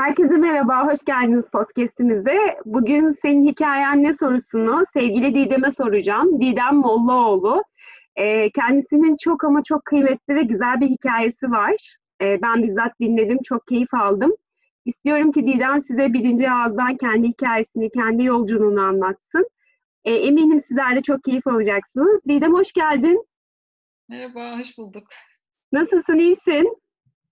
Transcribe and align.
Herkese 0.00 0.36
merhaba, 0.36 0.86
hoş 0.86 1.04
geldiniz 1.04 1.44
podcastimize. 1.52 2.58
Bugün 2.64 3.10
senin 3.10 3.48
hikayen 3.48 4.02
ne 4.02 4.12
sorusunu 4.12 4.84
sevgili 4.92 5.34
Didem'e 5.34 5.70
soracağım. 5.70 6.40
Didem 6.40 6.76
Mollaoğlu. 6.76 7.62
Ee, 8.16 8.50
kendisinin 8.50 9.16
çok 9.16 9.44
ama 9.44 9.62
çok 9.62 9.84
kıymetli 9.84 10.34
ve 10.34 10.42
güzel 10.42 10.80
bir 10.80 10.88
hikayesi 10.88 11.50
var. 11.50 11.96
Ee, 12.22 12.42
ben 12.42 12.62
bizzat 12.62 13.00
dinledim, 13.00 13.38
çok 13.44 13.66
keyif 13.66 13.94
aldım. 13.94 14.32
İstiyorum 14.84 15.32
ki 15.32 15.46
Didem 15.46 15.80
size 15.80 16.12
birinci 16.12 16.50
ağızdan 16.50 16.96
kendi 16.96 17.28
hikayesini, 17.28 17.90
kendi 17.90 18.24
yolculuğunu 18.24 18.80
anlatsın. 18.80 19.48
Ee, 20.04 20.14
eminim 20.14 20.60
sizler 20.60 20.96
de 20.96 21.02
çok 21.02 21.24
keyif 21.24 21.46
alacaksınız. 21.46 22.20
Didem 22.28 22.52
hoş 22.52 22.72
geldin. 22.72 23.24
Merhaba, 24.08 24.58
hoş 24.58 24.78
bulduk. 24.78 25.04
Nasılsın, 25.72 26.18
iyisin? 26.18 26.76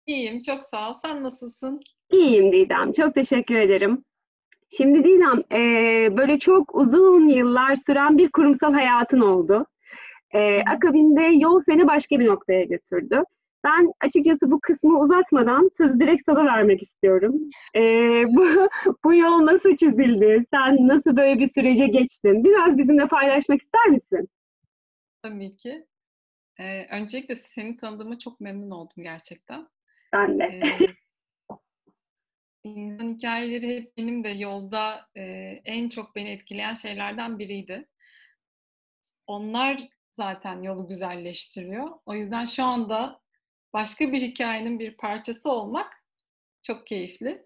İyiyim, 0.09 0.41
çok 0.41 0.65
sağ 0.65 0.91
ol. 0.91 0.95
Sen 1.03 1.23
nasılsın? 1.23 1.81
İyiyim 2.11 2.53
Didem, 2.53 2.93
çok 2.93 3.15
teşekkür 3.15 3.55
ederim. 3.55 4.05
Şimdi 4.77 5.05
Didem, 5.05 5.43
e, 5.53 6.17
böyle 6.17 6.39
çok 6.39 6.75
uzun 6.75 7.29
yıllar 7.29 7.77
süren 7.77 8.19
bir 8.19 8.31
kurumsal 8.31 8.73
hayatın 8.73 9.21
oldu. 9.21 9.67
E, 10.35 10.61
akabinde 10.63 11.23
yol 11.23 11.61
seni 11.61 11.87
başka 11.87 12.21
bir 12.21 12.27
noktaya 12.27 12.65
götürdü. 12.65 13.23
Ben 13.65 13.93
açıkçası 14.01 14.51
bu 14.51 14.61
kısmı 14.61 15.01
uzatmadan 15.01 15.69
sözü 15.77 16.01
direkt 16.01 16.23
sana 16.27 16.45
vermek 16.45 16.83
istiyorum. 16.83 17.35
E, 17.77 17.81
bu, 18.29 18.69
bu 19.05 19.15
yol 19.15 19.47
nasıl 19.47 19.77
çizildi? 19.77 20.45
Sen 20.55 20.89
nasıl 20.89 21.17
böyle 21.17 21.39
bir 21.41 21.47
sürece 21.47 21.87
geçtin? 21.87 22.45
Biraz 22.45 22.79
bizimle 22.79 23.09
paylaşmak 23.09 23.61
ister 23.61 23.87
misin? 23.87 24.29
Tabii 25.23 25.57
ki. 25.57 25.87
Ee, 26.59 26.87
öncelikle 26.91 27.37
seni 27.37 27.77
tanıdığıma 27.77 28.19
çok 28.19 28.41
memnun 28.41 28.71
oldum 28.71 29.03
gerçekten. 29.03 29.69
Ben 30.13 30.39
de. 30.39 30.63
İnsan 32.65 33.09
hikayeleri 33.09 33.77
hep 33.77 33.97
benim 33.97 34.25
de 34.25 34.29
yolda 34.29 35.09
e, 35.17 35.23
en 35.65 35.89
çok 35.89 36.17
beni 36.17 36.31
etkileyen 36.31 36.75
şeylerden 36.75 37.39
biriydi. 37.39 37.89
Onlar 39.27 39.81
zaten 40.13 40.63
yolu 40.63 40.89
güzelleştiriyor. 40.89 41.91
O 42.07 42.15
yüzden 42.15 42.45
şu 42.45 42.65
anda 42.65 43.21
başka 43.73 44.13
bir 44.13 44.21
hikayenin 44.21 44.79
bir 44.79 44.97
parçası 44.97 45.51
olmak 45.51 46.05
çok 46.63 46.87
keyifli. 46.87 47.45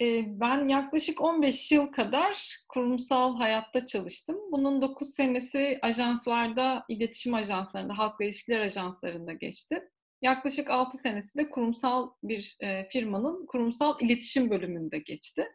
Ben 0.00 0.68
yaklaşık 0.68 1.20
15 1.20 1.72
yıl 1.72 1.86
kadar 1.86 2.56
kurumsal 2.68 3.36
hayatta 3.36 3.86
çalıştım. 3.86 4.36
Bunun 4.52 4.82
9 4.82 5.14
senesi 5.14 5.78
ajanslarda, 5.82 6.84
iletişim 6.88 7.34
ajanslarında, 7.34 7.98
halkla 7.98 8.24
ilişkiler 8.24 8.60
ajanslarında 8.60 9.32
geçti. 9.32 9.90
Yaklaşık 10.22 10.70
6 10.70 10.98
senesi 10.98 11.38
de 11.38 11.50
kurumsal 11.50 12.10
bir 12.22 12.56
e, 12.60 12.88
firmanın 12.88 13.46
kurumsal 13.46 14.00
iletişim 14.00 14.50
bölümünde 14.50 14.98
geçti. 14.98 15.48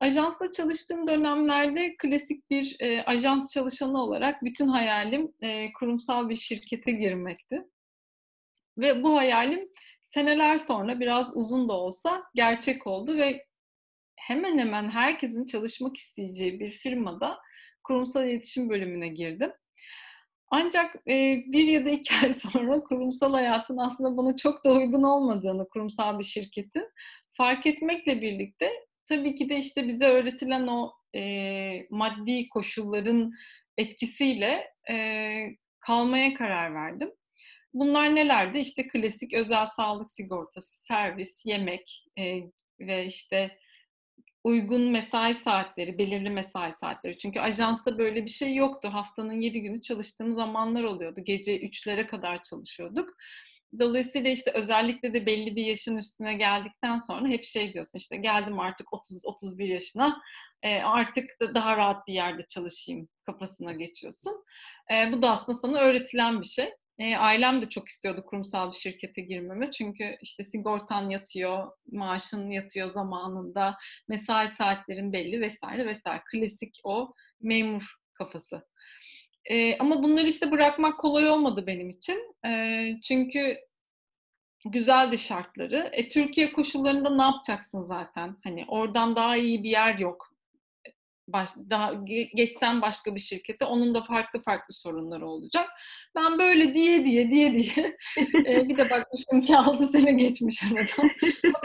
Ajansla 0.00 0.50
çalıştığım 0.50 1.06
dönemlerde 1.06 1.96
klasik 1.98 2.50
bir 2.50 2.76
e, 2.80 3.02
ajans 3.02 3.52
çalışanı 3.54 4.02
olarak 4.02 4.44
bütün 4.44 4.66
hayalim 4.66 5.32
e, 5.42 5.72
kurumsal 5.72 6.28
bir 6.28 6.36
şirkete 6.36 6.92
girmekti. 6.92 7.64
Ve 8.78 9.02
bu 9.02 9.16
hayalim 9.16 9.68
seneler 10.14 10.58
sonra 10.58 11.00
biraz 11.00 11.36
uzun 11.36 11.68
da 11.68 11.72
olsa 11.72 12.22
gerçek 12.34 12.86
oldu 12.86 13.16
ve 13.16 13.46
hemen 14.16 14.58
hemen 14.58 14.90
herkesin 14.90 15.46
çalışmak 15.46 15.96
isteyeceği 15.96 16.60
bir 16.60 16.70
firmada 16.70 17.38
kurumsal 17.84 18.28
iletişim 18.28 18.70
bölümüne 18.70 19.08
girdim. 19.08 19.52
Ancak 20.50 20.96
e, 21.08 21.44
bir 21.46 21.66
ya 21.66 21.84
da 21.84 21.90
iki 21.90 22.14
ay 22.24 22.32
sonra 22.32 22.80
kurumsal 22.80 23.32
hayatın 23.32 23.76
aslında 23.76 24.16
bana 24.16 24.36
çok 24.36 24.64
da 24.64 24.72
uygun 24.72 25.02
olmadığını 25.02 25.68
kurumsal 25.68 26.18
bir 26.18 26.24
şirketin 26.24 26.88
fark 27.32 27.66
etmekle 27.66 28.22
birlikte 28.22 28.70
tabii 29.08 29.34
ki 29.34 29.48
de 29.48 29.58
işte 29.58 29.88
bize 29.88 30.04
öğretilen 30.04 30.66
o 30.66 30.92
e, 31.16 31.86
maddi 31.90 32.48
koşulların 32.48 33.32
etkisiyle 33.76 34.72
e, 34.90 34.96
kalmaya 35.80 36.34
karar 36.34 36.74
verdim. 36.74 37.10
Bunlar 37.74 38.14
nelerdi? 38.14 38.58
İşte 38.58 38.88
klasik 38.88 39.32
özel 39.34 39.66
sağlık 39.66 40.10
sigortası, 40.10 40.84
servis, 40.84 41.46
yemek 41.46 42.04
e, 42.18 42.40
ve 42.80 43.06
işte 43.06 43.58
uygun 44.44 44.82
mesai 44.82 45.34
saatleri, 45.34 45.98
belirli 45.98 46.30
mesai 46.30 46.72
saatleri. 46.72 47.18
Çünkü 47.18 47.40
ajansta 47.40 47.98
böyle 47.98 48.24
bir 48.24 48.30
şey 48.30 48.54
yoktu. 48.54 48.88
Haftanın 48.92 49.40
7 49.40 49.60
günü 49.60 49.80
çalıştığım 49.80 50.32
zamanlar 50.34 50.84
oluyordu. 50.84 51.20
Gece 51.24 51.60
3'lere 51.60 52.06
kadar 52.06 52.42
çalışıyorduk. 52.42 53.16
Dolayısıyla 53.78 54.30
işte 54.30 54.50
özellikle 54.54 55.14
de 55.14 55.26
belli 55.26 55.56
bir 55.56 55.64
yaşın 55.64 55.96
üstüne 55.96 56.34
geldikten 56.34 56.98
sonra 56.98 57.28
hep 57.28 57.44
şey 57.44 57.74
diyorsun 57.74 57.98
işte 57.98 58.16
geldim 58.16 58.60
artık 58.60 58.86
30-31 58.86 59.64
yaşına 59.64 60.20
artık 60.84 61.30
daha 61.54 61.76
rahat 61.76 62.06
bir 62.06 62.14
yerde 62.14 62.42
çalışayım 62.48 63.08
kafasına 63.26 63.72
geçiyorsun. 63.72 64.44
Bu 65.12 65.22
da 65.22 65.30
aslında 65.30 65.58
sana 65.58 65.78
öğretilen 65.78 66.40
bir 66.40 66.46
şey. 66.46 66.70
E, 66.98 67.16
ailem 67.16 67.62
de 67.62 67.68
çok 67.68 67.88
istiyordu 67.88 68.24
kurumsal 68.26 68.72
bir 68.72 68.76
şirkete 68.76 69.22
girmemi. 69.22 69.70
Çünkü 69.70 70.16
işte 70.22 70.44
sigortan 70.44 71.10
yatıyor, 71.10 71.72
maaşın 71.92 72.50
yatıyor 72.50 72.92
zamanında, 72.92 73.76
mesai 74.08 74.48
saatlerin 74.48 75.12
belli 75.12 75.40
vesaire 75.40 75.86
vesaire. 75.86 76.22
Klasik 76.32 76.80
o 76.84 77.14
memur 77.40 77.94
kafası. 78.14 78.66
E, 79.44 79.78
ama 79.78 80.02
bunları 80.02 80.26
işte 80.28 80.50
bırakmak 80.50 81.00
kolay 81.00 81.28
olmadı 81.30 81.66
benim 81.66 81.90
için. 81.90 82.36
E, 82.46 82.84
çünkü 83.04 83.56
güzeldi 84.64 85.18
şartları. 85.18 85.90
E, 85.92 86.08
Türkiye 86.08 86.52
koşullarında 86.52 87.16
ne 87.16 87.22
yapacaksın 87.22 87.84
zaten? 87.84 88.36
Hani 88.44 88.64
oradan 88.68 89.16
daha 89.16 89.36
iyi 89.36 89.62
bir 89.62 89.70
yer 89.70 89.98
yok 89.98 90.29
baş, 91.32 91.48
daha 91.70 91.92
geçsem 92.34 92.82
başka 92.82 93.14
bir 93.14 93.20
şirkete 93.20 93.64
onun 93.64 93.94
da 93.94 94.02
farklı 94.02 94.42
farklı 94.42 94.74
sorunları 94.74 95.28
olacak. 95.28 95.68
Ben 96.16 96.38
böyle 96.38 96.74
diye 96.74 97.04
diye 97.04 97.30
diye 97.30 97.52
diye 97.52 97.96
e, 98.46 98.68
bir 98.68 98.76
de 98.76 98.90
bakmışım 98.90 99.40
ki 99.40 99.56
6 99.56 99.86
sene 99.86 100.12
geçmiş 100.12 100.62
aradan. 100.62 101.10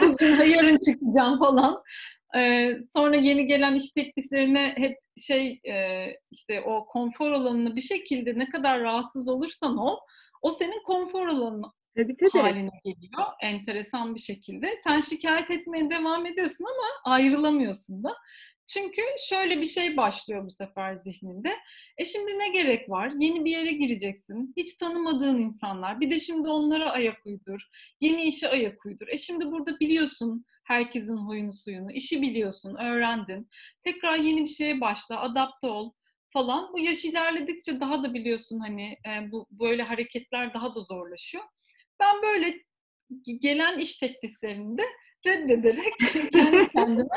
Bugün 0.00 0.44
yarın 0.44 0.78
çıkacağım 0.78 1.38
falan. 1.38 1.82
E, 2.36 2.70
sonra 2.96 3.16
yeni 3.16 3.46
gelen 3.46 3.74
iş 3.74 3.92
tekliflerine 3.92 4.74
hep 4.76 4.98
şey 5.18 5.60
e, 5.68 6.06
işte 6.30 6.60
o 6.60 6.86
konfor 6.86 7.32
alanını 7.32 7.76
bir 7.76 7.80
şekilde 7.80 8.38
ne 8.38 8.48
kadar 8.48 8.80
rahatsız 8.80 9.28
olursan 9.28 9.76
ol 9.76 9.96
o 10.42 10.50
senin 10.50 10.82
konfor 10.82 11.26
alanın 11.26 11.64
tabii, 11.96 12.16
tabii. 12.16 12.42
haline 12.42 12.70
geliyor 12.84 13.26
enteresan 13.42 14.14
bir 14.14 14.20
şekilde. 14.20 14.78
Sen 14.84 15.00
şikayet 15.00 15.50
etmeye 15.50 15.90
devam 15.90 16.26
ediyorsun 16.26 16.64
ama 16.64 17.14
ayrılamıyorsun 17.14 18.04
da. 18.04 18.16
Çünkü 18.66 19.02
şöyle 19.28 19.60
bir 19.60 19.66
şey 19.66 19.96
başlıyor 19.96 20.44
bu 20.44 20.50
sefer 20.50 20.94
zihninde. 20.94 21.56
E 21.98 22.04
şimdi 22.04 22.38
ne 22.38 22.48
gerek 22.48 22.90
var? 22.90 23.12
Yeni 23.18 23.44
bir 23.44 23.50
yere 23.50 23.70
gireceksin. 23.70 24.54
Hiç 24.56 24.76
tanımadığın 24.76 25.40
insanlar. 25.40 26.00
Bir 26.00 26.10
de 26.10 26.18
şimdi 26.18 26.48
onlara 26.48 26.90
ayak 26.90 27.26
uydur. 27.26 27.60
Yeni 28.00 28.22
işe 28.22 28.48
ayak 28.48 28.86
uydur. 28.86 29.06
E 29.08 29.18
şimdi 29.18 29.50
burada 29.50 29.80
biliyorsun 29.80 30.44
herkesin 30.64 31.16
huyunu 31.16 31.52
suyunu. 31.52 31.92
işi 31.92 32.22
biliyorsun, 32.22 32.76
öğrendin. 32.76 33.48
Tekrar 33.84 34.16
yeni 34.16 34.42
bir 34.42 34.50
şeye 34.50 34.80
başla, 34.80 35.20
adapte 35.20 35.66
ol 35.66 35.92
falan. 36.32 36.72
Bu 36.72 36.78
yaş 36.78 37.04
ilerledikçe 37.04 37.80
daha 37.80 38.02
da 38.02 38.14
biliyorsun 38.14 38.58
hani 38.60 38.96
e, 39.06 39.30
bu 39.32 39.46
böyle 39.50 39.82
hareketler 39.82 40.54
daha 40.54 40.74
da 40.74 40.80
zorlaşıyor. 40.80 41.44
Ben 42.00 42.22
böyle 42.22 42.62
gelen 43.40 43.78
iş 43.78 43.96
tekliflerinde 43.96 44.82
reddederek 45.26 45.94
kendi 46.32 46.68
kendime 46.68 47.08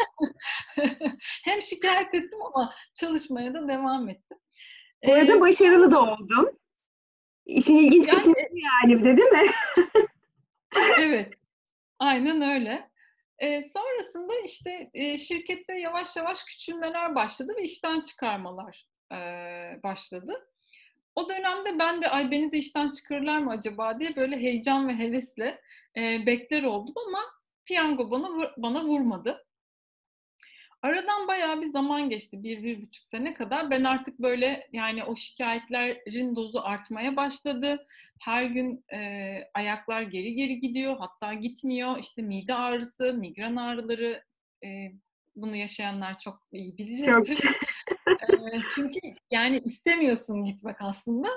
hem 1.46 1.62
şikayet 1.62 2.14
ettim 2.14 2.40
ama 2.53 2.74
çalışmaya 2.94 3.53
da 3.53 3.68
devam 3.68 4.09
ettim. 4.09 4.38
Bu 5.06 5.14
arada 5.14 5.36
ee, 5.36 5.40
başarılı 5.40 5.92
da 5.92 6.02
oldun. 6.02 6.59
İşin 7.46 7.78
ilginç 7.78 8.08
yani, 8.08 8.17
kısmı 8.17 8.59
yani 8.59 9.03
de 9.03 9.17
değil 9.17 9.29
mi? 9.29 9.52
evet. 11.00 11.34
Aynen 12.00 12.41
öyle. 12.41 12.90
Ee, 13.40 13.61
sonrasında 13.61 14.34
işte 14.46 14.90
e, 14.94 15.17
şirkette 15.17 15.73
yavaş 15.73 16.16
yavaş 16.16 16.44
küçülmeler 16.44 17.16
başladı 17.16 17.53
ve 17.58 17.64
işten 17.64 18.02
çıkarmalar 18.02 18.88
e, 19.12 19.17
başladı. 19.84 20.50
O 21.16 21.29
dönemde 21.29 21.79
ben 21.79 22.02
de 22.02 22.09
ay 22.09 22.32
beni 22.32 22.52
de 22.52 22.58
işten 22.58 22.91
çıkarırlar 22.91 23.38
mı 23.38 23.52
acaba 23.52 24.00
diye 24.00 24.16
böyle 24.16 24.38
heyecan 24.38 24.88
ve 24.88 24.97
hevesle 24.97 25.62
e, 25.97 26.26
bekler 26.26 26.64
oldum 26.64 26.96
ama 27.08 27.20
piyango 27.69 28.11
bana 28.11 28.53
bana 28.57 28.85
vurmadı. 28.85 29.45
Aradan 30.81 31.27
bayağı 31.27 31.61
bir 31.61 31.69
zaman 31.69 32.09
geçti. 32.09 32.43
Bir, 32.43 32.63
bir 32.63 32.81
buçuk 32.81 33.05
sene 33.05 33.33
kadar. 33.33 33.71
Ben 33.71 33.83
artık 33.83 34.19
böyle 34.19 34.67
yani 34.73 35.03
o 35.03 35.16
şikayetlerin 35.16 36.35
dozu 36.35 36.59
artmaya 36.59 37.16
başladı. 37.16 37.85
Her 38.19 38.43
gün 38.43 38.85
e, 38.93 38.99
ayaklar 39.53 40.01
geri 40.01 40.33
geri 40.33 40.59
gidiyor. 40.59 40.97
Hatta 40.99 41.33
gitmiyor. 41.33 41.97
İşte 41.97 42.21
mide 42.21 42.55
ağrısı, 42.55 43.13
migren 43.13 43.55
ağrıları 43.55 44.23
e, 44.63 44.67
bunu 45.35 45.55
yaşayanlar 45.55 46.19
çok 46.19 46.47
iyi 46.51 46.77
bilecektir. 46.77 47.39
e, 48.09 48.61
çünkü 48.75 48.99
yani 49.31 49.61
istemiyorsun 49.66 50.45
gitmek 50.45 50.81
aslında. 50.81 51.27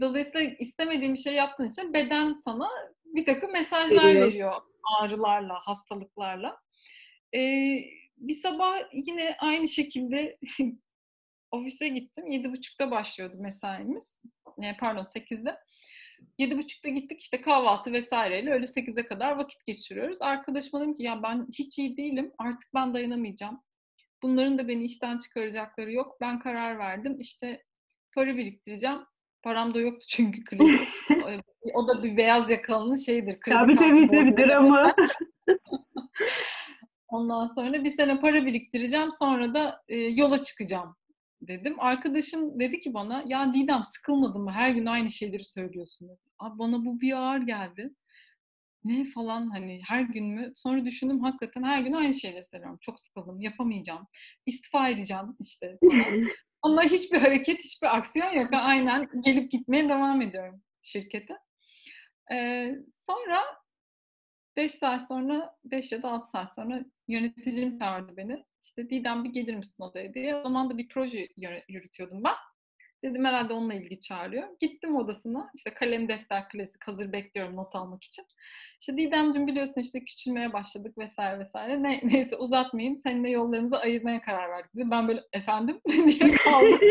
Dolayısıyla 0.00 0.40
istemediğin 0.58 1.14
bir 1.14 1.18
şey 1.18 1.34
yaptığın 1.34 1.68
için 1.68 1.92
beden 1.94 2.32
sana 2.32 2.68
bir 3.04 3.24
takım 3.24 3.52
mesajlar 3.52 4.14
veriyor 4.14 4.62
ağrılarla, 5.00 5.54
hastalıklarla. 5.54 6.60
e, 7.34 7.40
bir 8.16 8.34
sabah 8.34 8.78
yine 8.92 9.36
aynı 9.38 9.68
şekilde 9.68 10.38
ofise 11.50 11.88
gittim. 11.88 12.26
Yedi 12.26 12.52
buçukta 12.52 12.90
başlıyordu 12.90 13.36
mesaimiz. 13.38 14.22
E, 14.62 14.76
pardon 14.80 15.02
sekizde. 15.02 15.58
Yedi 16.38 16.58
buçukta 16.58 16.88
gittik 16.88 17.20
işte 17.20 17.40
kahvaltı 17.40 17.92
vesaireyle 17.92 18.52
öyle 18.52 18.66
sekize 18.66 19.06
kadar 19.06 19.32
vakit 19.32 19.66
geçiriyoruz. 19.66 20.22
Arkadaşıma 20.22 20.80
dedim 20.80 20.94
ki 20.94 21.02
ya 21.02 21.22
ben 21.22 21.46
hiç 21.58 21.78
iyi 21.78 21.96
değilim 21.96 22.32
artık 22.38 22.74
ben 22.74 22.94
dayanamayacağım. 22.94 23.62
Bunların 24.22 24.58
da 24.58 24.68
beni 24.68 24.84
işten 24.84 25.18
çıkaracakları 25.18 25.92
yok. 25.92 26.16
Ben 26.20 26.38
karar 26.38 26.78
verdim 26.78 27.20
işte 27.20 27.64
para 28.14 28.36
biriktireceğim. 28.36 29.06
Param 29.46 29.74
da 29.74 29.80
yoktu 29.80 30.06
çünkü 30.08 30.44
klasik. 30.44 30.88
o 31.74 31.88
da 31.88 32.02
bir 32.02 32.16
beyaz 32.16 32.50
yakalının 32.50 32.96
şeyidir. 32.96 33.38
Tabii 33.50 33.76
tabii 33.76 34.08
tabii 34.08 34.36
dramı. 34.36 34.94
Ondan 37.08 37.46
sonra 37.46 37.84
bir 37.84 37.90
sene 37.90 38.20
para 38.20 38.46
biriktireceğim 38.46 39.10
sonra 39.10 39.54
da 39.54 39.82
e, 39.88 39.96
yola 39.96 40.42
çıkacağım 40.42 40.96
dedim. 41.40 41.74
Arkadaşım 41.78 42.60
dedi 42.60 42.80
ki 42.80 42.94
bana 42.94 43.24
ya 43.26 43.54
Didem 43.54 43.84
sıkılmadın 43.84 44.42
mı? 44.42 44.52
Her 44.52 44.70
gün 44.70 44.86
aynı 44.86 45.10
şeyleri 45.10 45.44
söylüyorsun 45.44 46.08
dedi. 46.08 46.20
Abi 46.38 46.58
bana 46.58 46.84
bu 46.84 47.00
bir 47.00 47.12
ağır 47.12 47.40
geldi. 47.40 47.90
Ne 48.84 49.04
falan 49.04 49.50
hani 49.50 49.80
her 49.88 50.00
gün 50.00 50.26
mü? 50.26 50.52
Sonra 50.56 50.84
düşündüm 50.84 51.20
hakikaten 51.20 51.62
her 51.62 51.80
gün 51.80 51.92
aynı 51.92 52.14
şeyleri 52.14 52.44
söylüyorum. 52.44 52.78
Çok 52.80 53.00
sıkıldım, 53.00 53.40
yapamayacağım. 53.40 54.06
İstifa 54.46 54.88
edeceğim 54.88 55.36
işte 55.40 55.78
falan. 55.82 56.28
Ama 56.62 56.82
hiçbir 56.82 57.18
hareket, 57.18 57.58
hiçbir 57.64 57.96
aksiyon 57.96 58.32
yok. 58.32 58.48
Aynen 58.52 59.08
gelip 59.24 59.52
gitmeye 59.52 59.88
devam 59.88 60.22
ediyorum 60.22 60.62
şirkete. 60.80 61.34
Ee, 62.32 62.74
sonra 63.06 63.42
5 64.56 64.72
saat 64.74 65.08
sonra, 65.08 65.56
5 65.64 65.92
ya 65.92 66.02
da 66.02 66.10
6 66.10 66.30
saat 66.30 66.54
sonra 66.54 66.84
yöneticim 67.08 67.78
çağırdı 67.78 68.16
beni. 68.16 68.44
İşte 68.62 68.90
Didem 68.90 69.24
bir 69.24 69.30
gelir 69.30 69.54
misin 69.54 69.82
odaya 69.82 70.14
diye. 70.14 70.36
O 70.36 70.42
zaman 70.42 70.70
da 70.70 70.78
bir 70.78 70.88
proje 70.88 71.28
yürütüyordum 71.68 72.24
ben. 72.24 72.34
Dedim 73.04 73.24
herhalde 73.24 73.52
onunla 73.52 73.74
ilgi 73.74 74.00
çağırıyor. 74.00 74.48
Gittim 74.60 74.96
odasına. 74.96 75.50
İşte 75.54 75.74
kalem, 75.74 76.08
defter, 76.08 76.48
klasik 76.48 76.88
hazır 76.88 77.12
bekliyorum 77.12 77.56
not 77.56 77.74
almak 77.76 78.04
için. 78.04 78.24
İşte 78.80 78.96
Didemciğim 78.96 79.46
biliyorsun 79.46 79.80
işte 79.80 80.04
küçülmeye 80.04 80.52
başladık 80.52 80.98
vesaire 80.98 81.38
vesaire. 81.38 81.82
Ne, 81.82 82.00
neyse 82.04 82.36
uzatmayayım. 82.36 82.96
Seninle 82.96 83.30
yollarımızı 83.30 83.78
ayırmaya 83.78 84.22
karar 84.22 84.50
verdik. 84.50 84.74
Dedi. 84.74 84.90
Ben 84.90 85.08
böyle 85.08 85.22
efendim 85.32 85.80
diye 85.88 86.32
kaldım. 86.32 86.80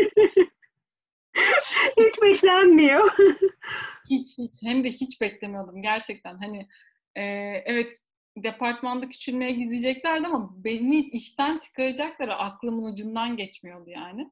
hiç 1.98 2.22
beklenmiyor. 2.22 3.10
hiç 4.10 4.38
hiç. 4.38 4.62
Hem 4.62 4.84
de 4.84 4.88
hiç 4.88 5.20
beklemiyordum 5.20 5.82
gerçekten. 5.82 6.38
Hani 6.38 6.68
e, 7.14 7.22
evet 7.66 7.92
departmanda 8.36 9.08
küçülmeye 9.08 9.50
gideceklerdi 9.50 10.26
ama 10.26 10.64
beni 10.64 11.00
işten 11.00 11.58
çıkaracakları 11.58 12.34
aklımın 12.34 12.92
ucundan 12.92 13.36
geçmiyordu 13.36 13.90
yani. 13.90 14.30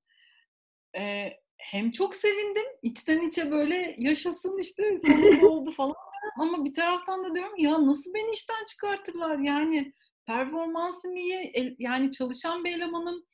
Ee, 0.97 1.44
hem 1.71 1.91
çok 1.91 2.15
sevindim, 2.15 2.65
içten 2.83 3.29
içe 3.29 3.51
böyle 3.51 3.95
yaşasın 3.99 4.59
işte 4.59 5.01
sonunda 5.07 5.49
oldu 5.49 5.73
falan 5.73 5.95
ama 6.39 6.65
bir 6.65 6.75
taraftan 6.75 7.25
da 7.25 7.35
diyorum 7.35 7.59
ya 7.59 7.87
nasıl 7.87 8.15
beni 8.15 8.31
işten 8.31 8.65
çıkartırlar 8.65 9.39
yani 9.39 9.93
performansım 10.27 11.17
iyi, 11.17 11.77
yani 11.79 12.11
çalışan 12.11 12.65
bir 12.65 12.73
elemanım 12.73 13.25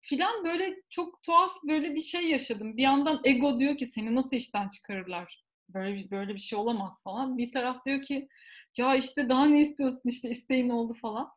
filan 0.00 0.44
böyle 0.44 0.76
çok 0.90 1.22
tuhaf 1.22 1.52
böyle 1.68 1.94
bir 1.94 2.00
şey 2.00 2.30
yaşadım. 2.30 2.76
Bir 2.76 2.82
yandan 2.82 3.20
ego 3.24 3.58
diyor 3.58 3.76
ki 3.76 3.86
seni 3.86 4.14
nasıl 4.14 4.36
işten 4.36 4.68
çıkarırlar? 4.68 5.44
Böyle 5.68 6.10
böyle 6.10 6.34
bir 6.34 6.38
şey 6.38 6.58
olamaz 6.58 7.02
falan. 7.04 7.38
Bir 7.38 7.52
taraf 7.52 7.84
diyor 7.84 8.02
ki 8.02 8.28
ya 8.76 8.96
işte 8.96 9.28
daha 9.28 9.44
ne 9.44 9.60
istiyorsun 9.60 10.08
işte 10.08 10.30
isteğin 10.30 10.68
oldu 10.68 10.94
falan. 10.94 11.28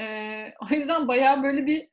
Ee, 0.00 0.54
o 0.70 0.74
yüzden 0.74 1.08
bayağı 1.08 1.42
böyle 1.42 1.66
bir 1.66 1.88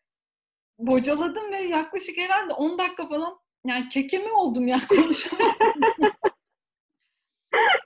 bocaladım 0.78 1.52
ve 1.52 1.64
yaklaşık 1.64 2.18
herhalde 2.18 2.54
10 2.54 2.78
dakika 2.78 3.08
falan 3.08 3.43
yani 3.66 3.90
kekeme 3.90 4.32
oldum 4.32 4.68
ya 4.68 4.82
konuşamadım. 4.90 5.56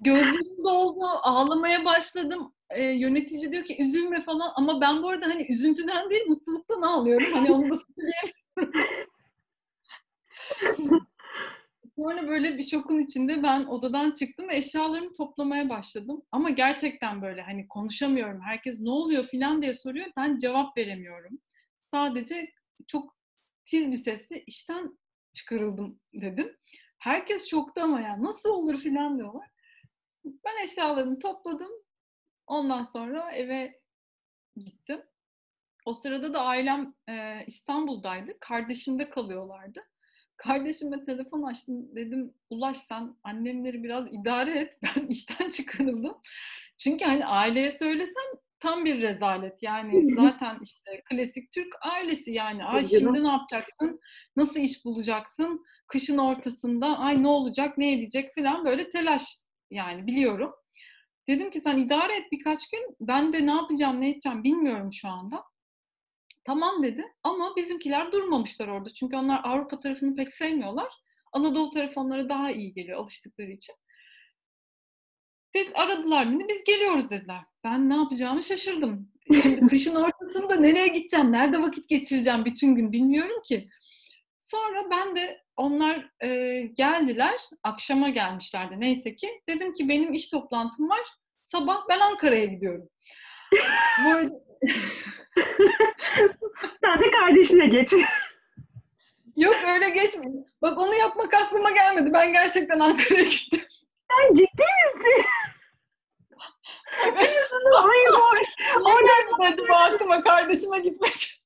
Gözlerim 0.02 0.64
doldu, 0.64 1.06
ağlamaya 1.06 1.86
başladım. 1.86 2.54
Ee, 2.70 2.84
yönetici 2.84 3.52
diyor 3.52 3.66
ki 3.66 3.78
üzülme 3.84 4.24
falan 4.24 4.52
ama 4.56 4.82
ben 4.82 5.04
bu 5.04 5.10
arada 5.10 5.26
hani 5.26 5.52
üzüntüden 5.52 6.10
değil 6.10 6.26
mutluluktan 6.28 6.82
ağlıyorum. 6.82 7.34
Hani 7.34 7.52
onu 7.52 7.70
da 7.70 7.76
söyleyeyim. 7.76 8.34
Sonra 11.96 12.28
böyle 12.28 12.58
bir 12.58 12.64
şokun 12.64 13.00
içinde 13.00 13.44
ben 13.44 13.66
odadan 13.66 14.12
çıktım 14.12 14.50
ve 14.50 14.58
eşyalarımı 14.58 15.14
toplamaya 15.14 15.70
başladım. 15.70 16.22
Ama 16.32 16.50
gerçekten 16.50 17.22
böyle 17.22 17.42
hani 17.42 17.68
konuşamıyorum. 17.68 18.42
Herkes 18.42 18.80
ne 18.80 18.90
oluyor 18.90 19.24
filan 19.24 19.62
diye 19.62 19.74
soruyor. 19.74 20.06
Ben 20.18 20.38
cevap 20.38 20.78
veremiyorum. 20.78 21.40
Sadece 21.94 22.50
çok 22.88 23.16
tiz 23.66 23.92
bir 23.92 23.98
sesle 23.98 24.44
işten 24.48 24.98
çıkarıldım 25.38 26.00
dedim. 26.14 26.58
Herkes 27.00 27.50
şokta 27.50 27.84
ama 27.84 28.02
ya 28.02 28.24
nasıl 28.24 28.50
olur 28.50 28.78
filan 28.78 29.18
diyorlar. 29.18 29.48
Ben 30.26 30.64
eşyalarımı 30.64 31.20
topladım. 31.20 31.72
Ondan 32.48 32.84
sonra 32.84 33.32
eve 33.32 33.80
gittim. 34.56 35.02
O 35.86 35.94
sırada 35.94 36.34
da 36.34 36.42
ailem 36.42 36.94
e, 37.10 37.46
İstanbul'daydı. 37.48 38.40
Kardeşimde 38.40 39.10
kalıyorlardı. 39.10 39.80
Kardeşime 40.38 41.06
telefon 41.06 41.44
açtım. 41.44 41.96
Dedim 41.96 42.34
ulaş 42.50 42.78
sen 42.78 43.16
annemleri 43.24 43.84
biraz 43.84 44.14
idare 44.14 44.60
et. 44.60 44.78
Ben 44.84 45.08
işten 45.08 45.52
çıkarıldım. 45.52 46.18
Çünkü 46.78 47.06
hani 47.06 47.26
aileye 47.26 47.72
söylesem 47.72 48.26
tam 48.60 48.86
bir 48.86 49.02
rezalet. 49.02 49.64
Yani 49.64 50.16
zaten 50.16 50.60
işte 50.64 51.02
klasik 51.10 51.52
Türk 51.52 51.76
ailesi 51.82 52.32
yani. 52.32 52.66
Ay 52.66 52.88
şimdi 52.88 53.24
ne 53.24 53.28
yapacaksın? 53.28 54.00
Nasıl 54.36 54.60
iş 54.60 54.86
bulacaksın? 54.86 55.66
Kışın 55.88 56.18
ortasında 56.18 56.98
ay 56.98 57.24
ne 57.24 57.28
olacak, 57.28 57.78
ne 57.78 57.94
edecek 57.94 58.36
falan 58.36 58.66
böyle 58.66 58.90
telaş 58.90 59.24
yani 59.72 60.08
biliyorum. 60.08 60.54
Dedim 61.28 61.52
ki 61.52 61.62
sen 61.62 61.78
idare 61.78 62.18
et 62.18 62.32
birkaç 62.32 62.70
gün. 62.70 62.96
Ben 63.00 63.34
de 63.34 63.46
ne 63.46 63.52
yapacağım, 63.52 64.02
ne 64.02 64.10
edeceğim 64.10 64.44
bilmiyorum 64.44 64.94
şu 64.94 65.08
anda. 65.08 65.44
Tamam 66.46 66.84
dedi 66.84 67.06
ama 67.24 67.56
bizimkiler 67.56 68.12
durmamışlar 68.12 68.68
orada. 68.68 68.94
Çünkü 68.94 69.16
onlar 69.16 69.42
Avrupa 69.44 69.80
tarafını 69.80 70.16
pek 70.16 70.34
sevmiyorlar. 70.34 70.94
Anadolu 71.34 71.70
tarafı 71.70 72.00
onlara 72.00 72.30
daha 72.30 72.52
iyi 72.52 72.74
geliyor 72.74 73.00
alıştıkları 73.00 73.52
için. 73.52 73.76
Dedi, 75.58 75.72
aradılar 75.74 76.32
beni, 76.32 76.48
biz 76.48 76.64
geliyoruz 76.64 77.10
dediler. 77.10 77.42
Ben 77.64 77.90
ne 77.90 77.96
yapacağımı 77.96 78.44
şaşırdım. 78.44 79.12
Şimdi 79.42 79.68
kışın 79.68 79.96
ortasında 79.96 80.56
nereye 80.56 80.88
gideceğim, 80.88 81.32
nerede 81.32 81.62
vakit 81.62 81.90
geçireceğim 81.90 82.46
bütün 82.46 82.76
gün 82.76 82.92
bilmiyorum 82.92 83.42
ki. 83.46 83.70
Sonra 84.40 84.90
ben 84.92 85.16
de 85.16 85.42
onlar 85.56 86.10
e, 86.24 86.62
geldiler, 86.62 87.42
akşama 87.64 88.10
gelmişlerdi 88.10 88.80
neyse 88.80 89.16
ki. 89.16 89.30
Dedim 89.50 89.74
ki 89.74 89.90
benim 89.90 90.14
iş 90.14 90.30
toplantım 90.30 90.90
var, 90.90 91.08
sabah 91.46 91.78
ben 91.90 92.00
Ankara'ya 92.00 92.46
gidiyorum. 92.46 92.90
Böyle... 94.06 94.30
Sen 96.82 97.00
de 97.04 97.12
kardeşine 97.12 97.68
geç. 97.68 97.94
Yok 99.38 99.56
öyle 99.68 99.90
geçmedi. 99.90 100.38
Bak 100.62 100.78
onu 100.78 100.96
yapmak 100.96 101.34
aklıma 101.34 101.72
gelmedi. 101.72 102.14
Ben 102.14 102.34
gerçekten 102.34 102.80
Ankara'ya 102.80 103.24
gittim. 103.24 103.62
Sen 104.10 104.34
ciddi 104.36 104.64
misin? 104.96 105.26
Hayır, 107.74 108.14
hayır. 108.22 108.48
Orada 108.82 109.02
gelmedi 109.02 109.54
acaba 109.54 109.76
aklıma 109.76 110.24
kardeşime 110.24 110.80
gitmek. 110.80 111.44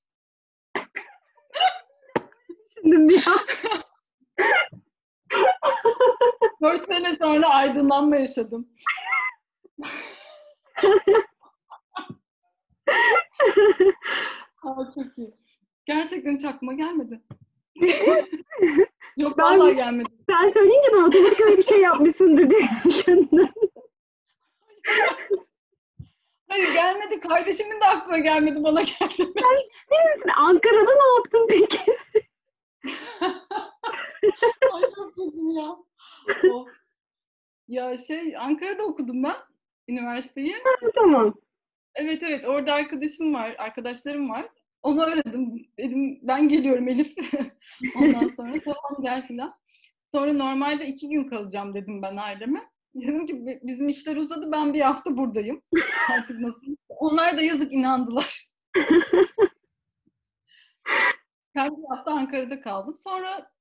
Düşündüm 2.75 3.09
ya. 3.09 3.21
Dört 6.61 6.85
sene 6.85 7.15
sonra 7.15 7.47
aydınlanma 7.49 8.15
yaşadım. 8.15 8.67
Aa, 14.63 14.91
çok 14.95 15.17
iyi. 15.17 15.33
Gerçekten 15.85 16.35
hiç 16.35 16.45
aklıma 16.45 16.73
gelmedi. 16.73 17.21
Yok 19.17 19.37
ben, 19.37 19.43
vallahi 19.59 19.75
gelmedi. 19.75 20.09
Sen 20.29 20.51
söyleyince 20.53 20.87
ben 20.93 21.03
otomatik 21.03 21.41
öyle 21.41 21.57
bir 21.57 21.63
şey 21.63 21.81
yapmışsındır 21.81 22.49
diye 22.49 22.61
düşündüm. 22.85 23.49
Hayır 26.49 26.73
gelmedi. 26.73 27.19
Kardeşimin 27.19 27.81
de 27.81 27.85
aklına 27.85 28.17
gelmedi. 28.17 28.63
Bana 28.63 28.81
geldi. 28.81 29.33
Sen 29.89 30.33
Ankara'da 30.37 30.91
ne 30.93 31.15
yaptın 31.15 31.47
peki? 31.49 31.79
Ay 34.73 34.81
çok 34.95 35.15
kötü 35.15 35.37
ya. 35.53 35.75
Of. 36.53 36.67
Ya 37.67 37.97
şey 37.97 38.37
Ankara'da 38.37 38.83
okudum 38.83 39.23
ben 39.23 39.35
üniversiteyi. 39.87 40.55
tamam. 40.95 41.33
Evet 41.95 42.23
evet 42.23 42.47
orada 42.47 42.73
arkadaşım 42.73 43.33
var, 43.33 43.55
arkadaşlarım 43.57 44.29
var. 44.29 44.49
Onu 44.83 45.01
aradım. 45.01 45.59
Dedim 45.77 46.19
ben 46.21 46.49
geliyorum 46.49 46.87
Elif. 46.87 47.15
Ondan 47.95 48.27
sonra 48.27 48.59
tamam 48.65 49.01
gel 49.01 49.27
filan. 49.27 49.53
Sonra 50.11 50.33
normalde 50.33 50.87
iki 50.87 51.09
gün 51.09 51.23
kalacağım 51.23 51.73
dedim 51.73 52.01
ben 52.01 52.17
aileme. 52.17 52.71
Dedim 52.95 53.25
ki 53.25 53.59
bizim 53.63 53.89
işler 53.89 54.15
uzadı 54.15 54.51
ben 54.51 54.73
bir 54.73 54.81
hafta 54.81 55.17
buradayım. 55.17 55.61
Artık 56.11 56.39
nasıl? 56.39 56.75
Onlar 56.89 57.37
da 57.37 57.41
yazık 57.41 57.73
inandılar. 57.73 58.47
ben 61.55 61.71
bir 61.77 61.95
hafta 61.95 62.11
Ankara'da 62.11 62.61
kaldım. 62.61 62.97
Sonra 62.97 63.51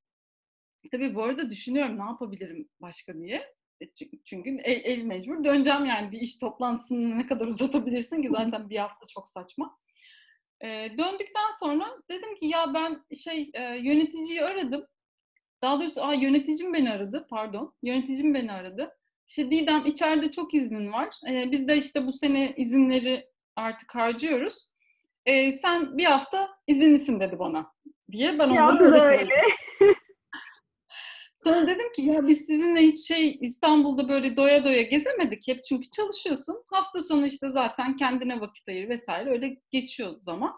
tabii 0.92 1.14
bu 1.14 1.22
arada 1.22 1.50
düşünüyorum 1.50 1.98
ne 1.98 2.02
yapabilirim 2.02 2.68
başka 2.80 3.14
diye. 3.14 3.54
E, 3.82 3.86
çünkü 4.24 4.50
el, 4.50 4.80
el 4.84 5.02
mecbur 5.02 5.44
döneceğim 5.44 5.84
yani 5.84 6.12
bir 6.12 6.20
iş 6.20 6.38
toplantısını 6.38 7.18
ne 7.18 7.26
kadar 7.26 7.46
uzatabilirsin 7.46 8.22
ki 8.22 8.28
zaten 8.32 8.70
bir 8.70 8.76
hafta 8.76 9.06
çok 9.06 9.28
saçma. 9.28 9.78
E, 10.62 10.68
döndükten 10.98 11.50
sonra 11.60 11.86
dedim 12.10 12.34
ki 12.34 12.46
ya 12.46 12.74
ben 12.74 13.00
şey 13.16 13.50
e, 13.54 13.62
yöneticiyi 13.62 14.44
aradım. 14.44 14.86
Daha 15.62 15.80
doğrusu 15.80 16.02
aa, 16.04 16.14
yöneticim 16.14 16.74
beni 16.74 16.90
aradı 16.90 17.26
pardon. 17.30 17.74
Yöneticim 17.82 18.34
beni 18.34 18.52
aradı. 18.52 18.96
İşte 19.28 19.50
Didem 19.50 19.86
içeride 19.86 20.32
çok 20.32 20.54
iznin 20.54 20.92
var. 20.92 21.14
E, 21.30 21.52
biz 21.52 21.68
de 21.68 21.76
işte 21.76 22.06
bu 22.06 22.12
sene 22.12 22.54
izinleri 22.56 23.26
artık 23.56 23.94
harcıyoruz. 23.94 24.70
E, 25.26 25.52
sen 25.52 25.98
bir 25.98 26.04
hafta 26.04 26.48
izinlisin 26.66 27.20
dedi 27.20 27.38
bana 27.38 27.72
diye 28.12 28.38
ben 28.38 28.48
onlara 28.48 28.84
öyle 28.84 29.00
söyledim. 29.00 29.96
Sonra 31.44 31.66
dedim 31.66 31.92
ki 31.92 32.02
ya 32.02 32.26
biz 32.26 32.38
sizinle 32.38 32.80
hiç 32.80 33.08
şey 33.08 33.38
İstanbul'da 33.40 34.08
böyle 34.08 34.36
doya 34.36 34.64
doya 34.64 34.82
gezemedik 34.82 35.48
hep 35.48 35.64
çünkü 35.64 35.90
çalışıyorsun. 35.90 36.64
Hafta 36.66 37.00
sonu 37.02 37.26
işte 37.26 37.50
zaten 37.50 37.96
kendine 37.96 38.40
vakit 38.40 38.68
ayır 38.68 38.88
vesaire 38.88 39.30
öyle 39.30 39.56
geçiyor 39.70 40.16
zaman. 40.18 40.56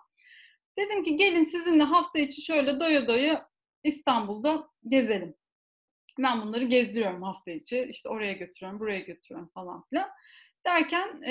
Dedim 0.78 1.04
ki 1.04 1.16
gelin 1.16 1.44
sizinle 1.44 1.82
hafta 1.82 2.18
içi 2.18 2.42
şöyle 2.42 2.80
doya 2.80 3.06
doya 3.06 3.48
İstanbul'da 3.84 4.68
gezelim. 4.88 5.34
Ben 6.18 6.42
bunları 6.42 6.64
gezdiriyorum 6.64 7.22
hafta 7.22 7.50
içi. 7.50 7.86
İşte 7.90 8.08
oraya 8.08 8.32
götürüyorum, 8.32 8.80
buraya 8.80 9.00
götürüyorum 9.00 9.50
falan 9.54 9.84
filan. 9.90 10.08
Derken 10.66 11.22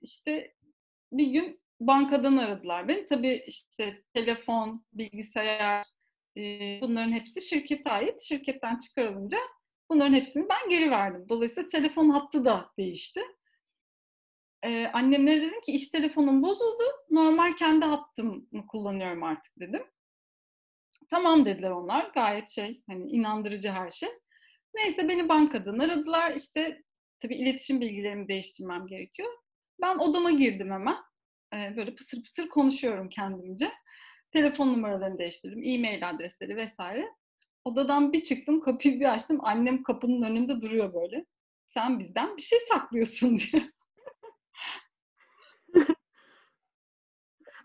işte 0.00 0.54
bir 1.12 1.26
gün 1.26 1.60
bankadan 1.80 2.36
aradılar 2.36 2.88
beni. 2.88 3.06
Tabii 3.06 3.44
işte 3.46 4.02
telefon, 4.14 4.84
bilgisayar, 4.92 5.86
bunların 6.82 7.12
hepsi 7.12 7.42
şirkete 7.42 7.90
ait. 7.90 8.22
Şirketten 8.22 8.78
çıkarılınca 8.78 9.38
bunların 9.90 10.14
hepsini 10.14 10.48
ben 10.48 10.68
geri 10.68 10.90
verdim. 10.90 11.26
Dolayısıyla 11.28 11.68
telefon 11.68 12.10
hattı 12.10 12.44
da 12.44 12.70
değişti. 12.78 13.20
Ee, 14.62 14.86
annemlere 14.86 15.42
dedim 15.42 15.60
ki 15.60 15.72
iş 15.72 15.88
telefonum 15.88 16.42
bozuldu. 16.42 16.82
Normal 17.10 17.52
kendi 17.52 17.84
hattımı 17.84 18.66
kullanıyorum 18.68 19.22
artık 19.22 19.52
dedim. 19.60 19.82
Tamam 21.10 21.44
dediler 21.44 21.70
onlar. 21.70 22.10
Gayet 22.14 22.50
şey 22.50 22.82
hani 22.88 23.10
inandırıcı 23.10 23.68
her 23.68 23.90
şey. 23.90 24.08
Neyse 24.74 25.08
beni 25.08 25.28
bankadan 25.28 25.78
aradılar. 25.78 26.34
İşte 26.36 26.82
tabii 27.20 27.36
iletişim 27.36 27.80
bilgilerimi 27.80 28.28
değiştirmem 28.28 28.86
gerekiyor. 28.86 29.28
Ben 29.82 29.98
odama 29.98 30.30
girdim 30.30 30.70
hemen. 30.70 30.96
Böyle 31.76 31.94
pısır 31.94 32.22
pısır 32.22 32.48
konuşuyorum 32.48 33.08
kendimce. 33.08 33.72
Telefon 34.32 34.68
numaralarını 34.72 35.18
değiştirdim, 35.18 35.62
e-mail 35.64 36.10
adresleri 36.10 36.56
vesaire. 36.56 37.08
Odadan 37.64 38.12
bir 38.12 38.18
çıktım, 38.18 38.60
kapıyı 38.60 39.00
bir 39.00 39.12
açtım. 39.12 39.38
Annem 39.42 39.82
kapının 39.82 40.22
önünde 40.22 40.62
duruyor 40.62 40.94
böyle. 40.94 41.26
Sen 41.68 41.98
bizden 41.98 42.36
bir 42.36 42.42
şey 42.42 42.58
saklıyorsun 42.58 43.38
diye. 43.52 43.72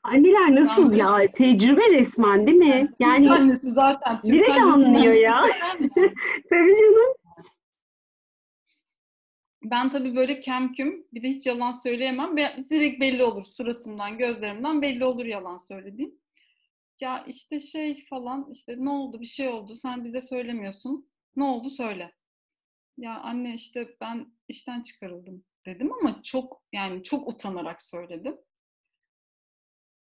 Anneler 0.03 0.55
nasıl 0.55 0.93
ya? 0.93 1.31
Tecrübe 1.31 1.89
resmen 1.91 2.47
değil 2.47 2.57
mi? 2.57 2.91
Yani 2.99 3.31
annesi 3.31 3.71
zaten 3.71 4.21
Türk 4.21 4.33
direkt 4.33 4.57
anlıyor 4.57 5.13
ya. 5.13 5.43
Tabii 6.49 6.73
canım. 6.79 7.13
Ben 9.63 9.91
tabii 9.91 10.15
böyle 10.15 10.39
kemküm, 10.39 11.05
bir 11.13 11.23
de 11.23 11.27
hiç 11.27 11.45
yalan 11.45 11.71
söyleyemem. 11.71 12.37
Direkt 12.69 13.01
belli 13.01 13.23
olur 13.23 13.45
suratımdan, 13.45 14.17
gözlerimden 14.17 14.81
belli 14.81 15.05
olur 15.05 15.25
yalan 15.25 15.57
söylediğim 15.57 16.15
ya 16.99 17.23
işte 17.27 17.59
şey 17.59 18.05
falan 18.05 18.51
işte 18.51 18.75
ne 18.77 18.89
oldu 18.89 19.21
bir 19.21 19.25
şey 19.25 19.49
oldu 19.49 19.75
sen 19.75 20.05
bize 20.05 20.21
söylemiyorsun. 20.21 21.09
Ne 21.35 21.43
oldu 21.43 21.69
söyle. 21.69 22.11
Ya 22.97 23.19
anne 23.19 23.53
işte 23.55 23.95
ben 24.01 24.33
işten 24.47 24.83
çıkarıldım 24.83 25.45
dedim 25.65 25.91
ama 25.93 26.23
çok 26.23 26.63
yani 26.73 27.03
çok 27.03 27.27
utanarak 27.27 27.81
söyledim. 27.81 28.37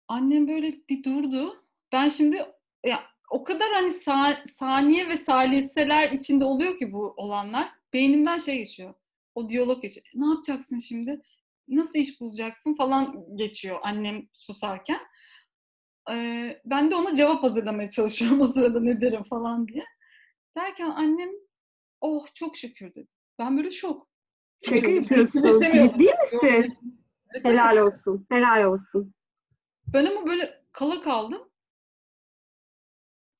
Annem 0.08 0.48
böyle 0.48 0.74
bir 0.90 1.04
durdu. 1.04 1.64
Ben 1.92 2.10
şimdi 2.10 2.46
ya 2.86 3.04
o 3.32 3.44
kadar 3.44 3.74
hani 3.74 3.88
sa- 3.90 4.48
saniye 4.48 5.10
ve 5.10 5.18
saliseler 5.18 6.12
içinde 6.12 6.46
oluyor 6.46 6.78
ki 6.78 6.92
bu 6.92 7.14
olanlar. 7.18 7.72
Beynimden 7.94 8.38
şey 8.38 8.58
geçiyor. 8.58 8.94
O 9.36 9.50
diyalog 9.50 9.82
geçiyor. 9.82 10.06
Ne 10.14 10.26
yapacaksın 10.26 10.78
şimdi? 10.80 11.22
Nasıl 11.68 12.00
iş 12.00 12.22
bulacaksın 12.22 12.76
falan 12.76 13.26
geçiyor 13.38 13.80
annem 13.84 14.28
susarken 14.34 15.00
ben 16.66 16.92
de 16.92 16.96
ona 16.96 17.16
cevap 17.16 17.44
hazırlamaya 17.44 17.90
çalışıyorum 17.90 18.42
o 18.42 18.46
sırada 18.46 18.80
ne 18.80 19.02
derim 19.02 19.24
falan 19.24 19.68
diye. 19.68 19.84
Derken 20.58 20.90
annem 20.90 21.30
oh 22.02 22.28
çok 22.36 22.58
şükür 22.58 22.96
dedi. 22.96 23.08
Ben 23.40 23.58
böyle 23.58 23.72
şok. 23.72 24.08
Şaka 24.70 24.88
yapıyorsun. 24.88 25.62
Ciddi 25.62 26.14
misin? 26.22 26.78
Helal 27.44 27.78
olsun. 27.78 28.26
Helal 28.32 28.64
olsun. 28.64 29.14
Ben 29.88 30.06
ama 30.06 30.26
böyle 30.26 30.64
kala 30.72 31.02
kaldım. 31.02 31.42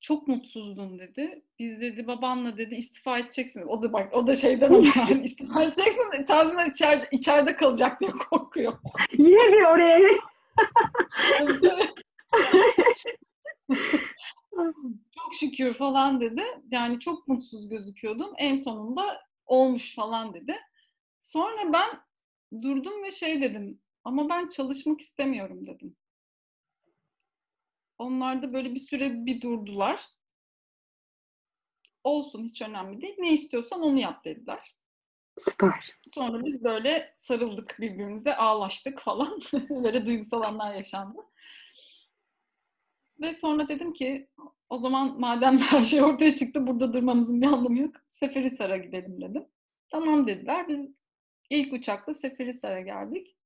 Çok 0.00 0.28
mutsuzdun 0.28 0.98
dedi. 0.98 1.42
Biz 1.58 1.80
dedi 1.80 2.06
babanla 2.06 2.58
dedi 2.58 2.74
istifa 2.74 3.18
edeceksin. 3.18 3.62
O 3.62 3.82
da 3.82 3.92
bak 3.92 4.14
o 4.14 4.26
da 4.26 4.34
şeyden 4.34 4.68
ama 4.74 4.92
yani 4.96 5.24
istifa 5.24 5.62
edeceksin. 5.62 6.24
Tazminat 6.26 6.68
içeride, 6.68 7.08
içeride 7.10 7.56
kalacak 7.56 8.00
diye 8.00 8.10
korkuyor. 8.10 8.72
Yine 9.12 9.52
bir 9.52 9.64
oraya. 9.64 9.98
çok 15.14 15.34
şükür 15.34 15.74
falan 15.74 16.20
dedi. 16.20 16.42
Yani 16.70 17.00
çok 17.00 17.28
mutsuz 17.28 17.68
gözüküyordum. 17.68 18.32
En 18.36 18.56
sonunda 18.56 19.22
olmuş 19.46 19.94
falan 19.94 20.34
dedi. 20.34 20.56
Sonra 21.20 21.72
ben 21.72 22.00
durdum 22.62 23.02
ve 23.02 23.10
şey 23.10 23.42
dedim. 23.42 23.80
Ama 24.04 24.28
ben 24.28 24.48
çalışmak 24.48 25.00
istemiyorum 25.00 25.66
dedim. 25.66 25.96
Onlar 27.98 28.42
da 28.42 28.52
böyle 28.52 28.74
bir 28.74 28.80
süre 28.80 29.26
bir 29.26 29.40
durdular. 29.40 30.04
Olsun 32.04 32.44
hiç 32.44 32.62
önemli 32.62 33.00
değil. 33.00 33.14
Ne 33.18 33.32
istiyorsan 33.32 33.80
onu 33.82 33.98
yap 33.98 34.24
dediler. 34.24 34.76
Süper. 35.36 35.90
Sonra 36.14 36.44
biz 36.44 36.64
böyle 36.64 37.14
sarıldık 37.18 37.76
birbirimize, 37.80 38.36
ağlaştık 38.36 39.00
falan. 39.00 39.40
böyle 39.70 40.06
duygusal 40.06 40.42
anlar 40.42 40.74
yaşandı. 40.74 41.18
Ve 43.20 43.34
sonra 43.34 43.68
dedim 43.68 43.92
ki 43.92 44.28
o 44.70 44.78
zaman 44.78 45.20
madem 45.20 45.58
her 45.58 45.82
şey 45.82 46.02
ortaya 46.02 46.34
çıktı 46.34 46.66
burada 46.66 46.92
durmamızın 46.92 47.42
bir 47.42 47.46
anlamı 47.46 47.78
yok. 47.78 47.96
Seferihisar'a 48.10 48.76
gidelim 48.76 49.20
dedim. 49.20 49.46
Tamam 49.90 50.26
dediler. 50.26 50.68
Biz 50.68 50.90
ilk 51.50 51.72
uçakla 51.72 52.14
Seferihisar'a 52.14 52.80
geldik. 52.80 53.36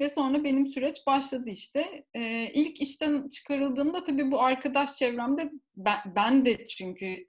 Ve 0.00 0.08
sonra 0.08 0.44
benim 0.44 0.66
süreç 0.66 1.06
başladı 1.06 1.50
işte. 1.50 2.04
Ee, 2.14 2.50
ilk 2.54 2.80
işten 2.80 3.28
çıkarıldığımda 3.28 4.04
tabii 4.04 4.30
bu 4.30 4.42
arkadaş 4.42 4.96
çevremde 4.96 5.50
ben, 5.76 5.98
ben 6.16 6.46
de 6.46 6.66
çünkü 6.66 7.26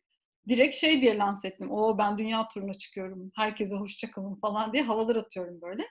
direkt 0.48 0.75
şey 0.75 1.01
diye 1.01 1.18
lanse 1.18 1.48
ettim. 1.48 1.72
O 1.72 1.98
ben 1.98 2.18
dünya 2.18 2.48
turuna 2.48 2.74
çıkıyorum. 2.74 3.32
Herkese 3.36 3.75
hoşçakalın 3.75 4.36
falan 4.36 4.74
diye 4.74 4.84
havalar 4.84 5.16
atıyorum 5.16 5.62
böyle. 5.62 5.84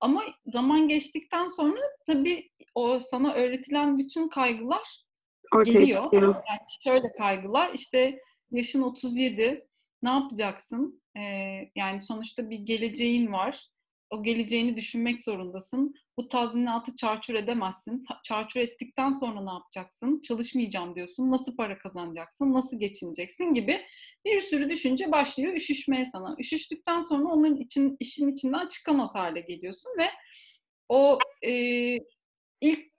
Ama 0.00 0.24
zaman 0.46 0.88
geçtikten 0.88 1.46
sonra 1.46 1.80
tabii 2.06 2.50
o 2.74 3.00
sana 3.00 3.34
öğretilen 3.34 3.98
bütün 3.98 4.28
kaygılar 4.28 5.06
Ortaya 5.54 5.72
geliyor. 5.72 6.04
Çıkıyor. 6.04 6.34
Yani 6.34 6.60
şöyle 6.84 7.12
kaygılar 7.12 7.74
işte 7.74 8.20
yaşın 8.50 8.82
37 8.82 9.66
ne 10.02 10.08
yapacaksın? 10.08 11.02
Ee, 11.16 11.20
yani 11.76 12.00
sonuçta 12.00 12.50
bir 12.50 12.58
geleceğin 12.58 13.32
var. 13.32 13.68
O 14.10 14.22
geleceğini 14.22 14.76
düşünmek 14.76 15.24
zorundasın. 15.24 15.94
Bu 16.18 16.28
tazminatı 16.28 16.96
çarçur 16.96 17.34
edemezsin. 17.34 18.04
Çarçur 18.24 18.60
ettikten 18.60 19.10
sonra 19.10 19.40
ne 19.40 19.50
yapacaksın? 19.50 20.20
Çalışmayacağım 20.20 20.94
diyorsun. 20.94 21.30
Nasıl 21.30 21.56
para 21.56 21.78
kazanacaksın? 21.78 22.52
Nasıl 22.52 22.80
geçineceksin 22.80 23.54
gibi 23.54 23.80
bir 24.26 24.40
sürü 24.40 24.70
düşünce 24.70 25.12
başlıyor 25.12 25.54
üşüşmeye 25.54 26.04
sana. 26.06 26.36
Üşüştükten 26.38 27.04
sonra 27.04 27.28
onların 27.28 27.56
için, 27.56 27.96
işin 28.00 28.32
içinden 28.32 28.68
çıkamaz 28.68 29.14
hale 29.14 29.40
geliyorsun 29.40 29.90
ve 29.98 30.06
o 30.88 31.18
e, 31.42 31.52
ilk 32.60 32.96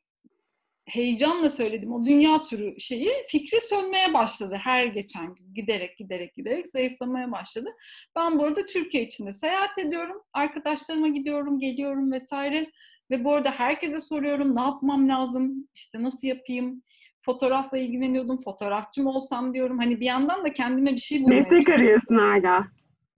heyecanla 0.88 1.50
söyledim 1.50 1.93
o 1.93 2.05
dünya 2.05 2.43
turu 2.43 2.79
şeyi 2.79 3.12
fikri 3.27 3.62
sönmeye 3.62 4.13
başladı 4.13 4.60
her 4.63 4.86
geçen 4.86 5.36
gün 5.36 5.53
giderek 5.53 5.98
giderek 5.98 6.36
giderek 6.36 6.69
zayıflamaya 6.69 7.31
başladı. 7.31 7.69
Ben 8.15 8.39
bu 8.39 8.43
arada 8.43 8.65
Türkiye 8.65 9.03
içinde 9.03 9.31
seyahat 9.31 9.77
ediyorum. 9.77 10.22
Arkadaşlarıma 10.34 11.07
gidiyorum, 11.07 11.60
geliyorum 11.60 12.12
vesaire 12.12 12.72
ve 13.12 13.24
bu 13.24 13.34
arada 13.34 13.51
herkese 13.51 14.00
soruyorum 14.00 14.55
ne 14.55 14.62
yapmam 14.62 15.10
lazım, 15.10 15.67
işte 15.75 16.03
nasıl 16.03 16.27
yapayım, 16.27 16.84
fotoğrafla 17.27 17.77
ilgileniyordum. 17.77 18.41
Fotoğrafçı 18.41 19.03
mı 19.03 19.10
olsam 19.10 19.53
diyorum. 19.53 19.77
Hani 19.77 20.00
bir 20.00 20.05
yandan 20.05 20.43
da 20.43 20.53
kendime 20.53 20.93
bir 20.93 21.00
şey 21.00 21.24
bulmaya 21.24 21.41
Meslek 21.41 21.69
arıyorsun 21.69 22.15
hala. 22.15 22.67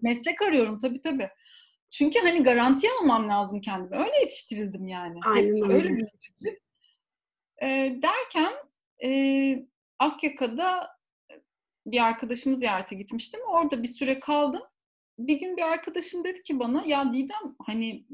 Meslek 0.01 0.41
arıyorum 0.41 0.79
tabii 0.79 1.01
tabii. 1.01 1.29
Çünkü 1.91 2.19
hani 2.19 2.43
garanti 2.43 2.87
almam 3.01 3.29
lazım 3.29 3.61
kendime. 3.61 3.97
Öyle 3.97 4.19
yetiştirildim 4.21 4.87
yani. 4.87 5.19
Aynen 5.25 5.55
Hep 5.55 5.63
öyle. 5.63 5.73
öyle 5.73 5.89
büyütüldük. 5.89 6.61
E, 7.61 7.67
derken 8.01 8.53
e, 9.03 9.09
Akyaka'da 9.99 10.89
bir 11.85 12.03
arkadaşımı 12.03 12.59
ziyarete 12.59 12.95
gitmiştim. 12.95 13.39
Orada 13.47 13.83
bir 13.83 13.87
süre 13.87 14.19
kaldım. 14.19 14.61
Bir 15.19 15.39
gün 15.39 15.57
bir 15.57 15.61
arkadaşım 15.61 16.23
dedi 16.23 16.43
ki 16.43 16.59
bana 16.59 16.83
ya 16.85 17.13
Didem 17.13 17.55
hani 17.65 18.05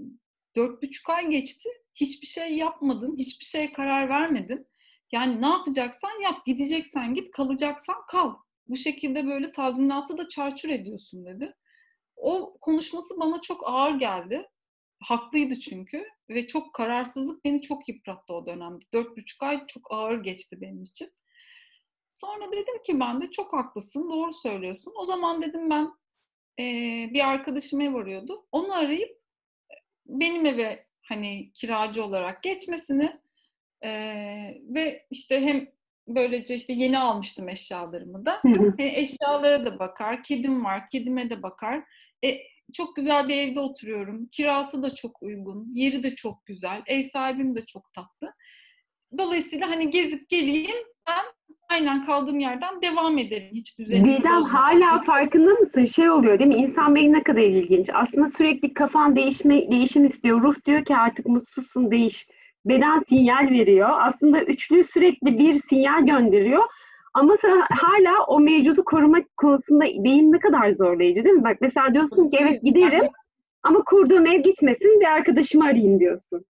dört 0.56 0.84
buçuk 0.84 1.10
ay 1.10 1.30
geçti. 1.30 1.70
Hiçbir 1.96 2.28
şey 2.28 2.56
yapmadın. 2.58 3.16
Hiçbir 3.18 3.46
şeye 3.46 3.72
karar 3.72 4.10
vermedin. 4.10 4.68
Yani 5.12 5.42
ne 5.42 5.48
yapacaksan 5.48 6.22
yap. 6.22 6.46
Gideceksen 6.46 7.14
git. 7.14 7.32
Kalacaksan 7.32 8.06
kal. 8.08 8.36
Bu 8.68 8.76
şekilde 8.76 9.28
böyle 9.28 9.52
tazminatı 9.52 10.18
da 10.18 10.28
çarçur 10.28 10.70
ediyorsun 10.70 11.26
dedi. 11.26 11.56
O 12.16 12.58
konuşması 12.62 13.20
bana 13.20 13.42
çok 13.42 13.68
ağır 13.68 14.00
geldi. 14.00 14.50
Haklıydı 15.04 15.60
çünkü. 15.60 16.06
Ve 16.30 16.48
çok 16.48 16.74
kararsızlık 16.74 17.46
beni 17.46 17.62
çok 17.62 17.90
yıprattı 17.90 18.34
o 18.34 18.46
dönemde. 18.46 18.86
Dört 18.94 19.18
buçuk 19.18 19.44
ay 19.44 19.68
çok 19.68 19.92
ağır 19.92 20.24
geçti 20.24 20.62
benim 20.62 20.84
için. 20.84 21.10
Sonra 22.14 22.52
dedim 22.52 22.84
ki 22.84 23.00
ben 23.00 23.22
de 23.22 23.32
çok 23.32 23.54
haklısın, 23.54 24.10
doğru 24.10 24.34
söylüyorsun. 24.34 24.94
O 24.96 25.06
zaman 25.06 25.42
dedim 25.42 25.70
ben 25.70 25.92
e, 26.60 26.64
bir 27.14 27.28
arkadaşım 27.28 27.82
ev 27.82 27.94
arıyordu. 27.94 28.46
Onu 28.52 28.74
arayıp 28.74 29.20
benim 30.06 30.46
eve 30.46 30.88
hani 31.02 31.52
kiracı 31.54 32.04
olarak 32.04 32.44
geçmesini 32.44 33.20
e, 33.82 33.90
ve 34.70 35.06
işte 35.12 35.42
hem 35.42 35.68
böylece 36.08 36.56
işte 36.56 36.74
yeni 36.74 37.00
almıştım 37.00 37.50
eşyalarımı 37.50 38.26
da. 38.26 38.42
E, 38.78 38.86
eşyalara 38.86 39.66
da 39.66 39.80
bakar, 39.80 40.24
kedim 40.24 40.66
var, 40.66 40.90
kedime 40.90 41.30
de 41.30 41.44
bakar. 41.44 41.84
E, 42.26 42.38
çok 42.74 42.96
güzel 42.96 43.28
bir 43.28 43.38
evde 43.38 43.60
oturuyorum. 43.60 44.28
Kirası 44.32 44.84
da 44.84 44.96
çok 44.96 45.24
uygun, 45.24 45.72
yeri 45.74 46.04
de 46.04 46.16
çok 46.16 46.46
güzel, 46.46 46.82
ev 46.88 47.04
sahibim 47.04 47.56
de 47.56 47.66
çok 47.66 47.94
tatlı. 47.94 48.34
Dolayısıyla 49.18 49.70
hani 49.70 49.90
gezip 49.90 50.30
geleyim, 50.30 50.76
ben 51.08 51.24
aynen 51.70 52.06
kaldığım 52.06 52.40
yerden 52.40 52.82
devam 52.82 53.18
ederim. 53.18 53.50
Hiç 53.54 53.80
düzenimi 53.80 54.18
Didem 54.18 54.44
hala 54.44 55.02
farkında 55.02 55.52
mısın? 55.52 55.84
Şey 55.84 56.10
oluyor 56.10 56.40
değil 56.40 56.48
mi? 56.48 56.56
İnsan 56.56 56.96
beyni 56.96 57.14
ne 57.14 57.24
kadar 57.24 57.42
ilginç. 57.42 57.90
Aslında 57.94 58.28
sürekli 58.28 58.74
kafan 58.74 59.16
değişme, 59.16 59.72
değişim 59.72 60.06
istiyor. 60.06 60.42
Ruh 60.42 60.56
diyor 60.66 60.86
ki 60.86 60.96
artık 60.96 61.26
mutsuzsun 61.26 61.92
değiş. 61.92 62.28
Beden 62.66 63.00
sinyal 63.00 63.50
veriyor. 63.52 63.90
Aslında 63.92 64.44
üçlü 64.44 64.84
sürekli 64.84 65.40
bir 65.40 65.54
sinyal 65.54 66.06
gönderiyor. 66.06 66.64
Ama 67.14 67.38
sen 67.38 67.64
hala 67.70 68.26
o 68.28 68.40
mevcudu 68.40 68.86
korumak 68.86 69.38
konusunda 69.38 69.86
beyin 69.86 70.32
ne 70.32 70.40
kadar 70.40 70.72
zorlayıcı 70.72 71.24
değil 71.24 71.36
mi? 71.36 71.44
Bak 71.44 71.58
mesela 71.62 71.94
diyorsun 71.94 72.30
ki 72.30 72.38
evet 72.42 72.64
giderim 72.64 73.10
ama 73.64 73.84
kurduğum 73.84 74.26
ev 74.26 74.42
gitmesin 74.42 75.00
bir 75.00 75.06
arkadaşımı 75.06 75.66
arayayım 75.66 76.00
diyorsun. 76.00 76.46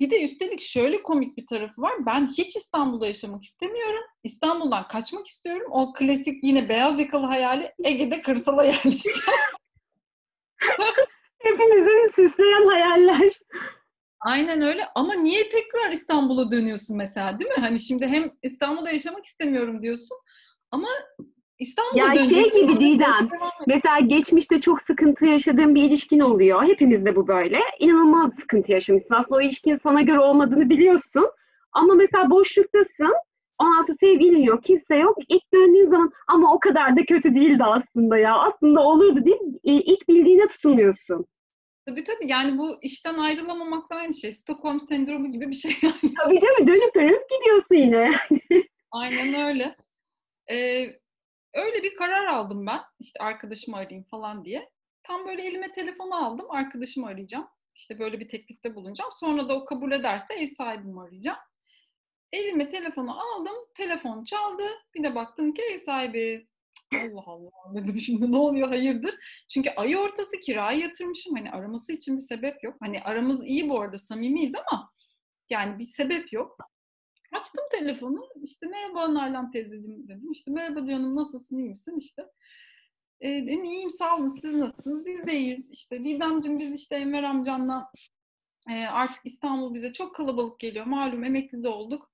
Bir 0.00 0.10
de 0.10 0.24
üstelik 0.24 0.60
şöyle 0.60 1.02
komik 1.02 1.36
bir 1.36 1.46
tarafı 1.46 1.82
var. 1.82 1.92
Ben 2.06 2.28
hiç 2.28 2.56
İstanbul'da 2.56 3.06
yaşamak 3.06 3.42
istemiyorum. 3.42 4.02
İstanbul'dan 4.24 4.88
kaçmak 4.88 5.26
istiyorum. 5.26 5.66
O 5.70 5.92
klasik 5.92 6.44
yine 6.44 6.68
beyaz 6.68 7.00
yakalı 7.00 7.26
hayali 7.26 7.72
Ege'de 7.84 8.22
kırsala 8.22 8.64
yerleşeceğim. 8.72 9.40
Hepimizin 11.38 12.10
süsleyen 12.14 12.66
hayaller. 12.66 13.32
Aynen 14.24 14.62
öyle 14.62 14.82
ama 14.94 15.14
niye 15.14 15.48
tekrar 15.48 15.92
İstanbul'a 15.92 16.50
dönüyorsun 16.50 16.96
mesela 16.96 17.38
değil 17.38 17.50
mi? 17.50 17.56
Hani 17.60 17.80
şimdi 17.80 18.06
hem 18.06 18.30
İstanbul'da 18.42 18.90
yaşamak 18.90 19.26
istemiyorum 19.26 19.82
diyorsun 19.82 20.16
ama 20.70 20.88
İstanbul'a 21.58 22.04
Ya 22.04 22.14
şey 22.14 22.44
gibi 22.52 22.80
Didem, 22.80 23.28
Mesela 23.66 23.98
geçmişte 24.00 24.60
çok 24.60 24.82
sıkıntı 24.82 25.26
yaşadığın 25.26 25.74
bir 25.74 25.82
ilişkin 25.82 26.20
oluyor. 26.20 26.62
Hepimizde 26.62 27.16
bu 27.16 27.28
böyle. 27.28 27.58
İnanılmaz 27.78 28.32
sıkıntı 28.40 28.72
yaşamışsın. 28.72 29.14
Aslında 29.14 29.36
o 29.36 29.40
ilişkinin 29.40 29.78
sana 29.82 30.02
göre 30.02 30.20
olmadığını 30.20 30.70
biliyorsun. 30.70 31.30
Ama 31.72 31.94
mesela 31.94 32.30
boşluktasın. 32.30 33.14
Ondan 33.58 33.82
sonra 33.82 33.96
sevgilin 34.00 34.42
yok, 34.42 34.64
kimse 34.64 34.96
yok. 34.96 35.16
İlk 35.28 35.52
döndüğün 35.54 35.90
zaman 35.90 36.12
ama 36.28 36.54
o 36.54 36.60
kadar 36.60 36.96
da 36.96 37.04
kötü 37.04 37.34
değildi 37.34 37.64
aslında 37.64 38.18
ya. 38.18 38.38
Aslında 38.38 38.80
olurdu 38.80 39.24
deyip 39.24 39.40
e, 39.64 39.72
ilk 39.72 40.08
bildiğine 40.08 40.46
tutunuyorsun. 40.46 41.26
Tabii 41.86 42.04
tabii 42.04 42.30
yani 42.30 42.58
bu 42.58 42.78
işten 42.82 43.18
ayrılamamakla 43.18 43.96
aynı 43.96 44.14
şey. 44.14 44.32
Stockholm 44.32 44.80
sendromu 44.80 45.32
gibi 45.32 45.48
bir 45.48 45.54
şey 45.54 45.72
yani. 45.82 46.14
Tabii 46.24 46.40
canım 46.40 46.66
dönüp 46.66 46.94
dönüp 46.94 47.30
gidiyorsun 47.30 47.74
yine. 47.74 48.10
Aynen 48.90 49.46
öyle. 49.46 49.76
Ee, 50.50 50.56
öyle 51.54 51.82
bir 51.82 51.94
karar 51.94 52.26
aldım 52.26 52.66
ben. 52.66 52.80
İşte 53.00 53.24
arkadaşımı 53.24 53.76
arayayım 53.76 54.04
falan 54.10 54.44
diye. 54.44 54.70
Tam 55.02 55.26
böyle 55.26 55.42
elime 55.42 55.72
telefonu 55.72 56.26
aldım. 56.26 56.46
Arkadaşımı 56.50 57.06
arayacağım. 57.06 57.48
İşte 57.74 57.98
böyle 57.98 58.20
bir 58.20 58.28
teklifte 58.28 58.74
bulunacağım. 58.74 59.10
Sonra 59.14 59.48
da 59.48 59.54
o 59.54 59.64
kabul 59.64 59.92
ederse 59.92 60.34
ev 60.34 60.46
sahibimi 60.46 61.00
arayacağım. 61.00 61.38
Elime 62.32 62.68
telefonu 62.68 63.20
aldım. 63.20 63.54
Telefon 63.76 64.24
çaldı. 64.24 64.62
Bir 64.94 65.02
de 65.02 65.14
baktım 65.14 65.54
ki 65.54 65.62
ev 65.62 65.78
sahibi. 65.78 66.48
Allah 66.94 67.22
Allah 67.26 67.50
dedim 67.74 67.98
şimdi 68.00 68.32
ne 68.32 68.36
oluyor 68.36 68.68
hayırdır? 68.68 69.14
Çünkü 69.52 69.70
ay 69.70 69.96
ortası 69.96 70.40
kiraya 70.40 70.78
yatırmışım. 70.78 71.36
Hani 71.36 71.50
araması 71.50 71.92
için 71.92 72.16
bir 72.16 72.22
sebep 72.22 72.64
yok. 72.64 72.76
Hani 72.80 73.02
aramız 73.02 73.44
iyi 73.46 73.68
bu 73.68 73.80
arada 73.80 73.98
samimiyiz 73.98 74.54
ama 74.54 74.90
yani 75.50 75.78
bir 75.78 75.84
sebep 75.84 76.32
yok. 76.32 76.56
Açtım 77.32 77.64
telefonu. 77.70 78.28
İşte 78.42 78.66
merhaba 78.66 79.14
Nalan 79.14 79.50
teyzeciğim 79.50 80.08
dedim. 80.08 80.32
İşte 80.32 80.50
merhaba 80.50 80.86
canım 80.86 81.16
nasılsın 81.16 81.58
iyi 81.58 81.68
misin 81.68 81.96
işte. 81.98 82.22
E, 83.20 83.28
dedim 83.28 83.64
iyiyim 83.64 83.90
sağ 83.90 84.16
olun 84.16 84.28
siz 84.28 84.54
nasılsınız? 84.54 85.06
Biz 85.06 85.26
de 85.26 85.38
iyiyiz. 85.38 85.70
İşte 85.70 86.04
Didemciğim 86.04 86.58
biz 86.58 86.74
işte 86.80 86.96
Enver 86.96 87.22
amcanla 87.22 87.90
e, 88.70 88.84
artık 88.84 89.26
İstanbul 89.26 89.74
bize 89.74 89.92
çok 89.92 90.14
kalabalık 90.14 90.60
geliyor. 90.60 90.86
Malum 90.86 91.24
emekli 91.24 91.62
de 91.62 91.68
olduk. 91.68 92.10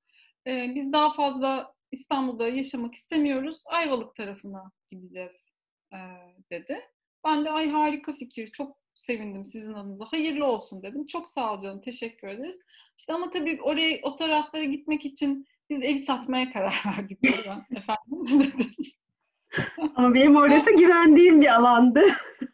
E, 0.47 0.73
biz 0.75 0.93
daha 0.93 1.13
fazla 1.13 1.75
İstanbul'da 1.93 2.49
yaşamak 2.49 2.95
istemiyoruz. 2.95 3.63
Ayvalık 3.67 4.17
tarafına 4.17 4.71
gideceğiz 4.91 5.33
e, 5.93 5.99
dedi. 6.51 6.79
Ben 7.25 7.45
de 7.45 7.51
ay 7.51 7.71
harika 7.71 8.13
fikir. 8.13 8.49
Çok 8.53 8.77
sevindim 8.95 9.45
sizin 9.45 9.73
adınıza. 9.73 10.05
Hayırlı 10.05 10.45
olsun 10.45 10.83
dedim. 10.83 11.07
Çok 11.07 11.29
sağ 11.29 11.55
ol 11.55 11.61
canım. 11.63 11.81
Teşekkür 11.81 12.29
ederiz. 12.29 12.59
İşte 12.99 13.13
ama 13.13 13.31
tabii 13.31 13.59
oraya 13.63 13.99
o 14.03 14.17
taraflara 14.17 14.65
gitmek 14.65 15.05
için 15.05 15.47
biz 15.71 15.83
evi 15.83 15.99
satmaya 15.99 16.53
karar 16.53 16.83
verdik 16.87 17.19
ben. 17.23 17.77
Efendim 17.77 18.41
dedim. 18.41 18.71
Ama 19.95 20.15
benim 20.15 20.37
orası 20.37 20.71
güvendiğim 20.71 21.41
bir 21.41 21.55
alandı. 21.55 22.03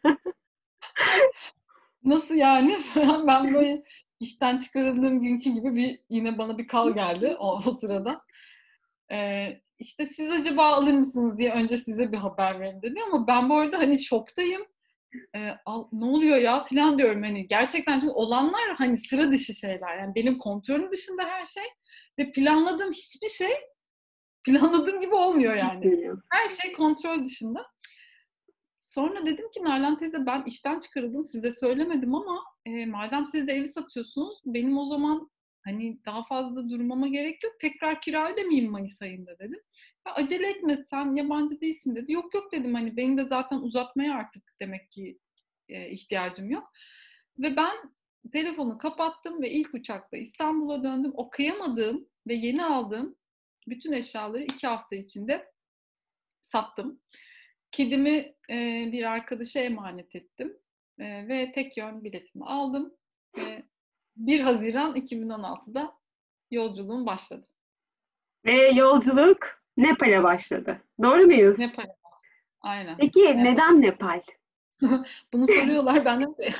Nasıl 2.03 2.35
yani? 2.35 2.79
ben 3.27 3.53
böyle 3.53 3.83
işten 4.19 4.57
çıkarıldığım 4.57 5.21
günkü 5.21 5.49
gibi 5.49 5.75
bir 5.75 5.99
yine 6.09 6.37
bana 6.37 6.57
bir 6.57 6.67
kal 6.67 6.93
geldi 6.93 7.35
o, 7.39 7.57
o 7.65 7.71
sırada. 7.71 8.24
Ee, 9.11 9.61
işte 9.79 10.05
siz 10.05 10.31
acaba 10.31 10.65
alır 10.65 10.93
mısınız 10.93 11.37
diye 11.37 11.51
önce 11.51 11.77
size 11.77 12.11
bir 12.11 12.17
haber 12.17 12.59
verin 12.59 12.81
dedi 12.81 12.99
ama 13.07 13.27
ben 13.27 13.49
bu 13.49 13.55
arada 13.55 13.77
hani 13.77 13.99
şoktayım. 14.03 14.65
Ee, 15.35 15.49
al, 15.65 15.87
ne 15.91 16.05
oluyor 16.05 16.37
ya 16.37 16.65
falan 16.65 16.97
diyorum 16.97 17.23
hani 17.23 17.47
gerçekten 17.47 17.99
çünkü 17.99 18.13
olanlar 18.13 18.75
hani 18.77 18.97
sıra 18.97 19.31
dışı 19.31 19.53
şeyler 19.53 19.97
yani 19.97 20.15
benim 20.15 20.37
kontrolüm 20.37 20.91
dışında 20.91 21.23
her 21.23 21.45
şey 21.45 21.63
ve 22.19 22.31
planladığım 22.31 22.91
hiçbir 22.91 23.29
şey 23.29 23.51
planladığım 24.43 24.99
gibi 24.99 25.15
olmuyor 25.15 25.55
yani. 25.55 25.85
Her 26.31 26.47
şey 26.47 26.73
kontrol 26.73 27.25
dışında. 27.25 27.65
Sonra 28.83 29.25
dedim 29.25 29.51
ki 29.51 29.63
Nalan 29.63 29.97
teyze 29.97 30.25
ben 30.25 30.43
işten 30.43 30.79
çıkarıldım 30.79 31.25
size 31.25 31.51
söylemedim 31.51 32.15
ama 32.15 32.43
e, 32.65 32.85
madem 32.85 33.25
siz 33.25 33.47
de 33.47 33.53
evi 33.53 33.67
satıyorsunuz 33.67 34.41
benim 34.45 34.77
o 34.77 34.85
zaman 34.85 35.29
hani 35.65 36.05
daha 36.05 36.25
fazla 36.25 36.69
durmama 36.69 37.07
gerek 37.07 37.43
yok. 37.43 37.53
Tekrar 37.59 38.01
kira 38.01 38.33
ödemeyeyim 38.33 38.71
Mayıs 38.71 39.01
ayında 39.01 39.39
dedim. 39.39 39.61
Ya 40.07 40.13
acele 40.13 40.49
etme 40.49 40.83
sen 40.87 41.15
yabancı 41.15 41.61
değilsin 41.61 41.95
dedi. 41.95 42.11
Yok 42.11 42.33
yok 42.33 42.51
dedim 42.51 42.73
hani 42.73 42.97
benim 42.97 43.17
de 43.17 43.25
zaten 43.25 43.57
uzatmaya 43.57 44.15
artık 44.15 44.43
demek 44.61 44.91
ki 44.91 45.19
e, 45.69 45.89
ihtiyacım 45.89 46.49
yok. 46.49 46.71
Ve 47.39 47.55
ben 47.55 47.75
telefonu 48.31 48.77
kapattım 48.77 49.41
ve 49.41 49.51
ilk 49.51 49.73
uçakla 49.73 50.17
İstanbul'a 50.17 50.83
döndüm. 50.83 51.11
O 51.15 51.29
kıyamadığım 51.29 52.07
ve 52.27 52.35
yeni 52.35 52.65
aldığım 52.65 53.15
bütün 53.67 53.91
eşyaları 53.91 54.43
iki 54.43 54.67
hafta 54.67 54.95
içinde 54.95 55.51
sattım. 56.41 57.01
Kedimi 57.71 58.35
e, 58.49 58.89
bir 58.91 59.03
arkadaşa 59.03 59.59
emanet 59.59 60.15
ettim 60.15 60.57
e, 60.99 61.27
ve 61.27 61.51
tek 61.51 61.77
yön 61.77 62.03
biletimi 62.03 62.45
aldım 62.45 62.93
ve 63.37 63.63
1 64.15 64.39
Haziran 64.39 64.95
2016'da 64.95 65.93
yolculuğum 66.51 67.05
başladı. 67.05 67.47
Ve 68.45 68.69
yolculuk 68.69 69.37
Nepal'e 69.77 70.23
başladı. 70.23 70.81
Doğru 71.03 71.25
muyuz? 71.25 71.59
Nepal. 71.59 71.85
Aynen. 72.61 72.95
Peki 72.97 73.21
Nepal. 73.21 73.41
neden 73.41 73.81
Nepal? 73.81 74.21
Bunu 75.33 75.47
soruyorlar 75.47 76.05
benden 76.05 76.37
de. 76.37 76.53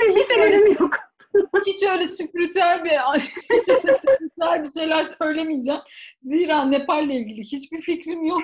bir 0.00 0.22
sebebim 0.22 0.72
yok. 0.72 0.94
Hiç 1.66 1.82
öyle 1.82 2.08
spiritüel 2.08 2.84
bir 2.84 2.90
hiç 2.90 3.68
öyle 3.68 3.92
spiritüel 3.92 4.62
bir 4.62 4.80
şeyler 4.80 5.02
söylemeyeceğim. 5.02 5.80
Zira 6.22 6.64
Nepal'le 6.64 7.10
ilgili 7.10 7.40
hiçbir 7.40 7.80
fikrim 7.82 8.24
yok. 8.24 8.42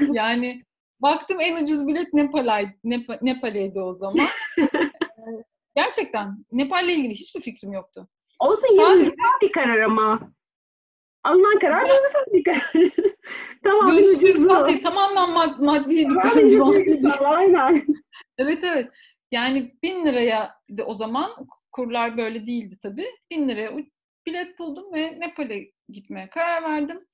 yani 0.12 0.64
Baktım 1.02 1.40
en 1.40 1.64
ucuz 1.64 1.86
bilet 1.86 2.12
Nepal'e 2.12 2.74
Nepal, 2.84 3.18
Nepal'eydi 3.22 3.80
o 3.80 3.92
zaman. 3.92 4.28
Gerçekten 5.76 6.36
Nepal'le 6.52 6.88
ilgili 6.88 7.14
hiçbir 7.14 7.40
fikrim 7.40 7.72
yoktu. 7.72 8.08
Olsun 8.38 8.66
yine 8.72 8.82
Sadece- 8.84 9.12
bir 9.42 9.52
karar 9.52 9.78
ama. 9.80 10.32
Alınan 11.24 11.58
karar 11.58 11.88
duygusal 11.88 12.24
bir 12.32 12.44
karar. 12.44 12.72
tamam. 13.64 13.96
Duygusal 13.96 14.68
değil, 14.68 14.82
tamamen 14.82 15.28
mad- 15.30 15.64
maddi 15.64 16.08
bir 16.08 16.16
karar. 16.18 17.36
Aynen. 17.36 17.86
Evet 18.38 18.58
evet. 18.64 18.90
Yani 19.32 19.74
bin 19.82 20.06
liraya 20.06 20.54
de 20.70 20.84
o 20.84 20.94
zaman 20.94 21.30
kurlar 21.72 22.16
böyle 22.16 22.46
değildi 22.46 22.78
tabii. 22.82 23.06
Bin 23.30 23.48
liraya 23.48 23.72
bilet 24.26 24.58
buldum 24.58 24.92
ve 24.94 25.20
Nepal'e 25.20 25.70
gitmeye 25.88 26.30
karar 26.30 26.62
verdim. 26.62 27.06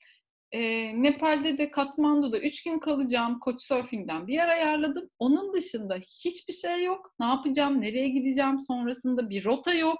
Ee, 0.52 1.02
Nepal'de 1.02 1.58
de 1.58 1.70
Katmandu'da 1.70 2.38
üç 2.38 2.62
gün 2.62 2.78
kalacağım. 2.78 3.40
Couchsurfing'den 3.44 4.26
bir 4.26 4.34
yer 4.34 4.48
ayarladım. 4.48 5.10
Onun 5.18 5.54
dışında 5.54 5.96
hiçbir 5.96 6.52
şey 6.52 6.84
yok. 6.84 7.14
Ne 7.20 7.26
yapacağım, 7.26 7.80
nereye 7.80 8.08
gideceğim 8.08 8.60
sonrasında 8.60 9.30
bir 9.30 9.44
rota 9.44 9.74
yok. 9.74 9.98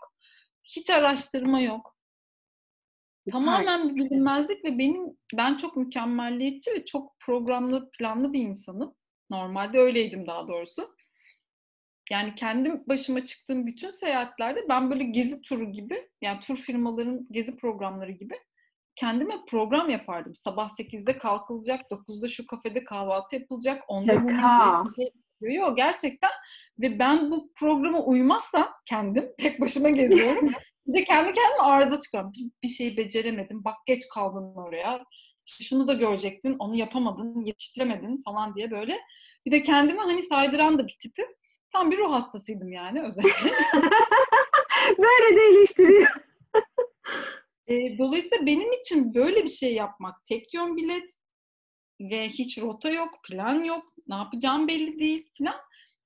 Hiç 0.65 0.91
araştırma 0.91 1.61
yok. 1.61 1.97
Tamamen 3.31 3.89
bir 3.89 4.05
bilinmezlik 4.05 4.65
ve 4.65 4.79
benim 4.79 5.19
ben 5.35 5.57
çok 5.57 5.77
mükemmelliyetçi 5.77 6.71
ve 6.71 6.85
çok 6.85 7.21
programlı, 7.21 7.91
planlı 7.91 8.33
bir 8.33 8.41
insanım. 8.41 8.95
Normalde 9.31 9.79
öyleydim 9.79 10.27
daha 10.27 10.49
doğrusu. 10.49 10.95
Yani 12.11 12.35
kendim 12.35 12.83
başıma 12.87 13.25
çıktığım 13.25 13.67
bütün 13.67 13.91
seyahatlerde 13.91 14.69
ben 14.69 14.91
böyle 14.91 15.05
gezi 15.05 15.43
turu 15.43 15.73
gibi, 15.73 16.09
yani 16.23 16.41
tur 16.41 16.57
firmaların 16.57 17.27
gezi 17.31 17.57
programları 17.57 18.13
gibi 18.13 18.35
kendime 18.99 19.35
program 19.49 19.91
yapardım. 19.91 20.37
Sabah 20.37 20.71
8'de 20.71 21.19
kalkılacak, 21.19 21.81
9'da 21.91 22.29
şu 22.29 22.47
kafede 22.47 22.85
kahvaltı 22.85 23.37
yapılacak, 23.37 23.83
10'da 23.89 24.25
bu 24.25 24.31
Şaka. 24.31 24.43
müze- 24.43 24.97
şey- 24.97 25.55
Yok 25.55 25.77
gerçekten. 25.77 26.31
Ve 26.79 26.99
ben 26.99 27.31
bu 27.31 27.53
programa 27.55 28.05
uymazsam 28.05 28.69
kendim 28.87 29.33
tek 29.41 29.61
başıma 29.61 29.89
geziyorum. 29.89 30.53
bir 30.87 30.93
de 31.01 31.05
kendi 31.05 31.33
kendime 31.33 31.63
arıza 31.63 32.01
çıkıyorum. 32.01 32.33
Bir, 32.33 32.51
bir 32.63 32.69
şeyi 32.69 32.97
beceremedim. 32.97 33.65
Bak 33.65 33.75
geç 33.87 34.03
kaldın 34.15 34.55
oraya. 34.57 35.05
İşte 35.47 35.65
şunu 35.65 35.87
da 35.89 35.95
görecektin, 35.95 36.57
onu 36.59 36.77
yapamadın, 36.77 37.45
yetiştiremedin 37.45 38.23
falan 38.25 38.55
diye 38.55 38.71
böyle. 38.71 38.99
Bir 39.47 39.51
de 39.51 39.63
kendime 39.63 40.01
hani 40.03 40.23
saydıran 40.23 40.79
da 40.79 40.87
bir 40.87 40.97
tipim. 41.03 41.27
Tam 41.73 41.91
bir 41.91 41.99
ruh 41.99 42.13
hastasıydım 42.13 42.73
yani 42.73 43.03
özellikle. 43.03 43.51
Böyle 44.99 45.37
de 45.37 45.41
eleştiriyor. 45.43 46.11
E, 47.69 47.99
dolayısıyla 47.99 48.47
benim 48.47 48.73
için 48.73 49.15
böyle 49.15 49.45
bir 49.45 49.49
şey 49.49 49.75
yapmak, 49.75 50.27
tek 50.27 50.55
yön 50.55 50.77
bilet 50.77 51.13
ve 52.01 52.29
hiç 52.29 52.59
rota 52.59 52.91
yok, 52.91 53.21
plan 53.25 53.65
yok, 53.65 53.93
ne 54.09 54.15
yapacağım 54.15 54.69
belli 54.69 54.99
değil 54.99 55.31
falan. 55.39 55.55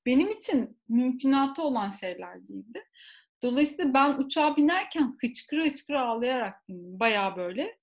Benim 0.07 0.31
için 0.31 0.79
mümkünatı 0.89 1.63
olan 1.63 1.91
şeyler 1.91 2.49
değildi. 2.49 2.85
Dolayısıyla 3.43 3.95
ben 3.95 4.19
uçağa 4.19 4.57
binerken 4.57 5.17
hıçkıra 5.21 5.65
hıçkıra 5.65 6.01
ağlayarak. 6.01 6.55
Bayağı 6.69 7.37
böyle. 7.37 7.79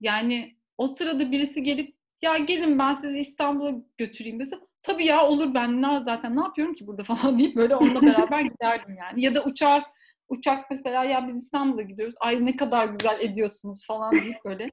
Yani 0.00 0.56
o 0.78 0.88
sırada 0.88 1.32
birisi 1.32 1.62
gelip 1.62 1.96
ya 2.22 2.38
gelin 2.38 2.78
ben 2.78 2.92
sizi 2.92 3.18
İstanbul'a 3.18 3.72
götüreyim 3.98 4.40
dese 4.40 4.56
tabii 4.82 5.06
ya 5.06 5.26
olur 5.26 5.54
ben 5.54 6.02
zaten 6.04 6.36
ne 6.36 6.40
yapıyorum 6.40 6.74
ki 6.74 6.86
burada 6.86 7.04
falan 7.14 7.38
deyip 7.38 7.56
böyle 7.56 7.76
onunla 7.76 8.02
beraber 8.02 8.40
giderdim 8.40 8.96
yani. 8.96 9.24
Ya 9.24 9.34
da 9.34 9.44
uçak 9.44 9.86
uçak 10.32 10.70
mesela 10.70 11.04
ya 11.04 11.28
biz 11.28 11.36
İstanbul'a 11.36 11.82
gidiyoruz. 11.82 12.14
Ay 12.20 12.46
ne 12.46 12.56
kadar 12.56 12.86
güzel 12.86 13.20
ediyorsunuz 13.20 13.86
falan 13.86 14.12
deyip 14.12 14.44
böyle. 14.44 14.70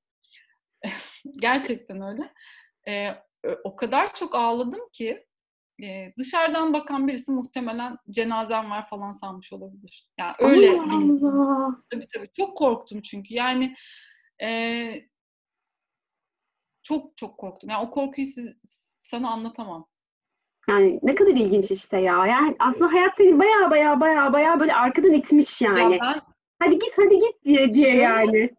Gerçekten 1.42 2.02
öyle. 2.02 2.34
Ee, 2.88 3.10
o 3.64 3.76
kadar 3.76 4.14
çok 4.14 4.36
ağladım 4.36 4.82
ki 4.94 5.26
e, 5.84 6.14
dışarıdan 6.18 6.74
bakan 6.74 7.08
birisi 7.08 7.32
muhtemelen 7.32 7.98
cenazem 8.10 8.72
var 8.72 8.90
falan 8.90 9.12
sanmış 9.12 9.54
olabilir. 9.54 10.10
Yani 10.18 10.36
öyle 10.40 10.82
Allah 10.82 11.30
Allah. 11.30 11.76
Tabii 11.90 12.08
tabii. 12.14 12.30
Çok 12.38 12.58
korktum 12.58 13.02
çünkü. 13.02 13.34
Yani 13.34 13.76
e, 14.42 15.10
çok 16.84 17.18
çok 17.18 17.38
korktum. 17.38 17.70
Yani 17.70 17.88
o 17.88 17.92
korkuyu 17.92 18.28
siz, 18.28 18.48
sana 19.02 19.30
anlatamam. 19.32 19.89
Yani 20.70 21.00
ne 21.04 21.16
kadar 21.16 21.32
ilginç 21.32 21.72
işte 21.72 21.98
ya. 21.98 22.26
Yani 22.28 22.56
aslında 22.60 22.92
hayat 22.92 23.14
seni 23.18 23.40
baya 23.40 23.72
baya 23.72 24.00
baya 24.00 24.34
baya 24.34 24.60
böyle 24.60 24.74
arkadan 24.74 25.14
itmiş 25.14 25.62
yani. 25.62 25.94
Ya 25.94 26.00
ben 26.02 26.22
Hadi 26.60 26.80
git 26.80 26.98
hadi 26.98 27.20
git 27.20 27.44
diye 27.46 27.74
diye 27.74 27.86
Şöyle- 27.92 28.02
yani. 28.02 28.50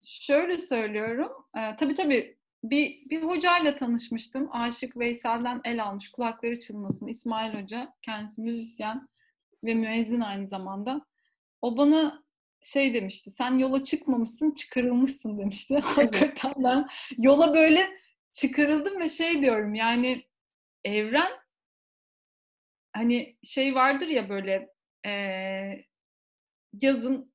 şöyle 0.00 0.58
söylüyorum. 0.58 1.32
E, 1.56 1.76
tabii 1.76 1.94
tabii 1.94 2.38
bir, 2.64 3.10
bir 3.10 3.22
hocayla 3.22 3.76
tanışmıştım. 3.76 4.48
Aşık 4.52 4.96
Veysel'den 4.96 5.60
el 5.64 5.84
almış. 5.84 6.10
Kulakları 6.10 6.60
çınlasın. 6.60 7.06
İsmail 7.06 7.62
Hoca. 7.62 7.92
Kendisi 8.02 8.40
müzisyen 8.40 9.08
ve 9.64 9.74
müezzin 9.74 10.20
aynı 10.20 10.48
zamanda. 10.48 11.06
O 11.62 11.76
bana 11.76 12.22
şey 12.62 12.94
demişti. 12.94 13.30
Sen 13.30 13.58
yola 13.58 13.82
çıkmamışsın, 13.82 14.50
çıkarılmışsın 14.50 15.38
demişti. 15.38 15.78
Hakikaten 15.84 16.52
ben 16.56 16.86
yola 17.18 17.54
böyle 17.54 17.90
çıkarıldım 18.32 19.00
ve 19.00 19.08
şey 19.08 19.40
diyorum 19.42 19.74
yani 19.74 20.27
evren 20.84 21.32
hani 22.92 23.36
şey 23.42 23.74
vardır 23.74 24.06
ya 24.06 24.28
böyle 24.28 24.68
eee, 25.04 25.86
yazın 26.82 27.32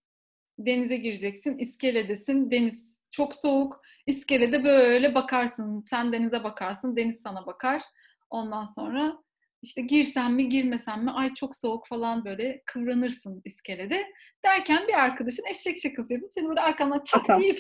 denize 0.60 0.98
gireceksin, 0.98 1.58
iskeledesin, 1.58 2.52
deniz 2.52 2.96
çok 3.12 3.36
soğuk, 3.36 3.82
iskelede 4.08 4.64
böyle 4.64 5.16
bakarsın, 5.16 5.86
sen 5.90 6.12
denize 6.14 6.44
bakarsın, 6.44 6.96
deniz 6.96 7.22
sana 7.22 7.46
bakar. 7.46 7.82
Ondan 8.30 8.66
sonra 8.66 9.18
işte 9.62 9.82
girsem 9.82 10.34
mi 10.34 10.50
girmesem 10.50 11.04
mi 11.04 11.12
ay 11.12 11.34
çok 11.34 11.56
soğuk 11.56 11.88
falan 11.88 12.26
böyle 12.26 12.64
kıvranırsın 12.66 13.42
iskelede. 13.46 14.06
Derken 14.46 14.88
bir 14.88 14.94
arkadaşın 14.94 15.46
eşek 15.50 15.80
şakası 15.82 16.14
yapıp 16.14 16.34
seni 16.34 16.50
böyle 16.50 16.62
arkandan 16.62 17.04
çat 17.06 17.24
Atam. 17.24 17.42
diye 17.42 17.56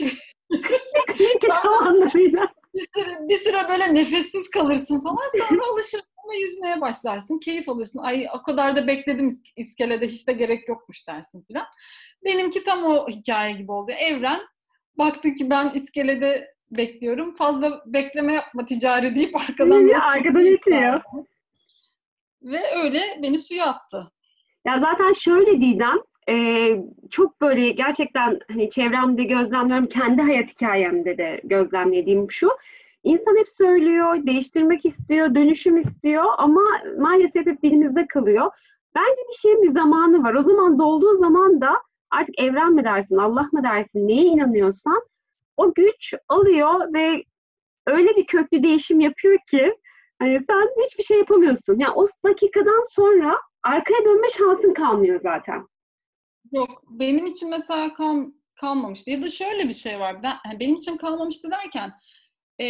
bir 2.74 2.88
süre, 2.96 3.30
bir 3.30 3.38
süre 3.38 3.58
böyle 3.70 3.94
nefessiz 3.94 4.50
kalırsın 4.50 5.00
falan 5.00 5.30
sonra 5.48 5.62
alışırsın 5.72 6.08
ve 6.32 6.38
yüzmeye 6.38 6.82
başlarsın. 6.82 7.40
Keyif 7.40 7.70
alırsın. 7.70 8.00
Ay 8.00 8.28
o 8.40 8.42
kadar 8.44 8.76
da 8.76 8.88
bekledim 8.88 9.28
is- 9.30 9.52
iskelede 9.56 10.08
hiç 10.08 10.28
de 10.28 10.34
gerek 10.34 10.70
yokmuş 10.70 11.08
dersin 11.08 11.46
falan. 11.52 11.66
Benimki 12.26 12.64
tam 12.64 12.84
o 12.86 13.08
hikaye 13.08 13.54
gibi 13.54 13.72
oldu. 13.72 13.92
Evren 13.92 14.42
baktı 14.98 15.34
ki 15.34 15.50
ben 15.50 15.70
iskelede 15.74 16.54
bekliyorum. 16.72 17.36
Fazla 17.36 17.84
bekleme 17.86 18.34
yapma 18.34 18.66
ticari 18.66 19.16
deyip 19.16 19.36
arkadan 19.36 19.88
Ya, 19.88 20.00
arkadan 20.02 20.46
itiyor. 20.46 21.02
Ve 22.42 22.62
öyle 22.84 23.20
beni 23.22 23.40
suya 23.40 23.66
attı. 23.66 24.12
Ya 24.66 24.80
zaten 24.80 25.14
şöyle 25.14 25.62
Didem, 25.62 25.98
e, 26.30 26.78
çok 27.10 27.42
böyle 27.42 27.70
gerçekten 27.70 28.40
hani 28.52 28.70
çevremde 28.70 29.24
gözlemliyorum, 29.24 29.88
kendi 29.88 30.22
hayat 30.22 30.50
hikayemde 30.50 31.18
de 31.18 31.42
gözlemlediğim 31.44 32.32
şu. 32.32 32.50
İnsan 33.04 33.38
hep 33.38 33.48
söylüyor, 33.58 34.26
değiştirmek 34.26 34.86
istiyor, 34.86 35.36
dönüşüm 35.36 35.78
istiyor 35.78 36.26
ama 36.38 36.62
maalesef 37.00 37.46
hep 37.46 37.64
dilimizde 37.64 38.08
kalıyor. 38.08 38.52
Bence 38.96 39.22
bir 39.32 39.38
şeyin 39.38 39.62
bir 39.62 39.72
zamanı 39.72 40.24
var. 40.24 40.34
O 40.34 40.42
zaman 40.42 40.80
dolduğu 40.80 41.18
zaman 41.18 41.62
da 41.62 41.82
artık 42.12 42.40
evren 42.40 42.74
mi 42.74 42.84
dersin, 42.84 43.18
Allah 43.18 43.50
mı 43.52 43.64
dersin, 43.64 44.08
neye 44.08 44.24
inanıyorsan 44.24 45.02
o 45.58 45.74
güç 45.74 46.14
alıyor 46.30 46.94
ve 46.94 47.24
öyle 47.88 48.16
bir 48.16 48.26
köklü 48.26 48.64
değişim 48.64 49.00
yapıyor 49.00 49.38
ki 49.50 49.76
hani 50.20 50.40
sen 50.40 50.70
hiçbir 50.86 51.04
şey 51.04 51.18
yapamıyorsun. 51.18 51.80
Yani 51.80 51.94
o 51.96 52.08
dakikadan 52.26 52.84
sonra 52.92 53.38
arkaya 53.64 54.06
dönme 54.06 54.30
şansın 54.30 54.74
kalmıyor 54.74 55.20
zaten. 55.24 55.68
Yok 56.54 56.84
benim 56.90 57.26
için 57.26 57.50
mesela 57.50 57.94
kal, 57.94 58.26
kalmamıştı. 58.56 59.12
Ya 59.12 59.22
da 59.22 59.28
şöyle 59.30 59.70
bir 59.70 59.74
şey 59.74 60.00
var. 60.00 60.24
Ben, 60.24 60.36
hani 60.44 60.60
benim 60.60 60.76
için 60.76 60.98
kalmamıştı 60.98 61.52
derken 61.52 61.92
e, 62.62 62.66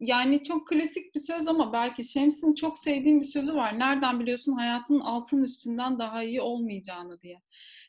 yani 0.00 0.44
çok 0.44 0.68
klasik 0.68 1.14
bir 1.14 1.20
söz 1.20 1.48
ama 1.48 1.72
belki 1.72 2.04
Şems'in 2.04 2.54
çok 2.54 2.78
sevdiğim 2.78 3.20
bir 3.20 3.26
sözü 3.26 3.54
var. 3.54 3.78
Nereden 3.78 4.20
biliyorsun 4.20 4.52
hayatın 4.52 5.00
altın 5.00 5.42
üstünden 5.42 5.98
daha 5.98 6.22
iyi 6.22 6.40
olmayacağını 6.40 7.20
diye. 7.22 7.40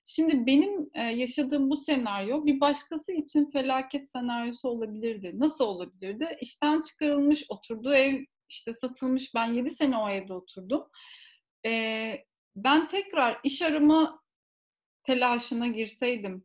Şimdi 0.05 0.45
benim 0.45 0.89
e, 0.93 1.01
yaşadığım 1.01 1.69
bu 1.69 1.77
senaryo 1.77 2.45
bir 2.45 2.59
başkası 2.59 3.11
için 3.11 3.51
felaket 3.51 4.09
senaryosu 4.09 4.69
olabilirdi. 4.69 5.31
Nasıl 5.39 5.63
olabilirdi? 5.63 6.37
İşten 6.41 6.81
çıkarılmış, 6.81 7.45
oturduğu 7.49 7.93
ev 7.93 8.25
işte 8.49 8.73
satılmış. 8.73 9.35
Ben 9.35 9.53
7 9.53 9.69
sene 9.69 9.97
o 9.97 10.09
evde 10.09 10.33
oturdum. 10.33 10.83
E, 11.65 12.13
ben 12.55 12.87
tekrar 12.87 13.39
iş 13.43 13.61
arama 13.61 14.20
telaşına 15.03 15.67
girseydim, 15.67 16.43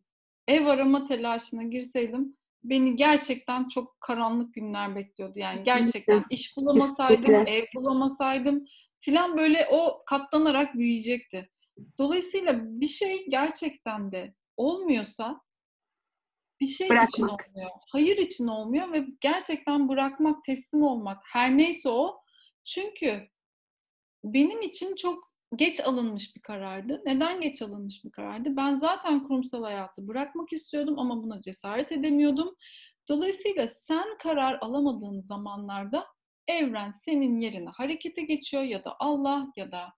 ev 0.48 0.66
arama 0.66 1.08
telaşına 1.08 1.62
girseydim 1.62 2.36
beni 2.64 2.96
gerçekten 2.96 3.68
çok 3.68 4.00
karanlık 4.00 4.54
günler 4.54 4.96
bekliyordu. 4.96 5.38
Yani 5.38 5.64
gerçekten 5.64 6.24
iş 6.30 6.56
bulamasaydım, 6.56 7.34
ev 7.34 7.64
bulamasaydım 7.74 8.66
filan 9.00 9.36
böyle 9.36 9.68
o 9.70 10.02
katlanarak 10.06 10.74
büyüyecekti. 10.74 11.50
Dolayısıyla 11.98 12.60
bir 12.80 12.86
şey 12.86 13.26
gerçekten 13.28 14.12
de 14.12 14.34
olmuyorsa 14.56 15.40
bir 16.60 16.66
şey 16.66 16.88
Bırakmak. 16.88 17.08
için 17.08 17.22
olmuyor. 17.22 17.70
Hayır 17.92 18.16
için 18.16 18.46
olmuyor 18.46 18.92
ve 18.92 19.06
gerçekten 19.20 19.88
bırakmak, 19.88 20.44
teslim 20.44 20.82
olmak 20.82 21.22
her 21.24 21.58
neyse 21.58 21.88
o. 21.88 22.20
Çünkü 22.64 23.28
benim 24.24 24.62
için 24.62 24.96
çok 24.96 25.32
geç 25.56 25.80
alınmış 25.80 26.36
bir 26.36 26.40
karardı. 26.40 27.02
Neden 27.06 27.40
geç 27.40 27.62
alınmış 27.62 28.04
bir 28.04 28.10
karardı? 28.10 28.56
Ben 28.56 28.74
zaten 28.74 29.22
kurumsal 29.22 29.62
hayatı 29.62 30.08
bırakmak 30.08 30.52
istiyordum 30.52 30.98
ama 30.98 31.22
buna 31.22 31.40
cesaret 31.42 31.92
edemiyordum. 31.92 32.56
Dolayısıyla 33.08 33.68
sen 33.68 34.18
karar 34.18 34.58
alamadığın 34.60 35.20
zamanlarda 35.20 36.06
evren 36.48 36.90
senin 36.90 37.40
yerine 37.40 37.68
harekete 37.70 38.22
geçiyor 38.22 38.62
ya 38.62 38.84
da 38.84 38.96
Allah 38.98 39.52
ya 39.56 39.72
da 39.72 39.92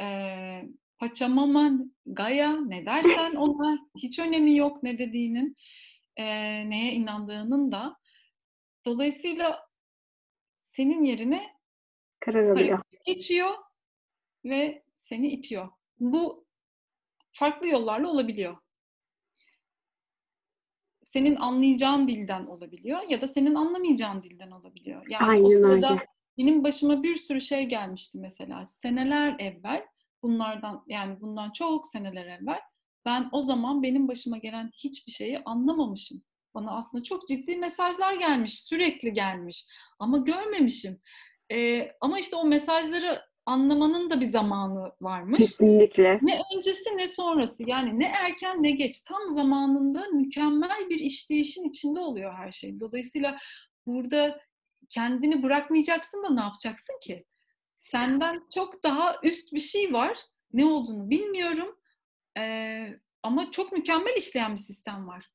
eee 0.00 0.68
Paçamaman, 0.98 1.94
Gaya 2.06 2.52
ne 2.56 2.86
dersen 2.86 3.34
ona 3.34 3.78
hiç 3.98 4.18
önemi 4.18 4.56
yok 4.56 4.82
ne 4.82 4.98
dediğinin, 4.98 5.56
eee, 6.18 6.70
neye 6.70 6.92
inandığının 6.92 7.72
da. 7.72 7.96
Dolayısıyla 8.86 9.60
senin 10.66 11.04
yerine 11.04 11.46
Karar 12.20 12.50
alıyor. 12.50 12.80
geçiyor 13.06 13.50
ve 14.44 14.82
seni 15.08 15.28
itiyor. 15.28 15.68
Bu 16.00 16.46
farklı 17.32 17.68
yollarla 17.68 18.08
olabiliyor. 18.08 18.56
Senin 21.04 21.36
anlayacağın 21.36 22.08
dilden 22.08 22.46
olabiliyor 22.46 23.02
ya 23.08 23.20
da 23.20 23.28
senin 23.28 23.54
anlamayacağın 23.54 24.22
dilden 24.22 24.50
olabiliyor. 24.50 25.06
Yani 25.08 25.42
o 25.42 25.48
Aynen 25.48 25.56
sırada 25.56 25.90
öyle. 25.92 26.06
benim 26.38 26.64
başıma 26.64 27.02
bir 27.02 27.16
sürü 27.16 27.40
şey 27.40 27.66
gelmişti 27.66 28.18
mesela. 28.18 28.64
Seneler 28.64 29.36
evvel, 29.38 29.86
bunlardan 30.22 30.84
yani 30.86 31.20
bundan 31.20 31.50
çok 31.50 31.86
seneler 31.86 32.26
evvel 32.26 32.60
ben 33.08 33.28
o 33.32 33.42
zaman 33.42 33.82
benim 33.82 34.08
başıma 34.08 34.38
gelen 34.38 34.70
hiçbir 34.74 35.12
şeyi 35.12 35.38
anlamamışım. 35.38 36.22
Bana 36.54 36.76
aslında 36.76 37.04
çok 37.04 37.28
ciddi 37.28 37.56
mesajlar 37.56 38.14
gelmiş, 38.14 38.62
sürekli 38.62 39.12
gelmiş 39.12 39.66
ama 39.98 40.18
görmemişim. 40.18 41.00
Ee, 41.52 41.92
ama 42.00 42.18
işte 42.18 42.36
o 42.36 42.44
mesajları 42.44 43.22
anlamanın 43.48 44.10
da 44.10 44.20
bir 44.20 44.26
zamanı 44.26 44.92
varmış. 45.00 45.38
Kesinlikle. 45.38 46.18
Ne 46.22 46.40
öncesi 46.56 46.96
ne 46.96 47.08
sonrası 47.08 47.62
yani 47.70 48.00
ne 48.00 48.04
erken 48.04 48.62
ne 48.62 48.70
geç 48.70 49.00
tam 49.00 49.34
zamanında 49.34 50.06
mükemmel 50.06 50.88
bir 50.90 50.98
işleyişin 50.98 51.64
içinde 51.64 52.00
oluyor 52.00 52.34
her 52.34 52.52
şey. 52.52 52.80
Dolayısıyla 52.80 53.38
burada 53.86 54.40
kendini 54.88 55.42
bırakmayacaksın 55.42 56.22
da 56.22 56.30
ne 56.30 56.40
yapacaksın 56.40 56.94
ki? 57.02 57.24
Senden 57.78 58.42
çok 58.54 58.84
daha 58.84 59.16
üst 59.22 59.52
bir 59.52 59.60
şey 59.60 59.92
var. 59.92 60.18
Ne 60.52 60.64
olduğunu 60.64 61.10
bilmiyorum. 61.10 61.76
Ee, 62.38 62.88
ama 63.22 63.50
çok 63.50 63.72
mükemmel 63.72 64.16
işleyen 64.16 64.52
bir 64.52 64.60
sistem 64.60 65.08
var. 65.08 65.30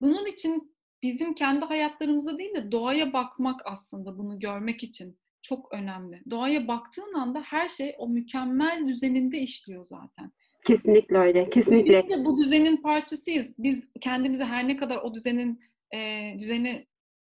Bunun 0.00 0.26
için 0.26 0.76
bizim 1.02 1.34
kendi 1.34 1.64
hayatlarımıza 1.64 2.38
değil 2.38 2.54
de 2.54 2.72
doğaya 2.72 3.12
bakmak 3.12 3.60
aslında 3.64 4.18
bunu 4.18 4.38
görmek 4.38 4.82
için 4.82 5.19
çok 5.42 5.72
önemli. 5.74 6.22
Doğaya 6.30 6.68
baktığın 6.68 7.14
anda 7.14 7.40
her 7.44 7.68
şey 7.68 7.94
o 7.98 8.08
mükemmel 8.08 8.88
düzeninde 8.88 9.38
işliyor 9.38 9.86
zaten. 9.86 10.32
Kesinlikle 10.66 11.18
öyle. 11.18 11.50
Kesinlikle. 11.50 12.02
Biz 12.08 12.18
de 12.18 12.24
bu 12.24 12.38
düzenin 12.44 12.76
parçasıyız. 12.76 13.46
Biz 13.58 13.84
kendimizi 14.00 14.44
her 14.44 14.68
ne 14.68 14.76
kadar 14.76 14.96
o 14.96 15.14
düzenin 15.14 15.60
e, 15.94 16.30
düzeni 16.38 16.86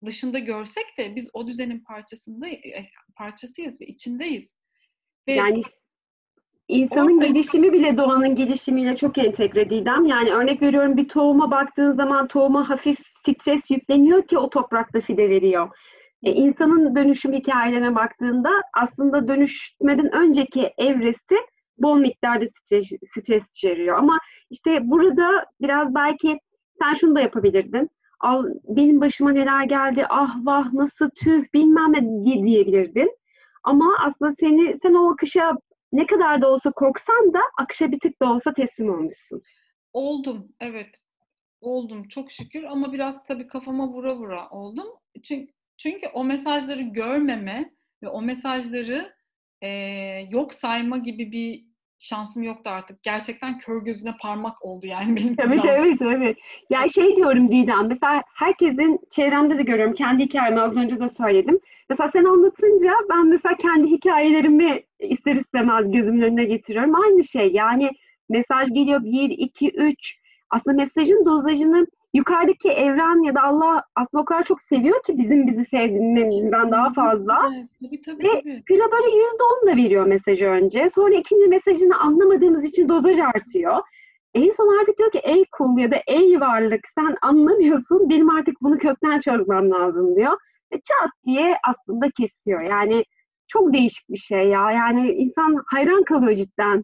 dışında 0.05 0.39
görsek 0.39 0.85
de 0.97 1.15
biz 1.15 1.29
o 1.33 1.47
düzenin 1.47 1.79
parçasında 1.79 2.47
e, 2.47 2.61
parçasıyız 3.17 3.81
ve 3.81 3.85
içindeyiz. 3.85 4.51
Ve 5.27 5.33
Yani 5.33 5.61
insanın 6.67 7.17
Orada- 7.17 7.27
gelişimi 7.27 7.73
bile 7.73 7.97
doğanın 7.97 8.35
gelişimiyle 8.35 8.95
çok 8.95 9.17
entegre 9.17 9.69
Didem. 9.69 10.05
Yani 10.05 10.31
örnek 10.31 10.61
veriyorum 10.61 10.97
bir 10.97 11.07
tohuma 11.07 11.51
baktığın 11.51 11.91
zaman 11.93 12.27
tohuma 12.27 12.69
hafif 12.69 12.99
stres 13.19 13.61
yükleniyor 13.69 14.27
ki 14.27 14.37
o 14.37 14.49
toprakta 14.49 15.01
fide 15.01 15.29
veriyor. 15.29 15.69
E, 16.23 16.31
insanın 16.31 16.95
dönüşüm 16.95 17.33
hikayelerine 17.33 17.95
baktığında 17.95 18.49
aslında 18.73 19.27
dönüşmeden 19.27 20.15
önceki 20.15 20.73
evresi 20.77 21.35
bol 21.77 21.97
miktarda 21.97 22.45
stres, 22.61 22.89
stres 23.17 23.43
içeriyor. 23.55 23.97
Ama 23.97 24.17
işte 24.49 24.79
burada 24.83 25.45
biraz 25.61 25.95
belki 25.95 26.39
sen 26.81 26.93
şunu 26.93 27.15
da 27.15 27.21
yapabilirdin. 27.21 27.89
Al, 28.19 28.45
benim 28.63 29.01
başıma 29.01 29.31
neler 29.31 29.63
geldi, 29.63 30.05
ah 30.09 30.35
vah 30.43 30.73
nasıl 30.73 31.09
tüh 31.09 31.43
bilmem 31.53 31.93
ne 31.93 32.25
diye- 32.25 32.45
diyebilirdin. 32.45 33.17
Ama 33.63 33.95
aslında 33.99 34.35
seni 34.39 34.79
sen 34.81 34.93
o 34.93 35.11
akışa 35.13 35.57
ne 35.91 36.05
kadar 36.05 36.41
da 36.41 36.51
olsa 36.51 36.71
korksan 36.71 37.33
da 37.33 37.39
akışa 37.59 37.91
bir 37.91 37.99
tık 37.99 38.21
da 38.21 38.33
olsa 38.33 38.53
teslim 38.53 38.89
olmuşsun. 38.93 39.41
oldum, 39.93 40.47
evet. 40.59 40.87
Oldum 41.61 42.07
çok 42.07 42.31
şükür 42.31 42.63
ama 42.63 42.93
biraz 42.93 43.23
tabii 43.27 43.47
kafama 43.47 43.87
vura 43.87 44.15
vura 44.15 44.49
oldum. 44.49 44.87
Çünkü, 45.23 45.53
çünkü 45.83 46.07
o 46.13 46.23
mesajları 46.23 46.81
görmeme 46.81 47.71
ve 48.03 48.07
o 48.09 48.21
mesajları 48.21 49.13
eee, 49.61 50.27
yok 50.31 50.53
sayma 50.53 50.97
gibi 50.97 51.31
bir 51.31 51.71
şansım 51.99 52.43
yoktu 52.43 52.69
artık. 52.69 53.03
Gerçekten 53.03 53.59
kör 53.59 53.81
gözüne 53.85 54.15
parmak 54.21 54.65
oldu 54.65 54.87
yani 54.87 55.15
benim 55.15 55.35
Evet 55.39 55.63
biraz. 55.63 55.77
evet 55.77 56.01
evet. 56.01 56.37
Ya 56.69 56.87
şey 56.87 57.15
diyorum 57.15 57.51
Didem 57.51 57.87
mesela 57.87 58.23
herkesin 58.35 58.99
çevremde 59.11 59.57
de 59.57 59.63
görüyorum 59.63 59.93
kendi 59.93 60.23
hikayemi 60.23 60.61
az 60.61 60.77
önce 60.77 60.99
de 60.99 61.09
söyledim. 61.09 61.59
Mesela 61.89 62.09
sen 62.13 62.23
anlatınca 62.25 62.93
ben 63.09 63.27
mesela 63.27 63.55
kendi 63.57 63.87
hikayelerimi 63.91 64.83
ister 64.99 65.35
istemez 65.35 65.91
gözümün 65.91 66.21
önüne 66.21 66.43
getiriyorum. 66.43 66.95
Aynı 66.95 67.23
şey 67.23 67.51
yani 67.51 67.89
mesaj 68.29 68.67
geliyor 68.73 69.03
1, 69.03 69.29
2, 69.29 69.69
3. 69.69 70.17
Aslında 70.49 70.77
mesajın 70.77 71.25
dozajını 71.25 71.87
yukarıdaki 72.13 72.69
evren 72.69 73.23
ya 73.23 73.35
da 73.35 73.43
Allah 73.43 73.83
aslında 73.95 74.21
o 74.21 74.25
kadar 74.25 74.43
çok 74.43 74.61
seviyor 74.61 75.03
ki 75.03 75.17
bizim 75.17 75.47
bizi 75.47 75.65
sevdiğimizden 75.65 76.71
daha 76.71 76.93
fazla. 76.93 77.51
Evet, 77.55 77.69
tabii 77.81 78.01
tabii 78.01 78.23
Ve 78.23 78.29
tabii. 78.29 78.63
Pira 78.63 78.91
böyle 78.91 79.15
yüzde 79.17 79.43
on 79.43 79.67
da 79.67 79.75
veriyor 79.75 80.05
mesajı 80.05 80.45
önce. 80.45 80.89
Sonra 80.89 81.15
ikinci 81.15 81.47
mesajını 81.47 81.99
anlamadığımız 81.99 82.63
için 82.65 82.89
dozaj 82.89 83.19
artıyor. 83.19 83.77
En 84.33 84.51
son 84.51 84.79
artık 84.81 84.97
diyor 84.97 85.11
ki 85.11 85.19
ey 85.23 85.45
kul 85.51 85.77
ya 85.77 85.91
da 85.91 85.97
ey 86.07 86.41
varlık 86.41 86.87
sen 86.95 87.15
anlamıyorsun 87.21 88.09
benim 88.09 88.29
artık 88.29 88.61
bunu 88.61 88.77
kökten 88.77 89.19
çözmem 89.19 89.71
lazım 89.71 90.15
diyor. 90.15 90.37
Ve 90.73 90.75
çat 90.75 91.11
diye 91.25 91.57
aslında 91.69 92.09
kesiyor. 92.09 92.61
Yani 92.61 93.03
çok 93.47 93.73
değişik 93.73 94.09
bir 94.09 94.17
şey 94.17 94.47
ya. 94.47 94.71
Yani 94.71 95.11
insan 95.11 95.63
hayran 95.65 96.03
kalıyor 96.03 96.33
cidden. 96.33 96.83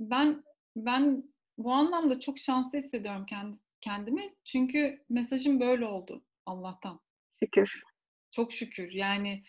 Ben 0.00 0.42
ben 0.76 1.22
bu 1.58 1.72
anlamda 1.72 2.20
çok 2.20 2.38
şanslı 2.38 2.78
hissediyorum 2.78 3.26
kendi, 3.26 3.56
kendimi. 3.80 4.34
Çünkü 4.44 5.04
mesajım 5.08 5.60
böyle 5.60 5.86
oldu 5.86 6.24
Allah'tan. 6.46 7.00
Şükür. 7.40 7.82
Çok 8.30 8.52
şükür. 8.52 8.92
Yani 8.92 9.42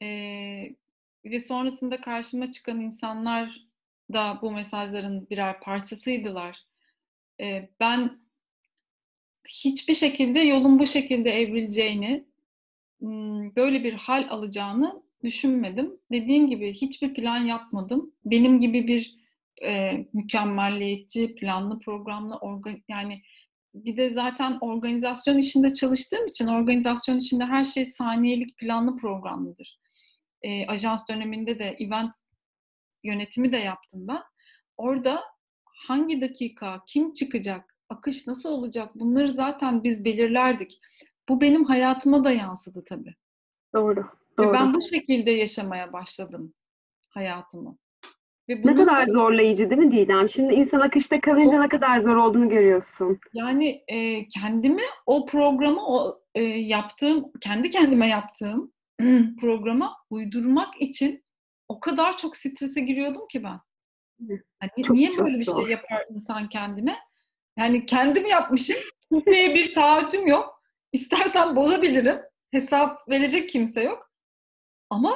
eee, 0.00 0.76
ve 1.24 1.40
sonrasında 1.40 2.00
karşıma 2.00 2.52
çıkan 2.52 2.80
insanlar 2.80 3.60
da 4.12 4.38
bu 4.42 4.52
mesajların 4.52 5.30
birer 5.30 5.60
parçasıydılar. 5.60 6.64
Eee, 7.38 7.70
ben 7.80 8.20
hiçbir 9.48 9.94
şekilde 9.94 10.40
yolun 10.40 10.78
bu 10.78 10.86
şekilde 10.86 11.30
evrileceğini, 11.30 12.24
böyle 13.56 13.84
bir 13.84 13.92
hal 13.92 14.26
alacağını 14.30 15.02
düşünmedim. 15.24 15.92
Dediğim 16.12 16.50
gibi 16.50 16.72
hiçbir 16.72 17.14
plan 17.14 17.38
yapmadım. 17.38 18.12
Benim 18.24 18.60
gibi 18.60 18.86
bir 18.86 19.16
e, 19.62 19.92
mükemmelliyetçi, 20.12 21.34
planlı, 21.34 21.78
programlı, 21.78 22.36
organ 22.36 22.82
yani 22.88 23.22
bir 23.74 23.96
de 23.96 24.14
zaten 24.14 24.58
organizasyon 24.60 25.38
içinde 25.38 25.74
çalıştığım 25.74 26.26
için 26.26 26.46
organizasyon 26.46 27.16
içinde 27.16 27.44
her 27.44 27.64
şey 27.64 27.84
saniyelik 27.84 28.58
planlı 28.58 28.96
programlıdır. 28.96 29.78
E, 30.42 30.66
ajans 30.66 31.08
döneminde 31.08 31.58
de 31.58 31.76
event 31.78 32.12
yönetimi 33.04 33.52
de 33.52 33.56
yaptım 33.56 34.08
ben. 34.08 34.22
Orada 34.76 35.22
hangi 35.64 36.20
dakika, 36.20 36.82
kim 36.86 37.12
çıkacak, 37.12 37.76
akış 37.88 38.26
nasıl 38.26 38.50
olacak 38.50 38.94
bunları 38.94 39.34
zaten 39.34 39.84
biz 39.84 40.04
belirlerdik. 40.04 40.80
Bu 41.28 41.40
benim 41.40 41.64
hayatıma 41.64 42.24
da 42.24 42.30
yansıdı 42.30 42.84
tabii. 42.88 43.14
Doğru. 43.74 44.00
Ve 44.38 44.44
Doğru. 44.44 44.52
ben 44.52 44.74
bu 44.74 44.80
şekilde 44.80 45.30
yaşamaya 45.30 45.92
başladım 45.92 46.54
hayatımı. 47.08 47.78
Ve 48.48 48.54
Ne 48.56 48.62
bunun 48.62 48.76
kadar 48.76 49.06
da- 49.06 49.12
zorlayıcı 49.12 49.70
değil 49.70 49.80
mi 49.82 49.92
Didem? 49.92 50.28
Şimdi 50.28 50.54
insan 50.54 50.80
akışta 50.80 51.20
kalınca 51.20 51.60
ne 51.60 51.68
kadar 51.68 52.00
zor 52.00 52.16
olduğunu 52.16 52.48
görüyorsun. 52.48 53.18
Yani 53.32 53.84
e, 53.88 54.28
kendimi 54.28 54.82
o 55.06 55.26
programa 55.26 55.86
o 55.86 56.20
e, 56.34 56.42
yaptığım, 56.42 57.32
kendi 57.40 57.70
kendime 57.70 58.08
yaptığım 58.08 58.72
programa 59.40 59.96
uydurmak 60.10 60.80
için 60.82 61.24
o 61.68 61.80
kadar 61.80 62.16
çok 62.16 62.36
strese 62.36 62.80
giriyordum 62.80 63.28
ki 63.28 63.42
ben. 63.44 63.60
Hani 64.60 64.84
Çok, 64.86 64.96
niye 64.96 65.12
çok 65.12 65.26
böyle 65.26 65.38
bir 65.38 65.44
zor. 65.44 65.62
şey 65.62 65.70
yapar 65.70 66.04
insan 66.10 66.48
kendine? 66.48 66.96
Yani 67.58 67.86
kendim 67.86 68.26
yapmışım. 68.26 68.76
Kimseye 69.12 69.54
bir 69.54 69.72
taahhütüm 69.72 70.26
yok. 70.26 70.62
İstersen 70.92 71.56
bozabilirim. 71.56 72.16
Hesap 72.50 73.08
verecek 73.08 73.48
kimse 73.48 73.82
yok. 73.82 74.10
Ama 74.90 75.14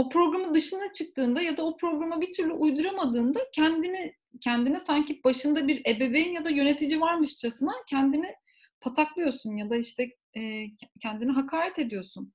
o 0.00 0.08
programın 0.08 0.54
dışına 0.54 0.92
çıktığında 0.92 1.42
ya 1.42 1.56
da 1.56 1.62
o 1.64 1.76
programa 1.76 2.20
bir 2.20 2.32
türlü 2.32 2.52
uyduramadığında 2.52 3.40
kendini 3.52 4.14
kendine 4.40 4.80
sanki 4.80 5.24
başında 5.24 5.68
bir 5.68 5.82
ebeveyn 5.86 6.32
ya 6.32 6.44
da 6.44 6.50
yönetici 6.50 7.00
varmışçasına 7.00 7.72
kendini 7.86 8.34
pataklıyorsun 8.80 9.56
ya 9.56 9.70
da 9.70 9.76
işte 9.76 10.16
e, 10.36 10.64
kendini 11.02 11.32
hakaret 11.32 11.78
ediyorsun. 11.78 12.32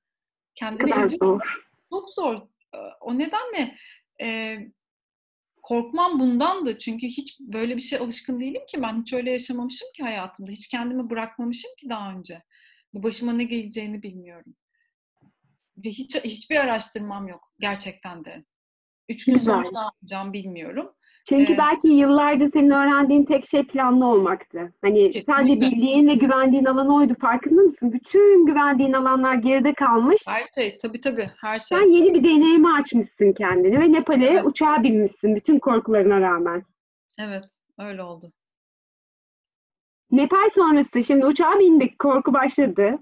Kendini 0.54 0.90
kadar 0.90 1.08
zor. 1.08 1.40
Çok 1.90 2.10
zor. 2.10 2.40
O 3.00 3.18
nedenle 3.18 3.76
e, 4.22 4.58
korkmam 5.62 6.20
bundandı. 6.20 6.78
Çünkü 6.78 7.06
hiç 7.06 7.40
böyle 7.40 7.76
bir 7.76 7.82
şey 7.82 7.98
alışkın 7.98 8.40
değilim 8.40 8.62
ki 8.68 8.82
ben. 8.82 9.00
Hiç 9.00 9.12
öyle 9.12 9.30
yaşamamışım 9.30 9.88
ki 9.96 10.02
hayatımda. 10.02 10.50
Hiç 10.50 10.68
kendimi 10.68 11.10
bırakmamışım 11.10 11.70
ki 11.80 11.88
daha 11.88 12.12
önce. 12.12 12.42
Bu 12.94 13.02
başıma 13.02 13.32
ne 13.32 13.44
geleceğini 13.44 14.02
bilmiyorum. 14.02 14.54
Ve 15.84 15.88
hiç 15.88 16.24
hiçbir 16.24 16.56
araştırmam 16.56 17.28
yok 17.28 17.52
gerçekten 17.60 18.24
de. 18.24 18.44
Üç 19.08 19.24
gün 19.24 19.34
Güzel. 19.34 19.54
sonra 19.54 19.68
ne 19.72 19.78
yapacağım 19.78 20.32
bilmiyorum. 20.32 20.92
Çünkü 21.28 21.52
ee, 21.52 21.58
belki 21.58 21.88
yıllarca 21.88 22.48
senin 22.48 22.70
öğrendiğin 22.70 23.24
tek 23.24 23.46
şey 23.48 23.66
planlı 23.66 24.06
olmaktı. 24.06 24.72
Hani 24.82 25.10
kesinlikle. 25.10 25.32
sadece 25.32 25.60
bildiğin 25.60 26.08
ve 26.08 26.14
güvendiğin 26.14 26.64
alan 26.64 26.90
oydu. 26.90 27.14
Farkında 27.20 27.62
mısın? 27.62 27.92
Bütün 27.92 28.46
güvendiğin 28.46 28.92
alanlar 28.92 29.34
geride 29.34 29.74
kalmış. 29.74 30.22
Her 30.28 30.44
şey, 30.54 30.78
tabii 30.78 31.00
tabii 31.00 31.30
her 31.40 31.58
şey. 31.58 31.78
Sen 31.78 31.90
yeni 31.90 32.14
bir 32.14 32.24
deneyimi 32.24 32.72
açmışsın 32.72 33.32
kendini 33.32 33.80
ve 33.80 33.92
Nepal'e 33.92 34.26
evet. 34.26 34.46
uçağa 34.46 34.82
binmişsin 34.82 35.36
bütün 35.36 35.58
korkularına 35.58 36.20
rağmen. 36.20 36.62
Evet, 37.18 37.44
öyle 37.78 38.02
oldu. 38.02 38.32
Nepal 40.10 40.48
sonrası, 40.54 41.04
şimdi 41.04 41.26
uçağa 41.26 41.58
bindik, 41.58 41.98
korku 41.98 42.32
başladı. 42.32 42.98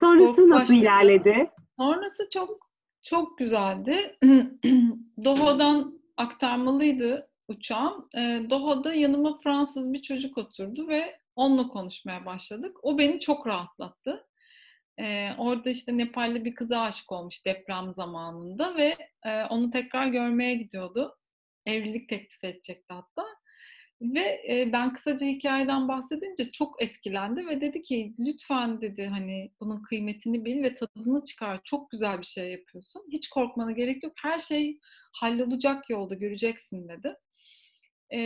Sonrası 0.00 0.26
korku 0.26 0.48
nasıl 0.48 0.62
başladı. 0.62 0.78
ilerledi? 0.78 1.50
Sonrası 1.78 2.28
çok 2.32 2.70
çok 3.02 3.38
güzeldi. 3.38 4.18
Doha'dan 5.24 6.00
aktarmalıydı 6.16 7.30
uçağım. 7.48 8.08
E, 8.14 8.50
Doha'da 8.50 8.94
yanıma 8.94 9.38
Fransız 9.38 9.92
bir 9.92 10.02
çocuk 10.02 10.38
oturdu 10.38 10.88
ve 10.88 11.20
onunla 11.36 11.68
konuşmaya 11.68 12.26
başladık. 12.26 12.76
O 12.82 12.98
beni 12.98 13.20
çok 13.20 13.46
rahatlattı. 13.46 14.26
E, 14.98 15.30
orada 15.38 15.70
işte 15.70 15.98
Nepalli 15.98 16.44
bir 16.44 16.54
kıza 16.54 16.80
aşık 16.80 17.12
olmuş 17.12 17.46
deprem 17.46 17.92
zamanında 17.92 18.76
ve 18.76 18.96
e, 19.26 19.44
onu 19.44 19.70
tekrar 19.70 20.06
görmeye 20.06 20.54
gidiyordu. 20.54 21.16
Evlilik 21.66 22.08
teklif 22.08 22.44
edecekti 22.44 22.94
hatta. 22.94 23.26
Ve 24.02 24.42
e, 24.48 24.72
ben 24.72 24.92
kısaca 24.92 25.26
hikayeden 25.26 25.88
bahsedince 25.88 26.50
çok 26.52 26.82
etkilendi 26.82 27.46
ve 27.46 27.60
dedi 27.60 27.82
ki 27.82 28.14
lütfen 28.18 28.80
dedi 28.80 29.06
hani 29.06 29.50
bunun 29.60 29.82
kıymetini 29.82 30.44
bil 30.44 30.62
ve 30.62 30.74
tadını 30.74 31.24
çıkar. 31.24 31.60
Çok 31.64 31.90
güzel 31.90 32.18
bir 32.20 32.26
şey 32.26 32.52
yapıyorsun. 32.52 33.02
Hiç 33.12 33.28
korkmana 33.28 33.72
gerek 33.72 34.02
yok. 34.02 34.12
Her 34.22 34.38
şey 34.38 34.78
hallolacak 35.12 35.90
yolda 35.90 36.14
göreceksin 36.14 36.88
dedi. 36.88 37.14
E, 38.10 38.18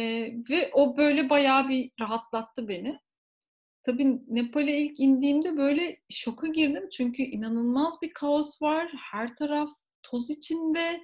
ve 0.50 0.70
o 0.72 0.96
böyle 0.96 1.30
bayağı 1.30 1.68
bir 1.68 1.90
rahatlattı 2.00 2.68
beni. 2.68 2.98
Tabii 3.84 4.20
Nepal'e 4.28 4.78
ilk 4.78 5.00
indiğimde 5.00 5.56
böyle 5.56 6.00
şoka 6.10 6.46
girdim 6.46 6.88
çünkü 6.92 7.22
inanılmaz 7.22 7.94
bir 8.02 8.12
kaos 8.12 8.62
var. 8.62 8.92
Her 9.12 9.36
taraf 9.36 9.70
toz 10.02 10.30
içinde, 10.30 11.00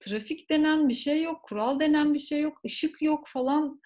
trafik 0.00 0.50
denen 0.50 0.88
bir 0.88 0.94
şey 0.94 1.22
yok, 1.22 1.42
kural 1.42 1.80
denen 1.80 2.14
bir 2.14 2.18
şey 2.18 2.40
yok, 2.40 2.60
ışık 2.66 3.02
yok 3.02 3.28
falan. 3.28 3.80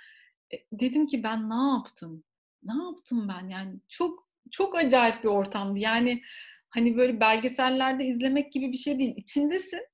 E, 0.54 0.56
dedim 0.72 1.06
ki 1.06 1.22
ben 1.22 1.50
ne 1.50 1.72
yaptım? 1.72 2.24
Ne 2.62 2.84
yaptım 2.84 3.28
ben? 3.28 3.48
Yani 3.48 3.80
çok 3.88 4.28
çok 4.50 4.76
acayip 4.76 5.24
bir 5.24 5.28
ortamdı. 5.28 5.78
Yani 5.78 6.22
hani 6.70 6.96
böyle 6.96 7.20
belgesellerde 7.20 8.04
izlemek 8.04 8.52
gibi 8.52 8.72
bir 8.72 8.76
şey 8.76 8.98
değil. 8.98 9.14
İçindesin 9.16 9.86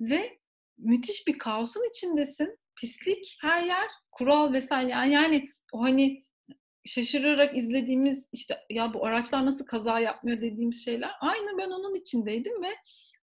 ve 0.00 0.38
müthiş 0.78 1.26
bir 1.26 1.38
kaosun 1.38 1.90
içindesin 1.90 2.58
pislik 2.76 3.38
her 3.40 3.62
yer 3.62 3.88
kural 4.12 4.52
vesaire 4.52 4.90
yani, 4.90 5.12
yani 5.12 5.48
o 5.72 5.82
hani 5.82 6.24
şaşırarak 6.84 7.56
izlediğimiz 7.56 8.24
işte 8.32 8.58
ya 8.70 8.94
bu 8.94 9.06
araçlar 9.06 9.46
nasıl 9.46 9.66
kaza 9.66 10.00
yapmıyor 10.00 10.40
dediğimiz 10.40 10.84
şeyler 10.84 11.10
aynı 11.20 11.58
ben 11.58 11.70
onun 11.70 11.94
içindeydim 11.94 12.62
ve 12.62 12.70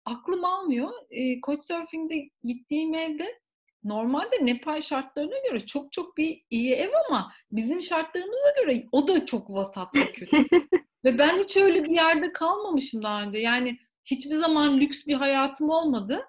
aklım 0.05 0.45
almıyor. 0.45 0.91
E, 1.11 1.41
Couchsurfing'de 1.41 2.31
gittiğim 2.45 2.95
evde 2.95 3.41
normalde 3.85 4.47
Nepal 4.47 4.81
şartlarına 4.81 5.39
göre 5.49 5.67
çok 5.67 5.93
çok 5.93 6.17
bir 6.17 6.43
iyi 6.51 6.73
ev 6.73 6.91
ama 7.09 7.33
bizim 7.53 7.83
şartlarımıza 7.83 8.55
göre 8.63 8.87
o 8.93 9.09
da 9.09 9.27
çok 9.27 9.51
vasat 9.51 9.95
ve 9.95 10.13
kötü. 10.13 10.37
ve 11.05 11.19
ben 11.19 11.39
hiç 11.39 11.57
öyle 11.57 11.85
bir 11.85 11.95
yerde 11.95 12.33
kalmamışım 12.33 13.03
daha 13.03 13.23
önce. 13.23 13.39
Yani 13.39 13.79
hiçbir 14.05 14.37
zaman 14.37 14.81
lüks 14.81 15.07
bir 15.07 15.15
hayatım 15.15 15.71
olmadı. 15.71 16.29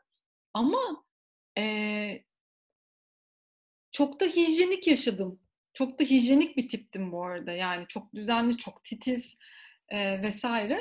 Ama 0.53 1.03
e, 1.57 2.23
çok 3.91 4.19
da 4.19 4.25
hijyenik 4.25 4.87
yaşadım. 4.87 5.39
Çok 5.73 5.99
da 5.99 6.03
hijyenik 6.03 6.57
bir 6.57 6.69
tiptim 6.69 7.11
bu 7.11 7.23
arada. 7.25 7.51
Yani 7.51 7.85
çok 7.87 8.15
düzenli, 8.15 8.57
çok 8.57 8.83
titiz 8.83 9.35
e, 9.89 10.21
vesaire. 10.21 10.79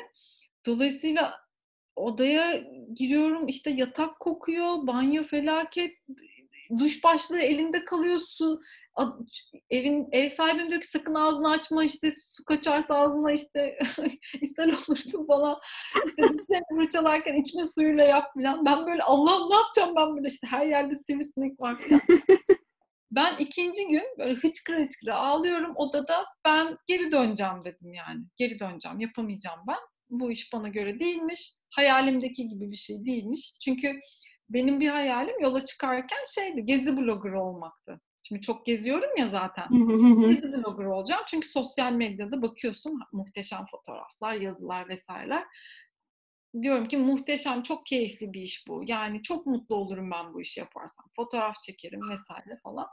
Dolayısıyla 0.67 1.41
odaya 1.97 2.65
giriyorum 2.95 3.49
işte 3.49 3.71
yatak 3.71 4.21
kokuyor, 4.21 4.87
banyo 4.87 5.25
felaket, 5.25 5.99
duş 6.79 7.05
başlığı 7.05 7.41
elinde 7.41 7.85
kalıyor 7.85 8.19
su 8.19 8.61
evin 9.71 10.09
ev 10.13 10.29
sahibim 10.29 10.71
diyor 10.71 10.81
ki 10.81 10.89
sakın 10.89 11.15
ağzını 11.15 11.51
açma 11.51 11.85
işte 11.85 12.11
su 12.11 12.45
kaçarsa 12.45 12.95
ağzına 12.95 13.33
işte 13.33 13.79
ishal 14.41 14.69
olursun 14.69 15.27
falan 15.27 15.59
işte 16.07 16.23
dişlerini 16.23 16.83
fırçalarken 16.83 17.35
içme 17.35 17.65
suyuyla 17.65 18.05
yap 18.05 18.25
falan 18.35 18.65
ben 18.65 18.87
böyle 18.87 19.03
Allah'ım 19.03 19.51
ne 19.51 19.55
yapacağım 19.55 19.97
ben 19.97 20.17
böyle 20.17 20.29
işte 20.29 20.47
her 20.47 20.67
yerde 20.67 20.95
sivrisinek 20.95 21.61
var 21.61 21.81
falan 21.81 22.01
Ben 23.13 23.37
ikinci 23.39 23.89
gün 23.89 24.03
böyle 24.19 24.35
hıçkıra 24.35 24.79
hıçkıra 24.79 25.17
ağlıyorum 25.17 25.73
odada. 25.77 26.25
Ben 26.45 26.77
geri 26.87 27.13
döneceğim 27.13 27.65
dedim 27.65 27.95
yani. 27.95 28.25
Geri 28.37 28.59
döneceğim. 28.59 29.01
Yapamayacağım 29.01 29.61
ben. 29.69 29.79
Bu 30.11 30.33
iş 30.33 30.53
bana 30.53 30.69
göre 30.69 31.01
değilmiş. 31.01 31.53
Hayalimdeki 31.71 32.49
gibi 32.49 32.71
bir 32.71 32.77
şey 32.77 33.05
değilmiş. 33.05 33.53
Çünkü 33.65 34.01
benim 34.51 34.81
bir 34.81 34.89
hayalim 34.89 35.41
yola 35.41 35.65
çıkarken 35.65 36.25
şeydi. 36.35 36.67
Gezi 36.67 36.97
blogger 36.97 37.33
olmaktı. 37.33 38.01
Şimdi 38.23 38.43
çok 38.43 38.67
geziyorum 38.67 39.17
ya 39.17 39.27
zaten. 39.27 39.69
Gezi 40.29 40.53
blogger 40.53 40.85
olacağım. 40.85 41.23
Çünkü 41.27 41.49
sosyal 41.49 41.93
medyada 41.93 42.43
bakıyorsun 42.43 43.01
muhteşem 43.13 43.67
fotoğraflar, 43.71 44.35
yazılar 44.35 44.89
vesaireler 44.89 45.45
diyorum 46.63 46.89
ki 46.89 46.97
muhteşem, 46.97 47.63
çok 47.63 47.87
keyifli 47.87 48.33
bir 48.33 48.43
iş 48.43 48.69
bu. 48.69 48.83
Yani 48.87 49.23
çok 49.23 49.47
mutlu 49.47 49.75
olurum 49.75 50.11
ben 50.11 50.35
bu 50.35 50.41
işi 50.41 50.61
yaparsam. 50.61 51.07
Fotoğraf 51.17 51.63
çekerim 51.63 52.11
vesaire 52.11 52.61
falan. 52.63 52.87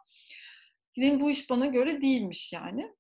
Dedim 0.98 1.20
bu 1.20 1.30
iş 1.30 1.50
bana 1.50 1.66
göre 1.66 2.02
değilmiş 2.02 2.54
yani. 2.54 2.94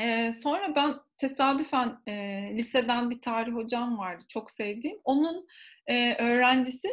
Ee, 0.00 0.32
sonra 0.42 0.74
ben 0.74 0.94
tesadüfen 1.18 2.02
e, 2.06 2.12
liseden 2.56 3.10
bir 3.10 3.20
tarih 3.20 3.52
hocam 3.52 3.98
vardı 3.98 4.24
çok 4.28 4.50
sevdiğim. 4.50 4.98
Onun 5.04 5.46
e, 5.86 6.14
öğrencisi 6.14 6.88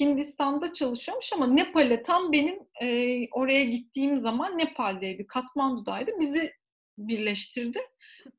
Hindistan'da 0.00 0.72
çalışıyormuş 0.72 1.32
ama 1.32 1.46
Nepal'e 1.46 2.02
tam 2.02 2.32
benim 2.32 2.58
e, 2.82 3.18
oraya 3.30 3.64
gittiğim 3.64 4.18
zaman 4.18 4.58
Nepal'deydi, 4.58 5.26
Katmandu'daydı. 5.26 6.10
Bizi 6.20 6.52
birleştirdi. 6.98 7.78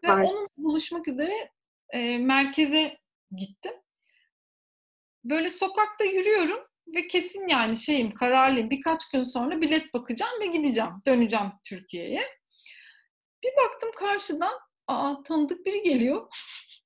Ve 0.03 0.07
evet. 0.07 0.29
onun 0.29 0.47
buluşmak 0.57 1.07
üzere 1.07 1.51
e, 1.89 2.17
merkeze 2.17 2.97
gittim. 3.35 3.73
Böyle 5.23 5.49
sokakta 5.49 6.05
yürüyorum 6.05 6.59
ve 6.87 7.07
kesin 7.07 7.47
yani 7.47 7.77
şeyim 7.77 8.13
kararlıyım. 8.13 8.69
Birkaç 8.69 9.09
gün 9.09 9.23
sonra 9.23 9.61
bilet 9.61 9.93
bakacağım 9.93 10.41
ve 10.41 10.45
gideceğim. 10.45 10.91
Döneceğim 11.07 11.51
Türkiye'ye. 11.63 12.21
Bir 13.43 13.51
baktım 13.65 13.91
karşıdan 13.95 14.59
aa 14.87 15.23
tanıdık 15.23 15.65
biri 15.65 15.83
geliyor. 15.83 16.27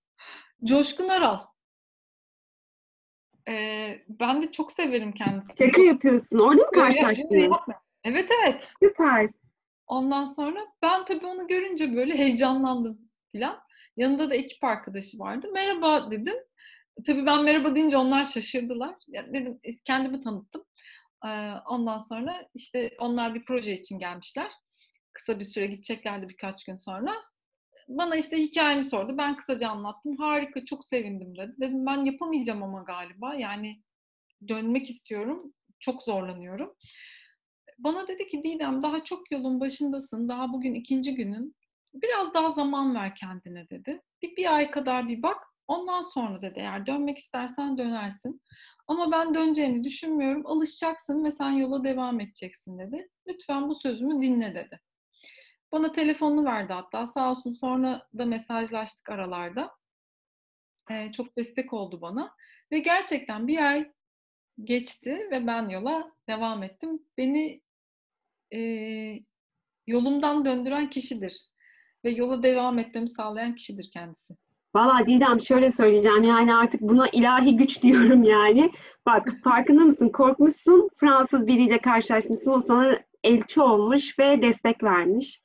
Coşkun 0.65 1.09
Aral. 1.09 1.39
Ee, 3.49 4.03
ben 4.09 4.41
de 4.41 4.51
çok 4.51 4.71
severim 4.71 5.11
kendisini. 5.11 5.57
Şaka 5.57 5.81
yapıyorsun. 5.81 6.39
Orada 6.39 6.61
mı 6.61 6.71
karşılaştın? 6.71 7.51
Evet 8.03 8.31
evet. 8.41 8.67
Süper. 8.83 9.29
Ondan 9.87 10.25
sonra 10.25 10.59
ben 10.81 11.05
tabii 11.05 11.25
onu 11.25 11.47
görünce 11.47 11.95
böyle 11.95 12.17
heyecanlandım 12.17 12.99
filan. 13.31 13.59
Yanında 13.97 14.29
da 14.29 14.35
ekip 14.35 14.63
arkadaşı 14.63 15.19
vardı. 15.19 15.47
Merhaba 15.53 16.11
dedim. 16.11 16.35
Tabii 17.05 17.25
ben 17.25 17.43
merhaba 17.43 17.75
deyince 17.75 17.97
onlar 17.97 18.25
şaşırdılar. 18.25 18.95
Ya 19.07 19.33
dedim 19.33 19.59
e, 19.63 19.77
kendimi 19.77 20.21
tanıttım. 20.21 20.65
Ondan 21.69 21.97
sonra 21.97 22.47
işte 22.53 22.91
onlar 22.99 23.35
bir 23.35 23.45
proje 23.45 23.73
için 23.73 23.99
gelmişler. 23.99 24.51
Kısa 25.13 25.39
bir 25.39 25.45
süre 25.45 25.65
gideceklerdi 25.65 26.29
birkaç 26.29 26.63
gün 26.63 26.77
sonra. 26.77 27.11
Bana 27.87 28.15
işte 28.15 28.37
hikayemi 28.37 28.83
sordu. 28.83 29.17
Ben 29.17 29.35
kısaca 29.35 29.69
anlattım. 29.69 30.17
Harika, 30.17 30.65
çok 30.65 30.85
sevindim 30.85 31.37
dedi. 31.37 31.55
Dedim 31.59 31.85
ben 31.85 32.05
yapamayacağım 32.05 32.63
ama 32.63 32.83
galiba. 32.83 33.35
Yani 33.35 33.81
dönmek 34.47 34.89
istiyorum. 34.89 35.53
Çok 35.79 36.03
zorlanıyorum. 36.03 36.75
Bana 37.77 38.07
dedi 38.07 38.27
ki 38.27 38.43
Didem 38.43 38.83
daha 38.83 39.03
çok 39.03 39.31
yolun 39.31 39.59
başındasın. 39.59 40.29
Daha 40.29 40.53
bugün 40.53 40.73
ikinci 40.73 41.15
günün. 41.15 41.55
Biraz 41.93 42.33
daha 42.33 42.51
zaman 42.51 42.95
ver 42.95 43.15
kendine 43.15 43.69
dedi. 43.69 44.01
Bir, 44.21 44.35
bir 44.35 44.55
ay 44.55 44.71
kadar 44.71 45.07
bir 45.07 45.21
bak. 45.23 45.37
Ondan 45.67 46.01
sonra 46.01 46.41
dedi 46.41 46.59
eğer 46.59 46.85
dönmek 46.85 47.17
istersen 47.17 47.77
dönersin. 47.77 48.41
Ama 48.87 49.11
ben 49.11 49.35
döneceğini 49.35 49.83
düşünmüyorum. 49.83 50.45
Alışacaksın 50.45 51.23
ve 51.23 51.31
sen 51.31 51.51
yola 51.51 51.83
devam 51.83 52.19
edeceksin 52.19 52.79
dedi. 52.79 53.09
Lütfen 53.27 53.69
bu 53.69 53.75
sözümü 53.75 54.21
dinle 54.21 54.55
dedi. 54.55 54.79
Bana 55.71 55.91
telefonunu 55.91 56.45
verdi 56.45 56.73
hatta. 56.73 57.05
Sağ 57.05 57.31
olsun 57.31 57.53
sonra 57.53 58.07
da 58.17 58.25
mesajlaştık 58.25 59.09
aralarda. 59.09 59.71
Ee, 60.91 61.11
çok 61.11 61.37
destek 61.37 61.73
oldu 61.73 62.01
bana. 62.01 62.35
Ve 62.71 62.79
gerçekten 62.79 63.47
bir 63.47 63.57
ay 63.57 63.91
geçti 64.63 65.27
ve 65.31 65.47
ben 65.47 65.69
yola 65.69 66.11
devam 66.29 66.63
ettim. 66.63 66.99
Beni 67.17 67.61
e, 68.53 68.59
yolumdan 69.87 70.45
döndüren 70.45 70.89
kişidir. 70.89 71.41
Ve 72.03 72.09
yola 72.09 72.43
devam 72.43 72.79
etmemi 72.79 73.09
sağlayan 73.09 73.55
kişidir 73.55 73.89
kendisi. 73.93 74.35
Valla 74.75 75.07
Didem 75.07 75.41
şöyle 75.41 75.71
söyleyeceğim 75.71 76.23
yani 76.23 76.55
artık 76.55 76.81
buna 76.81 77.09
ilahi 77.09 77.57
güç 77.57 77.81
diyorum 77.81 78.23
yani. 78.23 78.71
Bak 79.05 79.27
farkında 79.43 79.81
mısın? 79.81 80.09
Korkmuşsun, 80.09 80.89
Fransız 80.97 81.47
biriyle 81.47 81.77
karşılaşmışsın, 81.77 82.51
o 82.51 82.61
sana 82.61 82.99
elçi 83.23 83.61
olmuş 83.61 84.19
ve 84.19 84.41
destek 84.41 84.83
vermiş. 84.83 85.44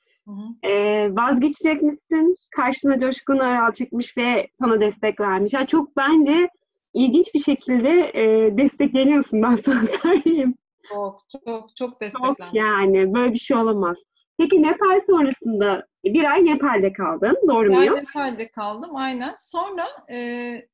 Ee, 0.64 1.08
vazgeçecek 1.12 1.82
misin? 1.82 2.36
Karşına 2.56 2.98
Coşkun 2.98 3.38
Aral 3.38 3.72
çıkmış 3.72 4.16
ve 4.16 4.48
sana 4.62 4.80
destek 4.80 5.20
vermiş. 5.20 5.52
Yani 5.52 5.66
çok 5.66 5.96
bence 5.96 6.48
ilginç 6.94 7.34
bir 7.34 7.40
şekilde 7.40 8.10
e, 8.14 8.56
destekleniyorsun 8.58 9.42
ben 9.42 9.56
sana 9.56 9.86
söyleyeyim. 10.02 10.54
Çok 10.88 11.22
çok 11.32 11.44
çok 11.46 11.76
Çok 11.76 12.00
desteklendim. 12.00 12.46
yani 12.52 13.14
böyle 13.14 13.32
bir 13.32 13.38
şey 13.38 13.56
olamaz. 13.56 13.96
Peki 14.38 14.62
Nepal 14.62 15.00
sonrasında 15.06 15.86
bir 16.04 16.24
ay 16.24 16.44
Nepal'de 16.44 16.92
kaldın, 16.92 17.38
doğru 17.48 17.70
Ben 17.70 17.78
muyum? 17.78 17.96
Nepal'de 17.96 18.48
kaldım 18.50 18.96
aynen. 18.96 19.34
Sonra 19.38 19.86
e, 20.12 20.68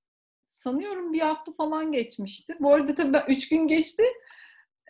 sanıyorum 0.44 1.12
bir 1.12 1.20
hafta 1.20 1.52
falan 1.52 1.92
geçmişti. 1.92 2.56
Bu 2.60 2.74
arada 2.74 2.94
tabii 2.94 3.12
ben, 3.12 3.24
üç 3.28 3.48
gün 3.48 3.68
geçti. 3.68 4.02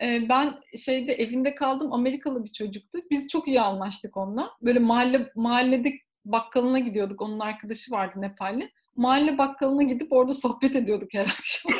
E, 0.01 0.29
ben 0.29 0.53
şeyde 0.85 1.13
evinde 1.13 1.55
kaldım. 1.55 1.93
Amerikalı 1.93 2.43
bir 2.43 2.51
çocuktu. 2.51 2.99
Biz 3.11 3.27
çok 3.27 3.47
iyi 3.47 3.61
anlaştık 3.61 4.17
onunla. 4.17 4.51
Böyle 4.61 4.79
mahalle 4.79 5.31
mahallede 5.35 5.93
bakkalına 6.25 6.79
gidiyorduk. 6.79 7.21
Onun 7.21 7.39
arkadaşı 7.39 7.91
vardı 7.91 8.21
Nepalli. 8.21 8.69
Mahalle 8.95 9.37
bakkalına 9.37 9.83
gidip 9.83 10.13
orada 10.13 10.33
sohbet 10.33 10.75
ediyorduk 10.75 11.13
her 11.13 11.25
akşam. 11.39 11.73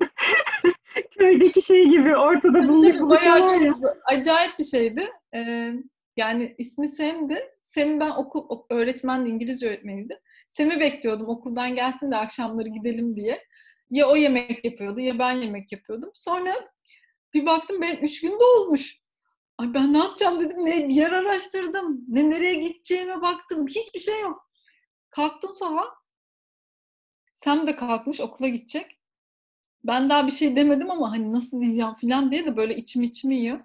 Köydeki 1.18 1.62
şey 1.62 1.88
gibi 1.88 2.16
ortada 2.16 2.68
bulunup 2.68 3.00
buluşuyorlar 3.00 3.60
ya. 3.60 3.74
acayip 4.04 4.58
bir 4.58 4.64
şeydi. 4.64 5.08
Ee, 5.34 5.72
yani 6.16 6.54
ismi 6.58 6.88
Sem'di. 6.88 7.38
Sem'i 7.64 8.00
ben 8.00 8.10
okul 8.10 8.46
ok- 8.48 8.66
öğretmendi, 8.72 9.30
İngilizce 9.30 9.68
öğretmeniydi. 9.68 10.20
Sem'i 10.52 10.80
bekliyordum 10.80 11.28
okuldan 11.28 11.74
gelsin 11.74 12.10
de 12.10 12.16
akşamları 12.16 12.68
gidelim 12.68 13.16
diye. 13.16 13.42
Ya 13.90 14.08
o 14.08 14.16
yemek 14.16 14.64
yapıyordu 14.64 15.00
ya 15.00 15.18
ben 15.18 15.32
yemek 15.32 15.72
yapıyordum. 15.72 16.10
Sonra 16.14 16.54
bir 17.34 17.46
baktım 17.46 17.80
ben 17.80 17.96
üç 17.96 18.20
günde 18.20 18.44
olmuş. 18.44 19.04
Ay 19.58 19.74
ben 19.74 19.92
ne 19.92 19.98
yapacağım 19.98 20.40
dedim. 20.40 20.64
Ne 20.64 20.88
bir 20.88 20.94
yer 20.94 21.12
araştırdım. 21.12 22.04
Ne 22.08 22.30
nereye 22.30 22.54
gideceğime 22.54 23.22
baktım. 23.22 23.66
Hiçbir 23.66 24.00
şey 24.00 24.20
yok. 24.20 24.50
Kalktım 25.10 25.54
sabah. 25.54 25.86
Sem 27.44 27.66
de 27.66 27.76
kalkmış 27.76 28.20
okula 28.20 28.48
gidecek. 28.48 29.00
Ben 29.84 30.10
daha 30.10 30.26
bir 30.26 30.32
şey 30.32 30.56
demedim 30.56 30.90
ama 30.90 31.10
hani 31.10 31.32
nasıl 31.32 31.60
diyeceğim 31.60 31.94
falan 32.00 32.30
diye 32.30 32.44
de 32.46 32.56
böyle 32.56 32.76
içim 32.76 33.02
içimi 33.02 33.34
yiyor. 33.36 33.60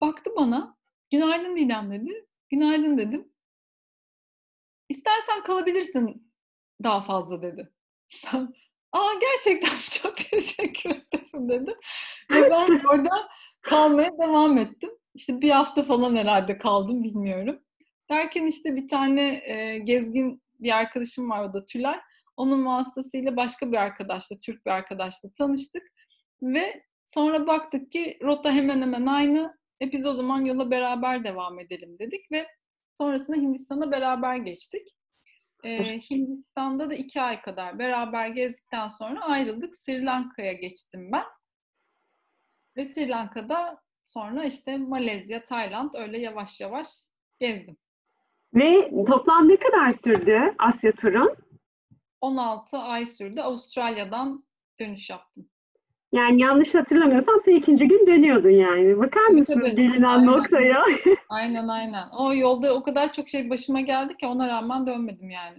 Baktı 0.00 0.30
bana. 0.36 0.76
Günaydın 1.10 1.56
Didem 1.56 1.90
dedi. 1.90 2.26
Günaydın 2.50 2.98
dedim. 2.98 3.32
İstersen 4.88 5.42
kalabilirsin 5.44 6.32
daha 6.82 7.02
fazla 7.02 7.42
dedi. 7.42 7.72
Aa 8.94 9.14
gerçekten 9.20 9.78
çok 10.02 10.16
teşekkür 10.16 10.90
ederim 10.90 11.48
dedim. 11.48 11.74
Ve 12.30 12.50
ben 12.50 12.80
orada 12.84 13.28
kalmaya 13.62 14.10
devam 14.18 14.58
ettim. 14.58 14.90
İşte 15.14 15.40
bir 15.40 15.50
hafta 15.50 15.82
falan 15.82 16.16
herhalde 16.16 16.58
kaldım 16.58 17.04
bilmiyorum. 17.04 17.60
Derken 18.10 18.46
işte 18.46 18.76
bir 18.76 18.88
tane 18.88 19.42
e, 19.44 19.78
gezgin 19.78 20.42
bir 20.60 20.76
arkadaşım 20.76 21.30
var 21.30 21.44
o 21.44 21.52
da 21.52 21.66
Tülay. 21.66 22.00
Onun 22.36 22.66
vasıtasıyla 22.66 23.36
başka 23.36 23.72
bir 23.72 23.76
arkadaşla, 23.76 24.36
Türk 24.46 24.66
bir 24.66 24.70
arkadaşla 24.70 25.28
tanıştık. 25.38 25.82
Ve 26.42 26.82
sonra 27.06 27.46
baktık 27.46 27.92
ki 27.92 28.18
rota 28.22 28.52
hemen 28.52 28.82
hemen 28.82 29.06
aynı. 29.06 29.58
E 29.82 29.92
biz 29.92 30.06
o 30.06 30.14
zaman 30.14 30.44
yola 30.44 30.70
beraber 30.70 31.24
devam 31.24 31.60
edelim 31.60 31.98
dedik 31.98 32.32
ve 32.32 32.46
sonrasında 32.98 33.36
Hindistan'a 33.36 33.90
beraber 33.90 34.36
geçtik. 34.36 34.88
Ee, 35.64 36.00
Hindistan'da 36.10 36.90
da 36.90 36.94
iki 36.94 37.20
ay 37.20 37.42
kadar 37.42 37.78
beraber 37.78 38.28
gezdikten 38.28 38.88
sonra 38.88 39.20
ayrıldık. 39.20 39.76
Sri 39.76 40.04
Lanka'ya 40.04 40.52
geçtim 40.52 41.12
ben. 41.12 41.24
Ve 42.76 42.84
Sri 42.84 43.08
Lanka'da 43.08 43.80
sonra 44.04 44.44
işte 44.44 44.76
Malezya, 44.76 45.44
Tayland 45.44 45.94
öyle 45.94 46.18
yavaş 46.18 46.60
yavaş 46.60 46.88
gezdim. 47.40 47.76
Ve 48.54 48.90
toplam 49.06 49.48
ne 49.48 49.56
kadar 49.56 49.92
sürdü 49.92 50.54
Asya 50.58 50.92
turun? 50.92 51.36
16 52.20 52.78
ay 52.78 53.06
sürdü. 53.06 53.40
Avustralya'dan 53.40 54.44
dönüş 54.80 55.10
yaptım. 55.10 55.50
Yani 56.14 56.42
yanlış 56.42 56.74
hatırlamıyorsam 56.74 57.40
sen 57.44 57.54
ikinci 57.54 57.88
gün 57.88 58.06
dönüyordun 58.06 58.50
yani. 58.50 58.98
Bakar 58.98 59.26
mısın 59.26 59.60
tabii. 59.60 59.76
gelinen 59.76 60.02
Aynen. 60.02 60.26
noktaya? 60.26 60.84
Aynen 61.28 61.68
aynen. 61.68 62.08
O 62.18 62.34
yolda 62.34 62.74
o 62.74 62.82
kadar 62.82 63.12
çok 63.12 63.28
şey 63.28 63.50
başıma 63.50 63.80
geldi 63.80 64.16
ki 64.16 64.26
ona 64.26 64.48
rağmen 64.48 64.86
dönmedim 64.86 65.30
yani. 65.30 65.56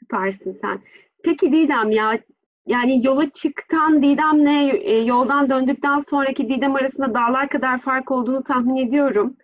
Süpersin 0.00 0.58
sen. 0.62 0.80
Peki 1.24 1.52
Didem 1.52 1.90
ya 1.90 2.18
yani 2.66 3.06
yola 3.06 3.30
çıktan 3.30 4.02
Didem'le 4.02 4.74
e, 4.82 4.92
yoldan 4.92 5.50
döndükten 5.50 5.98
sonraki 6.10 6.48
Didem 6.48 6.74
arasında 6.74 7.14
dağlar 7.14 7.48
kadar 7.48 7.80
fark 7.80 8.10
olduğunu 8.10 8.44
tahmin 8.44 8.76
ediyorum. 8.76 9.36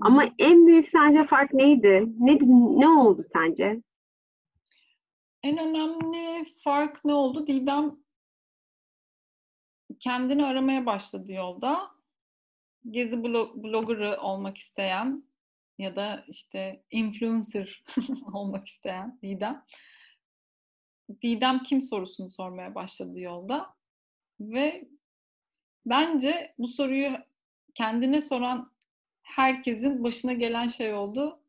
Ama 0.00 0.24
en 0.38 0.66
büyük 0.66 0.88
sence 0.88 1.24
fark 1.24 1.54
neydi? 1.54 2.04
Ne, 2.18 2.38
ne 2.80 2.88
oldu 2.88 3.22
sence? 3.32 3.80
En 5.42 5.58
önemli 5.58 6.46
fark 6.64 7.04
ne 7.04 7.12
oldu? 7.14 7.46
Didem 7.46 7.96
kendini 10.00 10.44
aramaya 10.46 10.86
başladı 10.86 11.32
yolda. 11.32 11.90
Gezi 12.90 13.16
blo- 13.16 13.62
bloggerı 13.62 14.20
olmak 14.20 14.58
isteyen 14.58 15.24
ya 15.78 15.96
da 15.96 16.24
işte 16.28 16.82
influencer 16.90 17.84
olmak 18.32 18.68
isteyen 18.68 19.18
Didem. 19.22 19.64
Didem 21.22 21.62
kim 21.62 21.82
sorusunu 21.82 22.30
sormaya 22.30 22.74
başladı 22.74 23.20
yolda. 23.20 23.74
Ve 24.40 24.88
bence 25.86 26.54
bu 26.58 26.68
soruyu 26.68 27.18
kendine 27.74 28.20
soran 28.20 28.72
herkesin 29.22 30.04
başına 30.04 30.32
gelen 30.32 30.66
şey 30.66 30.94
oldu. 30.94 31.40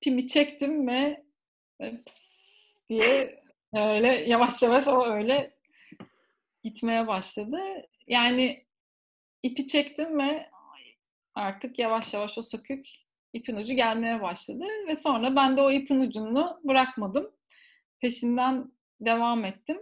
Pimi 0.00 0.28
çektim 0.28 0.88
ve 0.88 1.24
pıs 1.80 2.32
diye 2.88 3.42
öyle 3.72 4.08
yavaş 4.08 4.62
yavaş 4.62 4.88
o 4.88 5.04
öyle 5.04 5.51
gitmeye 6.62 7.06
başladı. 7.06 7.58
Yani 8.06 8.66
ipi 9.42 9.66
çektim 9.66 10.18
ve 10.18 10.50
artık 11.34 11.78
yavaş 11.78 12.14
yavaş 12.14 12.38
o 12.38 12.42
sökük 12.42 12.88
ipin 13.32 13.56
ucu 13.56 13.74
gelmeye 13.74 14.22
başladı 14.22 14.64
ve 14.88 14.96
sonra 14.96 15.36
ben 15.36 15.56
de 15.56 15.62
o 15.62 15.70
ipin 15.70 16.00
ucunu 16.00 16.60
bırakmadım. 16.64 17.30
Peşinden 18.00 18.72
devam 19.00 19.44
ettim. 19.44 19.78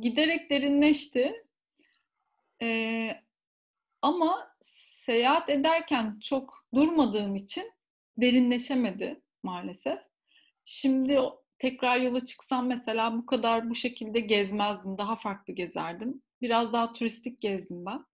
Giderek 0.00 0.50
derinleşti. 0.50 1.46
Ee, 2.62 3.22
ama 4.02 4.56
seyahat 4.60 5.48
ederken 5.48 6.18
çok 6.22 6.66
durmadığım 6.74 7.36
için 7.36 7.72
derinleşemedi 8.18 9.22
maalesef. 9.42 9.98
Şimdi 10.64 11.20
tekrar 11.64 11.96
yola 11.96 12.26
çıksam 12.26 12.66
mesela 12.66 13.18
bu 13.18 13.26
kadar 13.26 13.70
bu 13.70 13.74
şekilde 13.74 14.20
gezmezdim. 14.20 14.98
Daha 14.98 15.16
farklı 15.16 15.52
gezerdim. 15.52 16.22
Biraz 16.42 16.72
daha 16.72 16.92
turistik 16.92 17.40
gezdim 17.40 17.86
ben. 17.86 18.04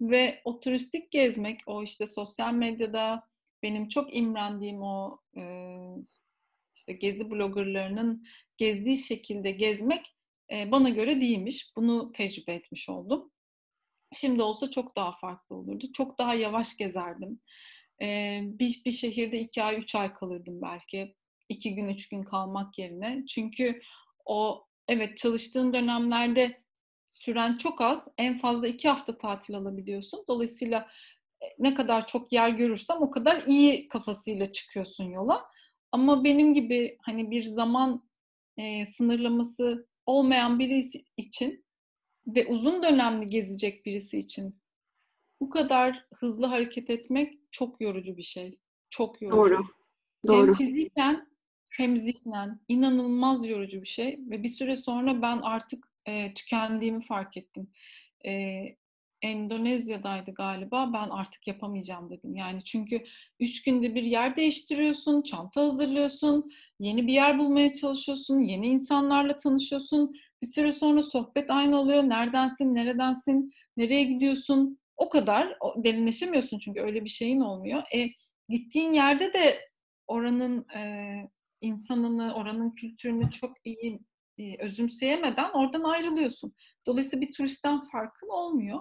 Ve 0.00 0.40
o 0.44 0.60
turistik 0.60 1.10
gezmek, 1.10 1.60
o 1.66 1.82
işte 1.82 2.06
sosyal 2.06 2.52
medyada 2.54 3.22
benim 3.62 3.88
çok 3.88 4.16
imrendiğim 4.16 4.82
o 4.82 5.18
işte 6.74 6.92
gezi 6.92 7.30
bloggerlarının 7.30 8.26
gezdiği 8.56 8.96
şekilde 8.96 9.50
gezmek 9.50 10.16
bana 10.52 10.88
göre 10.88 11.20
değilmiş. 11.20 11.72
Bunu 11.76 12.12
tecrübe 12.12 12.54
etmiş 12.54 12.88
oldum. 12.88 13.30
Şimdi 14.12 14.42
olsa 14.42 14.70
çok 14.70 14.96
daha 14.96 15.18
farklı 15.18 15.56
olurdu. 15.56 15.92
Çok 15.92 16.18
daha 16.18 16.34
yavaş 16.34 16.76
gezerdim. 16.76 17.40
Bir, 18.58 18.82
bir 18.86 18.92
şehirde 18.92 19.40
iki 19.40 19.62
ay, 19.62 19.78
üç 19.78 19.94
ay 19.94 20.14
kalırdım 20.14 20.62
belki. 20.62 21.14
İki 21.48 21.74
gün, 21.74 21.88
üç 21.88 22.08
gün 22.08 22.22
kalmak 22.22 22.78
yerine. 22.78 23.24
Çünkü 23.28 23.80
o 24.24 24.66
evet 24.88 25.18
çalıştığın 25.18 25.72
dönemlerde 25.72 26.62
süren 27.10 27.56
çok 27.56 27.80
az. 27.80 28.08
En 28.18 28.38
fazla 28.38 28.66
iki 28.66 28.88
hafta 28.88 29.18
tatil 29.18 29.56
alabiliyorsun. 29.56 30.24
Dolayısıyla 30.28 30.88
e, 31.42 31.46
ne 31.58 31.74
kadar 31.74 32.06
çok 32.06 32.32
yer 32.32 32.48
görürsem 32.48 32.96
o 33.02 33.10
kadar 33.10 33.42
iyi 33.46 33.88
kafasıyla 33.88 34.52
çıkıyorsun 34.52 35.04
yola. 35.04 35.44
Ama 35.92 36.24
benim 36.24 36.54
gibi 36.54 36.98
hani 37.02 37.30
bir 37.30 37.44
zaman 37.44 38.08
e, 38.56 38.86
sınırlaması 38.86 39.88
olmayan 40.06 40.58
birisi 40.58 41.04
için 41.16 41.64
ve 42.26 42.46
uzun 42.46 42.82
dönemli 42.82 43.26
gezecek 43.26 43.86
birisi 43.86 44.18
için 44.18 44.60
bu 45.40 45.50
kadar 45.50 46.06
hızlı 46.14 46.46
hareket 46.46 46.90
etmek 46.90 47.38
çok 47.50 47.80
yorucu 47.80 48.16
bir 48.16 48.22
şey. 48.22 48.58
Çok 48.90 49.22
yorucu. 49.22 49.36
Doğru. 49.36 49.64
Doğru. 50.26 50.46
Hem 50.46 50.54
fiziken 50.54 51.28
hem 51.76 51.96
zihnen 51.96 52.60
inanılmaz 52.68 53.46
yorucu 53.46 53.82
bir 53.82 53.86
şey 53.86 54.18
ve 54.30 54.42
bir 54.42 54.48
süre 54.48 54.76
sonra 54.76 55.22
ben 55.22 55.38
artık 55.38 55.88
e, 56.06 56.34
tükendiğimi 56.34 57.04
fark 57.04 57.36
ettim. 57.36 57.70
E, 58.26 58.62
Endonezya'daydı 59.22 60.34
galiba. 60.34 60.92
Ben 60.92 61.08
artık 61.08 61.46
yapamayacağım 61.46 62.10
dedim. 62.10 62.36
Yani 62.36 62.64
çünkü 62.64 63.04
üç 63.40 63.62
günde 63.62 63.94
bir 63.94 64.02
yer 64.02 64.36
değiştiriyorsun, 64.36 65.22
çanta 65.22 65.62
hazırlıyorsun, 65.62 66.50
yeni 66.80 67.06
bir 67.06 67.12
yer 67.12 67.38
bulmaya 67.38 67.72
çalışıyorsun, 67.72 68.40
yeni 68.40 68.66
insanlarla 68.66 69.38
tanışıyorsun. 69.38 70.14
Bir 70.42 70.46
süre 70.46 70.72
sonra 70.72 71.02
sohbet 71.02 71.50
aynı 71.50 71.80
oluyor. 71.80 72.02
Neredensin, 72.02 72.74
neredensin, 72.74 73.52
nereye 73.76 74.04
gidiyorsun? 74.04 74.78
O 74.96 75.08
kadar 75.08 75.58
derinleşemiyorsun 75.76 76.58
çünkü 76.58 76.80
öyle 76.80 77.04
bir 77.04 77.10
şeyin 77.10 77.40
olmuyor. 77.40 77.82
E, 77.94 78.08
gittiğin 78.48 78.92
yerde 78.92 79.32
de 79.32 79.60
oranın 80.06 80.68
e, 80.68 80.82
insanını, 81.60 82.34
oranın 82.34 82.70
kültürünü 82.70 83.30
çok 83.30 83.56
iyi 83.64 84.00
e, 84.38 84.64
özümseyemeden 84.64 85.50
oradan 85.50 85.82
ayrılıyorsun. 85.82 86.54
Dolayısıyla 86.86 87.26
bir 87.26 87.32
turistten 87.32 87.84
farkın 87.84 88.28
olmuyor. 88.28 88.80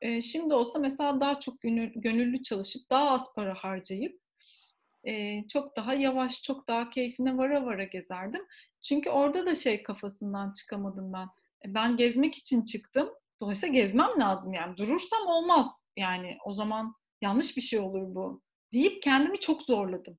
E, 0.00 0.22
şimdi 0.22 0.54
olsa 0.54 0.78
mesela 0.78 1.20
daha 1.20 1.40
çok 1.40 1.60
gönüllü 1.94 2.42
çalışıp 2.42 2.90
daha 2.90 3.10
az 3.10 3.34
para 3.34 3.54
harcayıp 3.54 4.20
e, 5.04 5.46
çok 5.48 5.76
daha 5.76 5.94
yavaş, 5.94 6.42
çok 6.42 6.68
daha 6.68 6.90
keyfine 6.90 7.36
vara 7.36 7.66
vara 7.66 7.84
gezerdim. 7.84 8.46
Çünkü 8.82 9.10
orada 9.10 9.46
da 9.46 9.54
şey 9.54 9.82
kafasından 9.82 10.52
çıkamadım 10.52 11.12
ben. 11.12 11.28
E, 11.64 11.74
ben 11.74 11.96
gezmek 11.96 12.34
için 12.34 12.64
çıktım. 12.64 13.10
Dolayısıyla 13.40 13.74
gezmem 13.74 14.10
lazım 14.18 14.52
yani. 14.52 14.76
Durursam 14.76 15.26
olmaz. 15.26 15.66
Yani 15.96 16.38
o 16.44 16.54
zaman 16.54 16.94
yanlış 17.22 17.56
bir 17.56 17.62
şey 17.62 17.78
olur 17.78 18.14
bu. 18.14 18.42
Deyip 18.72 19.02
kendimi 19.02 19.40
çok 19.40 19.62
zorladım. 19.62 20.18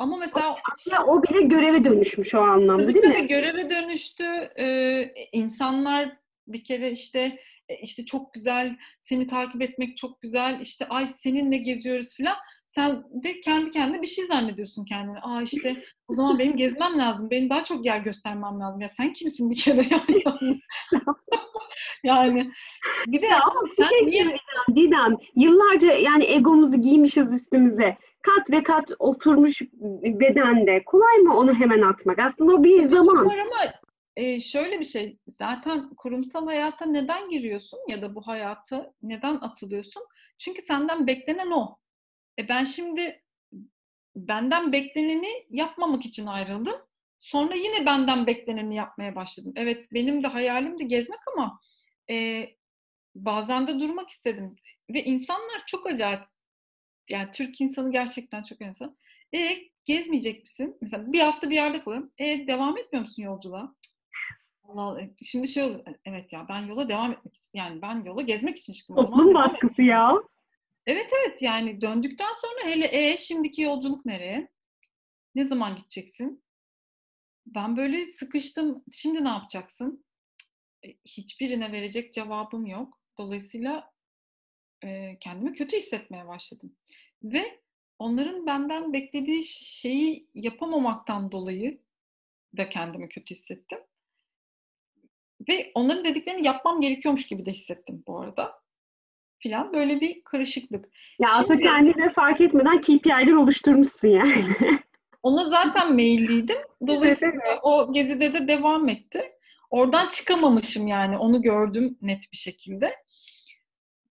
Ama 0.00 0.16
mesela 0.16 0.56
aslında 0.72 1.06
o 1.06 1.22
bile 1.22 1.42
göreve 1.42 1.84
dönüşmüş 1.84 2.34
o 2.34 2.40
anlamda 2.40 2.82
tabii, 2.82 2.94
değil 2.94 3.04
tabii, 3.04 3.22
mi? 3.22 3.28
göreve 3.28 3.70
dönüştü. 3.70 4.24
Ee, 4.58 5.12
insanlar 5.32 6.16
bir 6.46 6.64
kere 6.64 6.90
işte 6.90 7.38
e, 7.68 7.76
işte 7.76 8.04
çok 8.04 8.34
güzel, 8.34 8.76
seni 9.00 9.26
takip 9.26 9.62
etmek 9.62 9.96
çok 9.96 10.20
güzel, 10.20 10.60
işte 10.60 10.88
ay 10.88 11.06
seninle 11.06 11.56
geziyoruz 11.56 12.14
filan. 12.16 12.36
Sen 12.66 13.04
de 13.24 13.40
kendi 13.40 13.70
kendine 13.70 14.02
bir 14.02 14.06
şey 14.06 14.26
zannediyorsun 14.26 14.84
kendine. 14.84 15.18
Aa 15.20 15.42
işte 15.42 15.84
o 16.08 16.14
zaman 16.14 16.38
benim 16.38 16.56
gezmem 16.56 16.98
lazım, 16.98 17.30
benim 17.30 17.50
daha 17.50 17.64
çok 17.64 17.86
yer 17.86 17.98
göstermem 17.98 18.60
lazım. 18.60 18.80
Ya 18.80 18.88
sen 18.88 19.12
kimsin 19.12 19.50
bir 19.50 19.56
kere 19.56 19.86
yani? 19.90 20.60
yani 22.04 22.50
bir 23.06 23.22
de 23.22 23.34
ama 23.34 23.60
sen 23.76 23.84
şey 23.84 24.06
niye... 24.06 24.36
Didem, 24.76 25.16
yıllarca 25.36 25.92
yani 25.92 26.24
egomuzu 26.24 26.80
giymişiz 26.82 27.32
üstümüze 27.32 27.96
kat 28.22 28.50
ve 28.50 28.62
kat 28.62 28.90
oturmuş 28.98 29.62
bedende. 30.02 30.84
Kolay 30.84 31.18
mı 31.18 31.36
onu 31.36 31.54
hemen 31.54 31.82
atmak? 31.82 32.18
Aslında 32.18 32.54
o 32.54 32.64
bir 32.64 32.88
zaman. 32.88 33.16
Ama 33.16 33.72
e, 34.16 34.40
şöyle 34.40 34.80
bir 34.80 34.84
şey, 34.84 35.18
zaten 35.38 35.94
kurumsal 35.94 36.46
hayata 36.46 36.86
neden 36.86 37.30
giriyorsun 37.30 37.78
ya 37.88 38.02
da 38.02 38.14
bu 38.14 38.26
hayata 38.26 38.92
neden 39.02 39.34
atılıyorsun? 39.34 40.02
Çünkü 40.38 40.62
senden 40.62 41.06
beklenen 41.06 41.50
o. 41.50 41.76
E 42.38 42.48
ben 42.48 42.64
şimdi 42.64 43.22
benden 44.16 44.72
bekleneni 44.72 45.28
yapmamak 45.50 46.06
için 46.06 46.26
ayrıldım. 46.26 46.76
Sonra 47.18 47.54
yine 47.54 47.86
benden 47.86 48.26
bekleneni 48.26 48.76
yapmaya 48.76 49.14
başladım. 49.14 49.52
Evet 49.56 49.92
benim 49.92 50.22
de 50.22 50.26
hayalim 50.26 50.78
de 50.78 50.84
gezmek 50.84 51.20
ama 51.34 51.60
e, 52.10 52.46
bazen 53.14 53.66
de 53.66 53.80
durmak 53.80 54.08
istedim. 54.08 54.56
Ve 54.90 55.04
insanlar 55.04 55.62
çok 55.66 55.86
acayip 55.86 56.20
yani 57.10 57.30
Türk 57.32 57.60
insanı 57.60 57.92
gerçekten 57.92 58.42
çok 58.42 58.60
insan. 58.60 58.96
E 59.34 59.58
gezmeyecek 59.84 60.42
misin? 60.42 60.76
Mesela 60.80 61.12
bir 61.12 61.20
hafta 61.20 61.50
bir 61.50 61.54
yerde 61.54 61.84
kalıyorum. 61.84 62.12
E 62.18 62.46
devam 62.46 62.78
etmiyor 62.78 63.04
musun 63.04 63.22
yolculuğa? 63.22 63.74
Allah 64.64 65.00
şimdi 65.22 65.48
şey 65.48 65.62
olur. 65.62 65.80
Evet 66.04 66.32
ya 66.32 66.46
ben 66.48 66.66
yola 66.66 66.88
devam 66.88 67.12
etmek 67.12 67.36
için 67.36 67.50
yani 67.54 67.82
ben 67.82 68.04
yola 68.04 68.22
gezmek 68.22 68.58
için 68.58 68.72
çıktım. 68.72 68.96
Toplum 68.96 69.34
baskısı 69.34 69.82
ya. 69.82 70.12
Evet 70.86 71.10
evet 71.20 71.42
yani 71.42 71.80
döndükten 71.80 72.32
sonra 72.32 72.70
hele 72.72 72.88
e 72.92 73.16
şimdiki 73.16 73.62
yolculuk 73.62 74.06
nereye? 74.06 74.48
Ne 75.34 75.44
zaman 75.44 75.76
gideceksin? 75.76 76.44
Ben 77.46 77.76
böyle 77.76 78.08
sıkıştım. 78.08 78.84
Şimdi 78.92 79.24
ne 79.24 79.28
yapacaksın? 79.28 80.04
Hiçbirine 81.04 81.72
verecek 81.72 82.14
cevabım 82.14 82.66
yok. 82.66 82.98
Dolayısıyla 83.18 83.89
e, 84.84 85.18
kendimi 85.20 85.52
kötü 85.52 85.76
hissetmeye 85.76 86.28
başladım. 86.28 86.76
Ve 87.22 87.60
onların 87.98 88.46
benden 88.46 88.92
beklediği 88.92 89.42
şeyi 89.44 90.28
yapamamaktan 90.34 91.32
dolayı 91.32 91.80
da 92.56 92.68
kendimi 92.68 93.08
kötü 93.08 93.34
hissettim. 93.34 93.78
Ve 95.48 95.72
onların 95.74 96.04
dediklerini 96.04 96.46
yapmam 96.46 96.80
gerekiyormuş 96.80 97.26
gibi 97.26 97.46
de 97.46 97.50
hissettim 97.50 98.02
bu 98.06 98.20
arada. 98.20 98.60
Filan 99.38 99.72
böyle 99.72 100.00
bir 100.00 100.24
karışıklık. 100.24 100.84
Ya 100.84 101.28
Şimdi, 101.28 101.30
aslında 101.30 101.60
kendine 101.60 102.10
fark 102.10 102.40
etmeden 102.40 102.80
KPI'ler 102.80 103.32
oluşturmuşsun 103.32 104.08
yani. 104.08 104.46
ona 105.22 105.44
zaten 105.44 105.94
mailliydim. 105.94 106.58
Dolayısıyla 106.86 107.60
o 107.62 107.92
gezide 107.92 108.32
de 108.32 108.48
devam 108.48 108.88
etti. 108.88 109.22
Oradan 109.70 110.08
çıkamamışım 110.08 110.86
yani. 110.86 111.18
Onu 111.18 111.42
gördüm 111.42 111.98
net 112.02 112.32
bir 112.32 112.36
şekilde. 112.36 112.94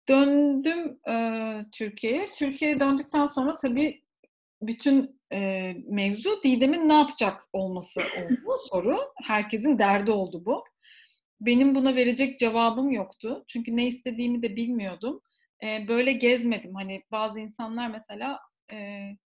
Döndüm 0.08 0.98
e, 1.08 1.14
Türkiye'ye. 1.72 2.26
Türkiye'ye 2.36 2.80
döndükten 2.80 3.26
sonra 3.26 3.58
tabii 3.58 4.02
bütün 4.62 5.20
e, 5.32 5.72
mevzu 5.88 6.42
Didem'in 6.42 6.88
ne 6.88 6.94
yapacak 6.94 7.42
olması 7.52 8.00
oldu 8.00 8.52
soru. 8.70 8.98
Herkesin 9.22 9.78
derdi 9.78 10.10
oldu 10.10 10.42
bu. 10.44 10.64
Benim 11.40 11.74
buna 11.74 11.96
verecek 11.96 12.38
cevabım 12.38 12.90
yoktu. 12.90 13.44
Çünkü 13.48 13.76
ne 13.76 13.86
istediğimi 13.86 14.42
de 14.42 14.56
bilmiyordum. 14.56 15.20
E, 15.64 15.88
böyle 15.88 16.12
gezmedim. 16.12 16.74
Hani 16.74 17.02
bazı 17.10 17.40
insanlar 17.40 17.90
mesela 17.90 18.40
e, 18.72 18.76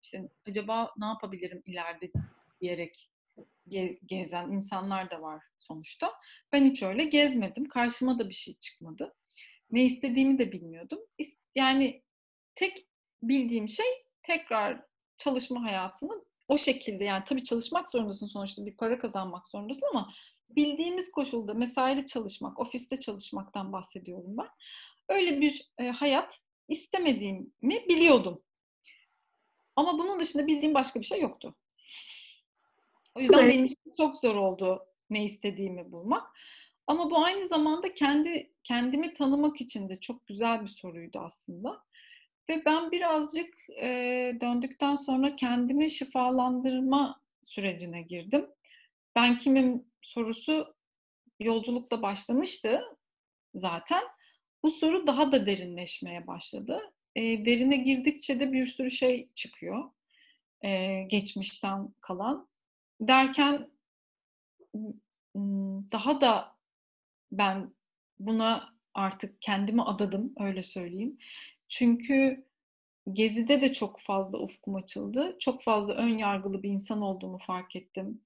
işte 0.04 0.30
acaba 0.48 0.92
ne 0.98 1.06
yapabilirim 1.06 1.64
ileride 1.66 2.12
diyerek 2.62 3.10
ge- 3.68 4.00
gezen 4.06 4.52
insanlar 4.52 5.12
da 5.12 5.22
var 5.22 5.44
sonuçta. 5.58 6.14
Ben 6.52 6.66
hiç 6.66 6.84
öyle 6.84 7.04
gezmedim. 7.04 7.68
Karşıma 7.70 8.20
da 8.20 8.30
bir 8.30 8.34
şey 8.34 8.54
çıkmadı. 8.54 9.14
Ne 9.72 9.84
istediğimi 9.84 10.39
de 10.39 10.51
bilmiyordum. 10.51 10.99
Yani 11.55 12.01
tek 12.55 12.88
bildiğim 13.24 13.70
şey 13.70 13.86
tekrar 14.24 14.82
çalışma 15.17 15.63
hayatını 15.63 16.26
o 16.47 16.57
şekilde 16.57 17.03
yani 17.03 17.24
tabii 17.28 17.43
çalışmak 17.43 17.89
zorundasın 17.89 18.28
sonuçta 18.28 18.65
bir 18.65 18.78
para 18.78 18.99
kazanmak 18.99 19.49
zorundasın 19.49 19.88
ama 19.91 20.13
bildiğimiz 20.49 21.11
koşulda 21.11 21.53
mesaili 21.53 22.07
çalışmak, 22.07 22.59
ofiste 22.59 22.99
çalışmaktan 22.99 23.74
bahsediyorum 23.74 24.38
ben. 24.38 24.49
Öyle 25.09 25.41
bir 25.41 25.72
e, 25.78 25.89
hayat 25.89 26.39
istemediğimi 26.67 27.49
biliyordum. 27.89 28.41
Ama 29.76 29.93
bunun 29.93 30.20
dışında 30.20 30.47
bildiğim 30.47 30.74
başka 30.74 30.99
bir 30.99 31.05
şey 31.05 31.22
yoktu. 31.22 31.55
O 33.15 33.20
yüzden 33.20 33.39
evet. 33.39 33.53
benim 33.53 33.65
için 33.65 33.91
çok 33.97 34.17
zor 34.17 34.36
oldu 34.36 34.86
ne 35.09 35.26
istediğimi 35.26 35.91
bulmak. 35.91 36.32
Ama 36.90 37.10
bu 37.10 37.26
aynı 37.26 37.48
zamanda 37.48 37.94
kendi 37.94 38.52
kendimi 38.64 39.14
tanımak 39.14 39.62
için 39.62 39.90
de 39.90 40.00
çok 40.00 40.28
güzel 40.28 40.62
bir 40.62 40.68
soruydu 40.68 41.20
aslında. 41.20 41.84
Ve 42.50 42.66
ben 42.66 42.92
birazcık 42.92 43.54
e, 43.82 43.88
döndükten 44.42 44.96
sonra 44.96 45.36
kendimi 45.36 45.92
şifalandırma 45.92 47.22
sürecine 47.44 48.02
girdim. 48.02 48.48
Ben 49.16 49.38
kimim 49.38 49.86
sorusu 50.02 50.76
yolculukla 51.40 52.02
başlamıştı 52.02 52.82
zaten. 53.56 54.04
Bu 54.64 54.72
soru 54.72 55.08
daha 55.08 55.32
da 55.32 55.46
derinleşmeye 55.46 56.28
başladı. 56.28 56.82
E, 57.16 57.22
derine 57.22 57.78
girdikçe 57.78 58.40
de 58.40 58.52
bir 58.52 58.66
sürü 58.66 58.92
şey 58.92 59.30
çıkıyor. 59.36 59.92
E, 60.62 61.02
geçmişten 61.04 61.94
kalan. 62.02 62.50
Derken 63.02 63.70
daha 65.92 66.22
da 66.22 66.59
ben 67.32 67.74
buna 68.20 68.74
artık 68.94 69.42
kendimi 69.42 69.84
adadım 69.84 70.34
öyle 70.40 70.64
söyleyeyim. 70.64 71.18
Çünkü 71.70 72.46
Gezi'de 73.14 73.62
de 73.62 73.74
çok 73.74 74.00
fazla 74.00 74.38
ufkum 74.38 74.76
açıldı. 74.76 75.38
Çok 75.40 75.64
fazla 75.64 75.94
ön 75.94 76.18
yargılı 76.18 76.64
bir 76.64 76.70
insan 76.70 77.02
olduğumu 77.02 77.38
fark 77.38 77.76
ettim. 77.76 78.22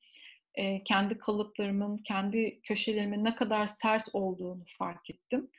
E, 0.56 0.84
kendi 0.84 1.18
kalıplarımın, 1.18 1.98
kendi 1.98 2.62
köşelerimin 2.62 3.24
ne 3.24 3.36
kadar 3.36 3.66
sert 3.66 4.08
olduğunu 4.14 4.64
fark 4.78 5.10
ettim. 5.10 5.50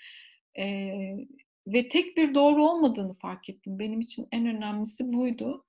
E, 0.59 0.67
ve 1.67 1.89
tek 1.89 2.17
bir 2.17 2.35
doğru 2.35 2.65
olmadığını 2.65 3.15
fark 3.15 3.49
ettim. 3.49 3.79
Benim 3.79 4.01
için 4.01 4.29
en 4.33 4.47
önemlisi 4.47 5.13
buydu. 5.13 5.65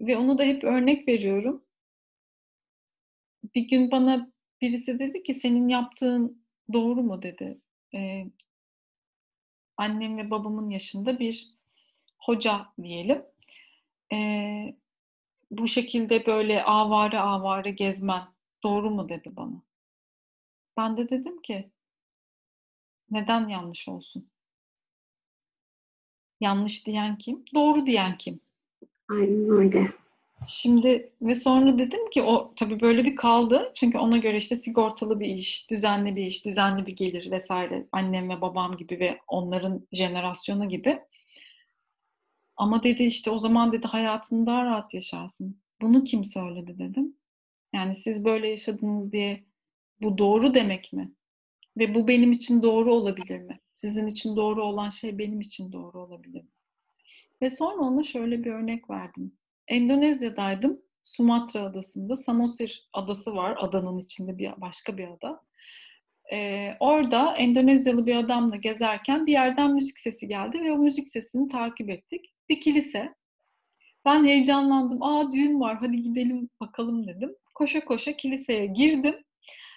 Ve 0.00 0.16
onu 0.16 0.38
da 0.38 0.44
hep 0.44 0.64
örnek 0.64 1.08
veriyorum. 1.08 1.64
Bir 3.54 3.68
gün 3.68 3.90
bana 3.90 4.32
birisi 4.60 4.98
dedi 4.98 5.22
ki 5.22 5.34
senin 5.34 5.68
yaptığın 5.68 6.41
doğru 6.72 7.02
mu 7.02 7.22
dedi. 7.22 7.58
E, 7.94 8.26
annem 9.76 10.18
ve 10.18 10.30
babamın 10.30 10.70
yaşında 10.70 11.18
bir 11.18 11.48
hoca 12.18 12.66
diyelim. 12.82 13.22
Ee, 14.12 14.76
bu 15.50 15.68
şekilde 15.68 16.26
böyle 16.26 16.64
avare 16.64 17.20
avare 17.20 17.70
gezmen 17.70 18.22
doğru 18.62 18.90
mu 18.90 19.08
dedi 19.08 19.36
bana. 19.36 19.62
Ben 20.76 20.96
de 20.96 21.10
dedim 21.10 21.42
ki 21.42 21.70
neden 23.10 23.48
yanlış 23.48 23.88
olsun? 23.88 24.28
Yanlış 26.40 26.86
diyen 26.86 27.18
kim? 27.18 27.44
Doğru 27.54 27.86
diyen 27.86 28.18
kim? 28.18 28.40
Aynen 29.08 29.50
öyle. 29.50 30.01
Şimdi 30.48 31.08
ve 31.22 31.34
sonra 31.34 31.78
dedim 31.78 32.10
ki 32.10 32.22
o 32.22 32.54
tabii 32.56 32.80
böyle 32.80 33.04
bir 33.04 33.16
kaldı. 33.16 33.72
Çünkü 33.74 33.98
ona 33.98 34.16
göre 34.16 34.36
işte 34.36 34.56
sigortalı 34.56 35.20
bir 35.20 35.26
iş, 35.26 35.70
düzenli 35.70 36.16
bir 36.16 36.26
iş, 36.26 36.44
düzenli 36.44 36.86
bir 36.86 36.96
gelir 36.96 37.30
vesaire. 37.30 37.86
Annem 37.92 38.30
ve 38.30 38.40
babam 38.40 38.76
gibi 38.76 39.00
ve 39.00 39.18
onların 39.28 39.86
jenerasyonu 39.92 40.68
gibi. 40.68 41.00
Ama 42.56 42.82
dedi 42.82 43.02
işte 43.02 43.30
o 43.30 43.38
zaman 43.38 43.72
dedi 43.72 43.86
hayatını 43.86 44.46
daha 44.46 44.64
rahat 44.64 44.94
yaşarsın. 44.94 45.60
Bunu 45.80 46.04
kim 46.04 46.24
söyledi 46.24 46.78
dedim. 46.78 47.16
Yani 47.74 47.94
siz 47.94 48.24
böyle 48.24 48.48
yaşadınız 48.48 49.12
diye 49.12 49.44
bu 50.02 50.18
doğru 50.18 50.54
demek 50.54 50.92
mi? 50.92 51.12
Ve 51.76 51.94
bu 51.94 52.08
benim 52.08 52.32
için 52.32 52.62
doğru 52.62 52.94
olabilir 52.94 53.40
mi? 53.40 53.60
Sizin 53.74 54.06
için 54.06 54.36
doğru 54.36 54.64
olan 54.64 54.90
şey 54.90 55.18
benim 55.18 55.40
için 55.40 55.72
doğru 55.72 56.00
olabilir 56.00 56.42
mi? 56.42 56.50
Ve 57.42 57.50
sonra 57.50 57.80
ona 57.80 58.02
şöyle 58.02 58.44
bir 58.44 58.50
örnek 58.50 58.90
verdim. 58.90 59.32
Endonezya'daydım. 59.68 60.82
Sumatra 61.02 61.60
adasında. 61.60 62.16
Samosir 62.16 62.88
adası 62.92 63.34
var. 63.36 63.56
Adanın 63.58 63.98
içinde 63.98 64.38
bir 64.38 64.60
başka 64.60 64.98
bir 64.98 65.08
ada. 65.08 65.40
Ee, 66.32 66.76
orada 66.80 67.36
Endonezyalı 67.36 68.06
bir 68.06 68.16
adamla 68.16 68.56
gezerken 68.56 69.26
bir 69.26 69.32
yerden 69.32 69.70
müzik 69.74 69.98
sesi 69.98 70.28
geldi 70.28 70.60
ve 70.64 70.72
o 70.72 70.78
müzik 70.78 71.08
sesini 71.08 71.48
takip 71.48 71.90
ettik. 71.90 72.34
Bir 72.48 72.60
kilise. 72.60 73.14
Ben 74.04 74.24
heyecanlandım. 74.24 75.02
Aa 75.02 75.32
düğün 75.32 75.60
var 75.60 75.76
hadi 75.76 76.02
gidelim 76.02 76.50
bakalım 76.60 77.06
dedim. 77.06 77.34
Koşa 77.54 77.84
koşa 77.84 78.12
kiliseye 78.12 78.66
girdim. 78.66 79.16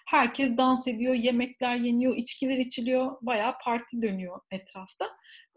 Herkes 0.08 0.58
dans 0.58 0.88
ediyor, 0.88 1.14
yemekler 1.14 1.76
yeniyor, 1.76 2.16
içkiler 2.16 2.58
içiliyor. 2.58 3.18
Bayağı 3.22 3.54
parti 3.64 4.02
dönüyor 4.02 4.40
etrafta. 4.52 5.06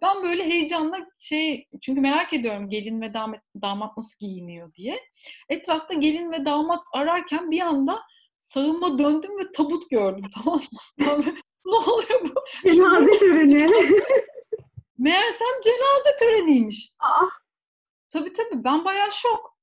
Ben 0.02 0.22
böyle 0.22 0.44
heyecanla 0.44 1.06
şey, 1.18 1.68
çünkü 1.80 2.00
merak 2.00 2.32
ediyorum 2.32 2.70
gelin 2.70 3.00
ve 3.00 3.14
damat, 3.14 3.40
damat 3.62 3.96
nasıl 3.96 4.18
giyiniyor 4.18 4.74
diye. 4.74 5.00
Etrafta 5.48 5.94
gelin 5.94 6.32
ve 6.32 6.44
damat 6.44 6.82
ararken 6.92 7.50
bir 7.50 7.60
anda 7.60 8.02
sağıma 8.38 8.98
döndüm 8.98 9.38
ve 9.38 9.52
tabut 9.52 9.90
gördüm 9.90 10.24
tamam 10.34 10.60
mı? 10.98 11.34
ne 11.66 11.74
oluyor 11.74 12.20
bu? 12.22 12.34
Cenaze 12.64 13.18
töreni. 13.18 13.70
Meğersem 14.98 15.60
cenaze 15.64 16.16
töreniymiş. 16.18 16.90
Aa. 17.00 17.26
Tabii 18.10 18.32
tabii 18.32 18.64
ben 18.64 18.84
bayağı 18.84 19.12
şok. 19.12 19.58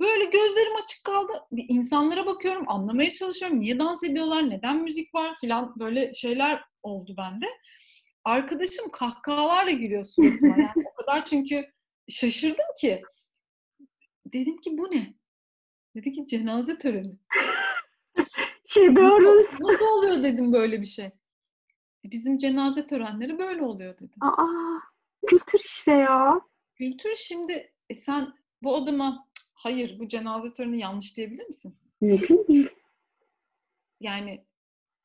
Böyle 0.00 0.24
gözlerim 0.24 0.76
açık 0.84 1.04
kaldı. 1.04 1.32
Bir 1.52 1.64
insanlara 1.68 2.26
bakıyorum, 2.26 2.68
anlamaya 2.68 3.12
çalışıyorum. 3.12 3.60
Niye 3.60 3.78
dans 3.78 4.04
ediyorlar, 4.04 4.50
neden 4.50 4.76
müzik 4.76 5.14
var 5.14 5.36
filan 5.40 5.74
böyle 5.78 6.12
şeyler 6.12 6.64
oldu 6.82 7.14
bende. 7.16 7.46
Arkadaşım 8.24 8.90
kahkahalarla 8.92 9.70
gülüyor 9.70 10.04
suratıma. 10.04 10.56
Yani 10.58 10.86
o 10.92 10.94
kadar 10.94 11.24
çünkü 11.24 11.72
şaşırdım 12.08 12.66
ki. 12.80 13.02
Dedim 14.26 14.56
ki 14.60 14.78
bu 14.78 14.90
ne? 14.90 15.14
Dedi 15.96 16.12
ki 16.12 16.26
cenaze 16.26 16.78
töreni. 16.78 17.14
Çıkıyoruz. 18.66 19.44
Nasıl 19.60 19.84
oluyor 19.84 20.22
dedim 20.22 20.52
böyle 20.52 20.80
bir 20.80 20.86
şey. 20.86 21.06
E, 22.04 22.10
bizim 22.10 22.38
cenaze 22.38 22.86
törenleri 22.86 23.38
böyle 23.38 23.62
oluyor 23.62 23.94
dedim. 23.96 24.18
Aa, 24.20 24.78
kültür 25.26 25.60
işte 25.64 25.92
ya. 25.92 26.40
Kültür 26.74 27.16
şimdi 27.16 27.72
e 27.90 27.94
sen 27.94 28.34
bu 28.62 28.76
adama 28.76 29.28
hayır 29.54 29.98
bu 29.98 30.08
cenaze 30.08 30.52
töreni 30.52 30.78
yanlış 30.78 31.16
diyebilir 31.16 31.46
misin? 31.46 31.76
Mümkün 32.00 32.46
değil. 32.48 32.68
Yani 34.00 34.44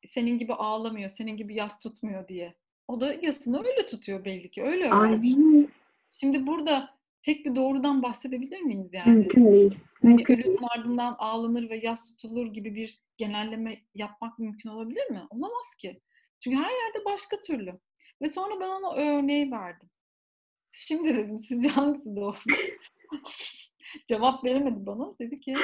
senin 0.08 0.38
gibi 0.38 0.54
ağlamıyor, 0.54 1.10
senin 1.10 1.38
gibi 1.38 1.56
yas 1.56 1.80
tutmuyor 1.80 2.28
diye. 2.28 2.56
O 2.88 3.02
da 3.02 3.14
yasını 3.14 3.60
öyle 3.60 3.86
tutuyor 3.86 4.26
belli 4.26 4.52
ki. 4.52 4.64
Öyle 4.64 4.86
öğrenmiş. 4.90 5.34
Aynen. 5.34 5.68
Şimdi 6.12 6.48
burada 6.48 6.90
tek 7.24 7.46
bir 7.46 7.56
doğrudan 7.56 8.04
bahsedebilir 8.04 8.62
miyiz 8.62 8.94
yani? 8.94 9.12
Mümkün 9.12 9.52
değil. 9.52 9.78
Hani 10.02 10.24
ölünün 10.30 10.60
ardından 10.78 11.16
ağlanır 11.20 11.70
ve 11.70 11.80
yas 11.84 12.08
tutulur 12.08 12.54
gibi 12.54 12.76
bir 12.76 13.00
genelleme 13.18 13.82
yapmak 13.96 14.40
mümkün 14.40 14.70
olabilir 14.70 15.10
mi? 15.10 15.22
Olamaz 15.30 15.76
ki. 15.76 16.02
Çünkü 16.40 16.58
her 16.58 16.72
yerde 16.72 17.06
başka 17.06 17.42
türlü. 17.42 17.80
Ve 18.22 18.30
sonra 18.30 18.60
ben 18.60 18.70
ona 18.70 18.96
örneği 18.96 19.52
verdim. 19.52 19.90
Şimdi 20.72 21.16
dedim 21.18 21.38
sizce 21.38 21.70
hangisi 21.70 22.16
doğru? 22.16 22.36
Cevap 24.08 24.44
veremedi 24.44 24.86
bana. 24.86 25.18
Dedi 25.20 25.40
ki 25.40 25.56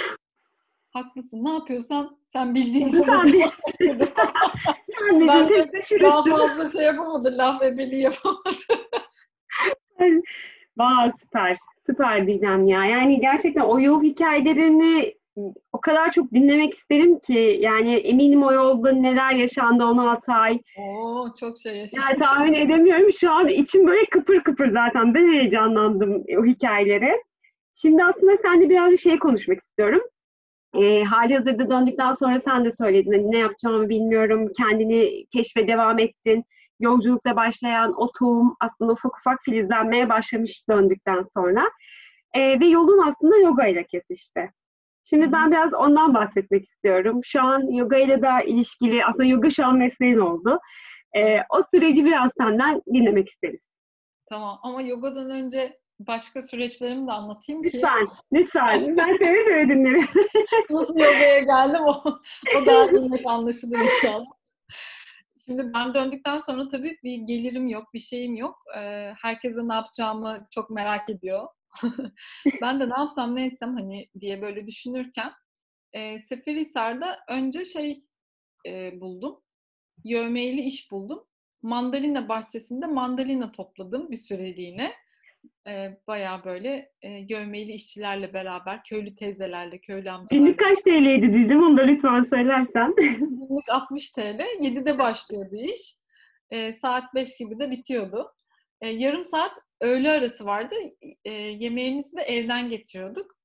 haklısın. 0.93 1.45
Ne 1.45 1.49
yapıyorsan 1.49 2.17
sen 2.33 2.55
bildiğin 2.55 2.91
Sen 2.91 3.03
kadar 3.03 3.23
bil. 3.23 3.33
yap 3.33 3.53
dedi. 3.79 4.13
Ben 5.11 5.27
Ben 5.27 5.49
de 5.49 5.71
Daha 6.01 6.23
fazla 6.23 6.69
şey 6.69 6.85
yapamadı. 6.85 7.37
Laf 7.37 7.63
ebeliği 7.63 8.01
yapamadı. 8.01 8.63
Vay 10.77 11.11
süper. 11.19 11.57
Süper 11.85 12.27
Didem 12.27 12.67
ya. 12.67 12.85
Yani 12.85 13.19
gerçekten 13.19 13.61
o 13.61 13.79
yol 13.79 14.03
hikayelerini 14.03 15.13
o 15.73 15.81
kadar 15.81 16.11
çok 16.11 16.31
dinlemek 16.31 16.73
isterim 16.73 17.19
ki 17.19 17.57
yani 17.61 17.95
eminim 17.95 18.43
o 18.43 18.53
yolda 18.53 18.91
neler 18.91 19.31
yaşandı 19.31 19.85
16 19.85 20.31
ay. 20.31 20.59
Oo 20.77 21.27
çok 21.39 21.59
şey 21.59 21.77
yaşamış. 21.77 22.09
Yani 22.09 22.19
tahmin 22.19 22.53
edemiyorum. 22.53 23.13
Şu 23.13 23.31
an 23.31 23.47
içim 23.47 23.87
böyle 23.87 24.05
kıpır 24.05 24.43
kıpır 24.43 24.67
zaten. 24.67 25.13
Ben 25.13 25.31
heyecanlandım 25.31 26.23
o 26.39 26.45
hikayeleri. 26.45 27.23
Şimdi 27.81 28.03
aslında 28.03 28.37
seninle 28.37 28.69
birazcık 28.69 28.99
şey 28.99 29.19
konuşmak 29.19 29.59
istiyorum. 29.59 30.01
E, 30.73 31.03
hali 31.03 31.35
hazırda 31.35 31.69
döndükten 31.69 32.13
sonra 32.13 32.39
sen 32.39 32.65
de 32.65 32.71
söyledin. 32.71 33.11
Hani 33.11 33.31
ne 33.31 33.37
yapacağımı 33.37 33.89
bilmiyorum. 33.89 34.47
Kendini 34.57 35.25
keşfe 35.25 35.67
devam 35.67 35.99
ettin. 35.99 36.43
Yolculukla 36.79 37.35
başlayan 37.35 37.93
o 37.97 38.11
tohum 38.19 38.55
aslında 38.59 38.93
ufak 38.93 39.17
ufak 39.17 39.39
filizlenmeye 39.43 40.09
başlamış 40.09 40.69
döndükten 40.69 41.23
sonra. 41.33 41.63
E, 42.33 42.59
ve 42.59 42.65
yolun 42.65 43.07
aslında 43.07 43.37
yoga 43.37 43.67
ile 43.67 43.83
kesişti. 43.83 44.51
Şimdi 45.03 45.31
ben 45.31 45.51
biraz 45.51 45.73
ondan 45.73 46.13
bahsetmek 46.13 46.63
istiyorum. 46.63 47.21
Şu 47.23 47.41
an 47.41 47.71
yoga 47.71 47.97
ile 47.97 48.21
de 48.21 48.45
ilişkili, 48.45 49.05
aslında 49.05 49.23
yoga 49.25 49.49
şu 49.49 49.65
an 49.65 49.77
mesleğin 49.77 50.17
oldu. 50.17 50.59
E, 51.15 51.37
o 51.49 51.61
süreci 51.71 52.05
biraz 52.05 52.31
senden 52.37 52.81
dinlemek 52.93 53.27
isteriz. 53.27 53.65
Tamam 54.29 54.59
ama 54.63 54.81
yogadan 54.81 55.29
önce 55.29 55.77
başka 55.99 56.41
süreçlerimi 56.41 57.07
de 57.07 57.11
anlatayım 57.11 57.63
ki 57.63 57.71
Lütfen, 57.73 58.07
lütfen. 58.33 58.97
Ben 58.97 59.17
seve 59.17 59.43
seve 59.43 59.69
dinlerim. 59.69 60.07
nasıl 60.69 60.99
yogaya 60.99 61.39
geldim 61.39 61.81
o, 61.81 62.03
o 62.57 62.65
daha 62.65 62.85
net 62.85 63.27
anlaşılır 63.27 63.79
inşallah. 63.79 64.25
Şimdi 65.45 65.73
ben 65.73 65.93
döndükten 65.93 66.39
sonra 66.39 66.69
tabii 66.69 66.97
bir 67.03 67.17
gelirim 67.17 67.67
yok, 67.67 67.93
bir 67.93 67.99
şeyim 67.99 68.35
yok. 68.35 68.63
Ee, 68.77 69.13
herkese 69.21 69.67
ne 69.67 69.73
yapacağımı 69.73 70.47
çok 70.51 70.69
merak 70.69 71.09
ediyor. 71.09 71.47
ben 72.61 72.79
de 72.79 72.89
ne 72.89 72.93
yapsam 72.97 73.35
ne 73.35 73.45
etsem 73.45 73.77
hani 73.77 74.09
diye 74.19 74.41
böyle 74.41 74.67
düşünürken 74.67 75.31
e, 75.93 76.19
Seferihisar'da 76.19 77.19
önce 77.29 77.65
şey 77.65 78.03
e, 78.67 79.01
buldum. 79.01 79.41
Yövmeyeli 80.03 80.61
iş 80.61 80.91
buldum. 80.91 81.23
Mandalina 81.61 82.29
bahçesinde 82.29 82.87
mandalina 82.87 83.51
topladım 83.51 84.11
bir 84.11 84.17
süreliğine. 84.17 84.93
E, 85.67 85.97
bayağı 86.07 86.43
böyle 86.43 86.91
e, 87.01 87.09
yövmeyeli 87.09 87.71
işçilerle 87.71 88.33
beraber, 88.33 88.83
köylü 88.83 89.15
teyzelerle, 89.15 89.77
köylü 89.77 90.11
amcalarla. 90.11 90.45
Günlük 90.45 90.59
kaç 90.59 90.79
TL'ydi 90.81 91.33
dedim, 91.33 91.63
onu 91.63 91.77
da 91.77 91.81
lütfen 91.81 92.23
söylersen. 92.23 92.93
Günlük 92.97 93.69
60 93.69 94.09
TL. 94.09 94.39
7'de 94.59 94.99
başlıyordu 94.99 95.55
iş. 95.55 95.95
E, 96.49 96.73
saat 96.73 97.15
5 97.15 97.37
gibi 97.37 97.59
de 97.59 97.71
bitiyordu. 97.71 98.33
E, 98.81 98.89
yarım 98.89 99.25
saat 99.25 99.51
öğle 99.81 100.11
arası 100.11 100.45
vardı. 100.45 100.75
E, 101.25 101.31
yemeğimizi 101.31 102.17
de 102.17 102.21
evden 102.21 102.69
getiriyorduk. 102.69 103.35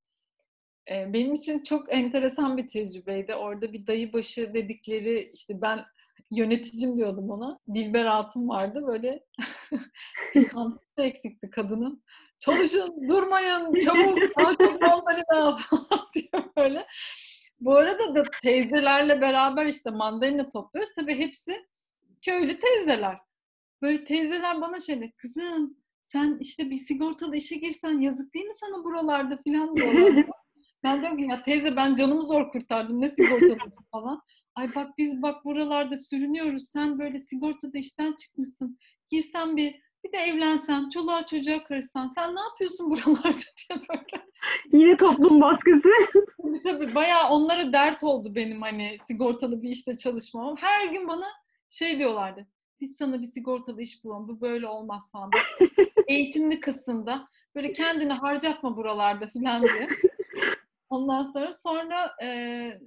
E, 0.91 1.13
benim 1.13 1.35
için 1.35 1.63
çok 1.63 1.93
enteresan 1.93 2.57
bir 2.57 2.69
tecrübeydi. 2.69 3.35
Orada 3.35 3.73
bir 3.73 3.87
dayı 3.87 4.13
başı 4.13 4.55
dedikleri, 4.55 5.31
işte 5.35 5.63
ben 5.63 5.85
yöneticim 6.31 6.97
diyordum 6.97 7.31
ona. 7.31 7.59
Dilber 7.75 8.05
Hatun 8.05 8.49
vardı 8.49 8.87
böyle. 8.87 9.25
Pikantisi 10.33 11.01
eksikti 11.03 11.51
kadının. 11.51 12.03
Çalışın, 12.39 13.09
durmayın, 13.09 13.79
çabuk, 13.79 14.19
daha 14.39 14.57
çok 14.57 14.83
mandalina 14.83 15.57
falan 15.57 16.09
diyor 16.15 16.45
böyle. 16.57 16.87
Bu 17.61 17.77
arada 17.77 18.15
da 18.15 18.25
teyzelerle 18.43 19.21
beraber 19.21 19.67
işte 19.67 19.91
mandalina 19.91 20.49
topluyoruz. 20.49 20.95
Tabii 20.95 21.19
hepsi 21.19 21.67
köylü 22.23 22.61
teyzeler. 22.61 23.19
Böyle 23.83 24.05
teyzeler 24.05 24.61
bana 24.61 24.81
şey 24.81 25.01
de, 25.01 25.11
kızım 25.11 25.77
sen 26.13 26.39
işte 26.41 26.71
bir 26.71 26.77
sigortalı 26.77 27.37
işe 27.37 27.57
girsen 27.57 28.01
yazık 28.01 28.35
değil 28.35 28.47
mi 28.47 28.55
sana 28.61 28.85
buralarda 28.85 29.37
filan 29.37 29.77
diyorlar. 29.77 30.27
ben 30.85 31.01
diyorum 31.01 31.19
ki 31.19 31.25
ya 31.25 31.43
teyze 31.43 31.77
ben 31.77 31.95
canımı 31.95 32.23
zor 32.23 32.53
kurtardım 32.53 33.01
ne 33.01 33.09
sigortalı 33.09 33.57
işi 33.57 33.85
falan. 33.93 34.23
Ay 34.59 34.75
bak 34.75 34.99
biz 34.99 35.23
bak 35.23 35.45
buralarda 35.45 35.97
sürünüyoruz 35.97 36.69
sen 36.69 36.99
böyle 36.99 37.21
sigortada 37.21 37.79
işten 37.79 38.13
çıkmışsın. 38.13 38.79
Girsen 39.11 39.57
bir 39.57 39.81
Bir 40.05 40.13
de 40.13 40.17
evlensen, 40.17 40.91
çoluğa 40.91 41.27
çocuğa 41.27 41.65
karışsan, 41.65 42.13
sen 42.15 42.37
ne 42.37 42.41
yapıyorsun 42.41 42.91
buralarda 42.91 43.29
diye 43.33 43.81
böyle. 43.89 44.25
Yine 44.73 44.97
toplum 44.97 45.41
baskısı. 45.41 45.89
Tabii 46.43 46.63
tabii 46.63 46.95
bayağı 46.95 47.31
onlara 47.31 47.73
dert 47.73 48.05
oldu 48.05 48.35
benim 48.35 48.63
hani 48.63 48.99
sigortalı 49.07 49.63
bir 49.63 49.69
işte 49.69 49.97
çalışmam. 49.97 50.57
Her 50.57 50.87
gün 50.87 51.09
bana 51.09 51.27
şey 51.71 51.99
diyorlardı. 51.99 52.47
Biz 52.81 52.97
sana 52.99 53.23
bir 53.23 53.27
sigortalı 53.27 53.83
iş 53.83 54.05
bulalım. 54.05 54.29
Bu 54.29 54.41
böyle 54.41 54.67
olmaz 54.67 55.03
falan. 55.13 55.31
Eğitimli 56.07 56.61
kısımda. 56.61 57.29
Böyle 57.55 57.73
kendini 57.73 58.13
harcatma 58.13 58.77
buralarda 58.77 59.31
falan 59.31 59.63
diye. 59.63 59.89
Ondan 60.91 61.33
sonra 61.33 61.53
sonra 61.53 62.17
e, 62.23 62.81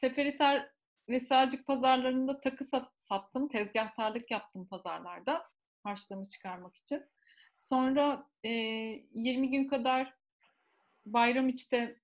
Seferihisar 0.00 0.73
ve 1.08 1.20
pazarlarında 1.66 2.40
takı 2.40 2.64
sat, 2.64 2.88
sattım. 2.98 3.48
Tezgahtarlık 3.48 4.30
yaptım 4.30 4.66
pazarlarda. 4.66 5.46
Harçlığımı 5.82 6.28
çıkarmak 6.28 6.76
için. 6.76 7.02
Sonra 7.58 8.26
e, 8.44 8.48
20 8.48 9.50
gün 9.50 9.68
kadar 9.68 10.14
Bayramiç'te 11.06 11.96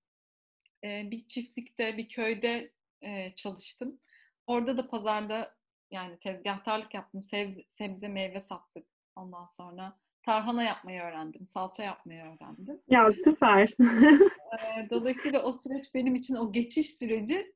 e, 0.85 1.11
bir 1.11 1.27
çiftlikte, 1.27 1.97
bir 1.97 2.09
köyde 2.09 2.73
e, 3.03 3.35
çalıştım. 3.35 4.01
Orada 4.47 4.77
da 4.77 4.89
pazarda 4.89 5.55
yani 5.91 6.19
tezgahtarlık 6.19 6.95
yaptım. 6.95 7.23
Sebze, 7.23 7.65
sebze 7.69 8.09
meyve 8.09 8.41
sattık 8.41 8.87
ondan 9.17 9.47
sonra. 9.47 9.97
Tarhana 10.23 10.63
yapmayı 10.63 11.03
öğrendim. 11.03 11.47
Salça 11.47 11.83
yapmayı 11.83 12.23
öğrendim. 12.23 12.81
Ya 12.89 13.13
süper. 13.25 13.71
Dolayısıyla 14.91 15.43
o 15.43 15.53
süreç 15.53 15.95
benim 15.95 16.15
için 16.15 16.35
o 16.35 16.53
geçiş 16.53 16.91
süreci 16.91 17.53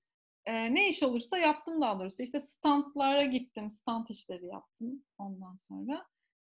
e, 0.47 0.74
ne 0.74 0.88
iş 0.88 1.03
olursa 1.03 1.38
yaptım 1.38 1.80
daha 1.80 2.01
doğrusu. 2.01 2.22
İşte 2.22 2.40
standlara 2.40 3.24
gittim. 3.24 3.70
Stand 3.70 4.07
işleri 4.09 4.47
yaptım 4.47 5.03
ondan 5.18 5.57
sonra. 5.57 6.07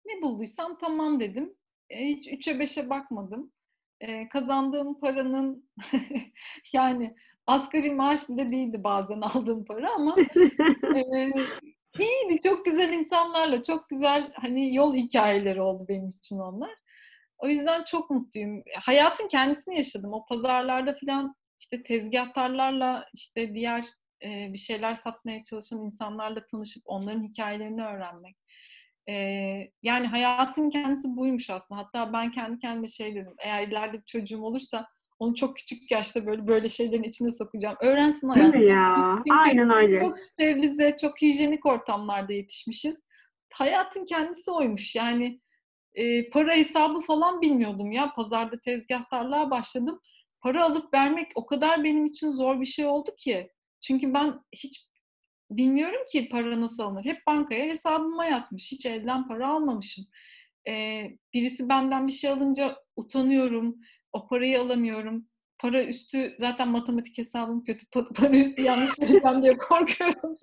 Ne 0.07 0.23
bulduysam 0.23 0.79
tamam 0.79 1.21
dedim. 1.21 1.55
E, 1.91 2.07
hiç 2.07 2.29
üçe 2.33 2.59
beşe 2.59 2.91
bakmadım. 2.91 3.53
E, 4.01 4.29
kazandığım 4.29 5.01
paranın 5.01 5.71
yani 6.73 7.17
asgari 7.47 7.91
maaş 7.91 8.29
bile 8.29 8.51
değildi 8.51 8.85
bazen 8.85 9.21
aldığım 9.35 9.65
para 9.65 9.95
ama 9.95 10.17
e, 10.95 11.31
iyiydi. 11.99 12.41
Çok 12.45 12.65
güzel 12.65 12.93
insanlarla, 12.93 13.63
çok 13.63 13.89
güzel 13.89 14.33
hani 14.35 14.75
yol 14.75 14.95
hikayeleri 14.95 15.61
oldu 15.61 15.85
benim 15.89 16.09
için 16.09 16.39
onlar. 16.39 16.71
O 17.39 17.49
yüzden 17.49 17.85
çok 17.85 18.11
mutluyum. 18.11 18.63
Hayatın 18.81 19.29
kendisini 19.29 19.77
yaşadım. 19.77 20.13
O 20.13 20.25
pazarlarda 20.25 20.97
falan 21.05 21.35
işte 21.61 21.83
tezgahtarlarla 21.83 23.09
işte 23.15 23.55
diğer 23.55 23.85
e, 24.25 24.53
bir 24.53 24.59
şeyler 24.59 24.95
satmaya 24.95 25.45
çalışan 25.45 25.79
insanlarla 25.79 26.47
tanışıp 26.47 26.83
onların 26.87 27.23
hikayelerini 27.23 27.85
öğrenmek. 27.85 28.37
E, 29.09 29.15
yani 29.83 30.07
hayatın 30.07 30.71
kendisi 30.71 31.17
buymuş 31.17 31.51
aslında. 31.51 31.81
Hatta 31.81 32.13
ben 32.13 32.31
kendi 32.31 32.59
kendime 32.59 32.89
şey 32.89 33.15
dedim. 33.15 33.35
Eğer 33.39 33.69
ileride 33.69 34.03
çocuğum 34.07 34.43
olursa 34.43 34.89
onu 35.19 35.35
çok 35.35 35.57
küçük 35.57 35.91
yaşta 35.91 36.27
böyle 36.27 36.47
böyle 36.47 36.69
şeylerin 36.69 37.03
içine 37.03 37.31
sokacağım. 37.31 37.77
Öğrensin 37.81 38.29
hayatı. 38.29 38.53
Değil 38.53 38.65
mi 38.65 38.71
ya? 38.71 39.15
Çünkü 39.17 39.39
Aynen 39.39 39.71
öyle. 39.71 40.01
Çok 40.01 40.19
sterilize, 40.19 40.97
çok 41.01 41.23
hijyenik 41.23 41.67
ortamlarda 41.67 42.33
yetişmişiz. 42.33 42.97
Hayatın 43.53 44.05
kendisi 44.05 44.51
oymuş. 44.51 44.95
Yani 44.95 45.41
e, 45.95 46.31
para 46.31 46.55
hesabı 46.55 47.01
falan 47.01 47.41
bilmiyordum 47.41 47.93
ya. 47.93 48.13
Pazarda 48.13 48.61
tezgahtarlığa 48.61 49.51
başladım. 49.51 50.01
Para 50.41 50.65
alıp 50.65 50.95
vermek 50.95 51.33
o 51.35 51.47
kadar 51.47 51.85
benim 51.85 52.07
için 52.07 52.31
zor 52.31 52.61
bir 52.61 52.67
şey 52.67 52.87
oldu 52.87 53.11
ki. 53.19 53.51
Çünkü 53.81 54.15
ben 54.15 54.35
hiç 54.53 54.87
bilmiyorum 55.51 56.01
ki 56.13 56.29
para 56.29 56.61
nasıl 56.61 56.83
alınır. 56.83 57.05
Hep 57.05 57.27
bankaya 57.27 57.65
hesabıma 57.65 58.25
yatmış. 58.25 58.73
Hiç 58.73 58.87
elden 58.87 59.29
para 59.29 59.49
almamışım. 59.49 60.05
E, 60.69 61.05
birisi 61.35 61.69
benden 61.69 62.07
bir 62.07 62.13
şey 62.13 62.31
alınca 62.31 62.77
utanıyorum. 62.97 63.77
O 64.13 64.29
parayı 64.29 64.61
alamıyorum. 64.61 65.27
Para 65.59 65.85
üstü 65.85 66.35
zaten 66.39 66.69
matematik 66.69 67.19
hesabım 67.19 67.65
kötü. 67.65 67.87
Para 68.17 68.37
üstü 68.37 68.63
yanlış 68.63 68.91
vereceğim 69.01 69.43
diye 69.43 69.57
korkuyorum. 69.57 70.37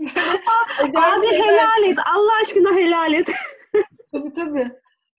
Böyle 0.00 0.98
Abi 0.98 1.26
şeyler- 1.26 1.48
helal 1.48 1.82
et. 1.90 1.98
Allah 2.14 2.32
aşkına 2.42 2.76
helal 2.76 3.14
et. 3.14 3.30
Tabii 4.12 4.32
tabii. 4.32 4.70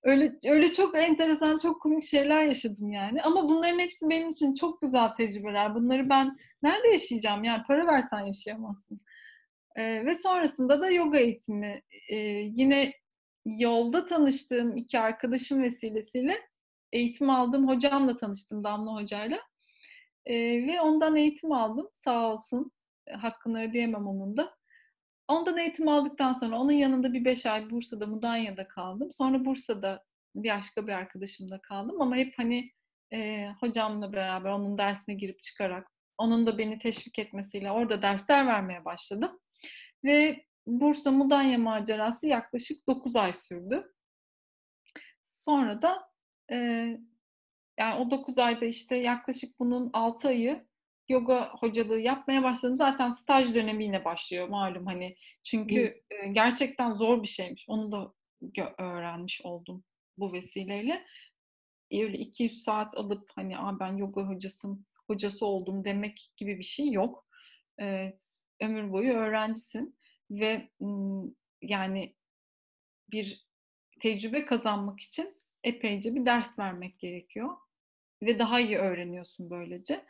Öyle 0.04 0.40
öyle 0.46 0.74
çok 0.74 0.98
enteresan, 0.98 1.58
çok 1.58 1.82
komik 1.82 2.04
şeyler 2.04 2.44
yaşadım 2.44 2.92
yani. 2.92 3.22
Ama 3.22 3.50
bunların 3.50 3.80
hepsi 3.80 4.10
benim 4.10 4.30
için 4.30 4.54
çok 4.54 4.82
güzel 4.82 5.10
tecrübeler. 5.16 5.76
Bunları 5.76 6.10
ben 6.10 6.36
nerede 6.64 6.88
yaşayacağım? 6.88 7.44
Yani 7.44 7.64
para 7.68 7.88
versen 7.88 8.20
yaşayamazsın. 8.20 9.02
Ee, 9.76 10.06
ve 10.06 10.14
sonrasında 10.14 10.82
da 10.82 10.92
yoga 10.92 11.18
eğitimi. 11.18 11.82
Ee, 12.10 12.16
yine 12.56 12.94
yolda 13.46 14.06
tanıştığım 14.06 14.78
iki 14.78 15.00
arkadaşım 15.00 15.64
vesilesiyle 15.64 16.38
eğitim 16.92 17.30
aldığım 17.30 17.68
hocamla 17.68 18.18
tanıştım, 18.18 18.64
Damla 18.64 18.94
Hoca'yla. 18.96 19.40
Ee, 20.26 20.68
ve 20.68 20.82
ondan 20.82 21.16
eğitim 21.16 21.52
aldım. 21.52 21.90
Sağ 21.94 22.34
olsun. 22.34 22.72
Hakkını 23.12 23.64
ödeyemem 23.64 24.08
onun 24.08 24.38
da. 24.38 24.56
Ondan 25.28 25.58
eğitim 25.58 25.88
aldıktan 25.88 26.34
sonra 26.34 26.60
onun 26.60 26.72
yanında 26.72 27.14
bir 27.14 27.26
beş 27.26 27.46
ay 27.46 27.70
Bursa'da, 27.70 28.08
Mudanya'da 28.08 28.68
kaldım. 28.68 29.12
Sonra 29.12 29.46
Bursa'da 29.46 30.04
bir 30.36 30.50
başka 30.50 30.88
bir 30.88 30.92
arkadaşımla 30.92 31.62
kaldım 31.62 32.02
ama 32.02 32.16
hep 32.16 32.34
hani 32.38 32.72
e, 33.14 33.50
hocamla 33.60 34.14
beraber 34.14 34.50
onun 34.50 34.78
dersine 34.78 35.16
girip 35.16 35.42
çıkarak, 35.42 35.88
onun 36.18 36.46
da 36.46 36.58
beni 36.58 36.80
teşvik 36.80 37.20
etmesiyle 37.20 37.72
orada 37.72 38.02
dersler 38.02 38.48
vermeye 38.48 38.86
başladım. 38.86 39.40
Ve 40.04 40.46
Bursa 40.68 41.12
Mudanya 41.12 41.58
macerası 41.58 42.28
yaklaşık 42.28 42.88
9 42.88 43.16
ay 43.16 43.34
sürdü. 43.34 43.94
Sonra 45.22 45.82
da 45.82 46.08
e, 46.52 46.56
yani 47.80 48.00
o 48.00 48.12
9 48.12 48.38
ayda 48.38 48.66
işte 48.66 48.96
yaklaşık 48.96 49.60
bunun 49.60 49.90
6 49.94 50.28
ayı 50.28 50.66
yoga 51.12 51.50
hocalığı 51.60 52.00
yapmaya 52.00 52.44
başladım. 52.44 52.76
Zaten 52.76 53.12
staj 53.12 53.56
dönemi 53.56 53.84
yine 53.84 54.06
başlıyor 54.06 54.48
malum 54.48 54.86
hani. 54.86 55.16
Çünkü 55.44 56.02
e, 56.12 56.28
gerçekten 56.28 56.92
zor 56.94 57.24
bir 57.24 57.28
şeymiş. 57.28 57.66
Onu 57.68 57.92
da 57.92 58.14
öğrenmiş 58.78 59.42
oldum 59.46 59.84
bu 60.18 60.34
vesileyle. 60.34 61.06
E, 61.92 62.04
Öyle 62.04 62.18
200 62.18 62.64
saat 62.64 62.98
alıp 62.98 63.30
hani 63.36 63.58
Aa, 63.58 63.80
ben 63.80 63.98
yoga 63.98 64.22
hocasım, 64.24 64.86
hocası 65.08 65.46
oldum 65.46 65.86
demek 65.86 66.32
gibi 66.38 66.58
bir 66.58 66.64
şey 66.64 66.92
yok. 66.92 67.28
E, 67.82 68.14
ömür 68.62 68.92
boyu 68.92 69.14
öğrencisin 69.14 69.98
ve 70.32 70.70
yani 71.62 72.16
bir 73.12 73.46
tecrübe 74.02 74.46
kazanmak 74.46 75.00
için 75.00 75.42
epeyce 75.64 76.16
bir 76.16 76.26
ders 76.26 76.60
vermek 76.60 77.00
gerekiyor 77.00 77.50
ve 78.22 78.40
daha 78.40 78.60
iyi 78.60 78.78
öğreniyorsun 78.78 79.50
böylece. 79.50 80.06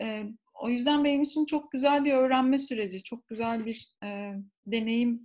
E, 0.00 0.24
o 0.54 0.68
yüzden 0.68 1.04
benim 1.04 1.22
için 1.22 1.46
çok 1.46 1.72
güzel 1.72 2.04
bir 2.04 2.12
öğrenme 2.12 2.58
süreci, 2.58 3.02
çok 3.02 3.28
güzel 3.28 3.66
bir 3.66 3.96
e, 4.04 4.34
deneyim 4.66 5.22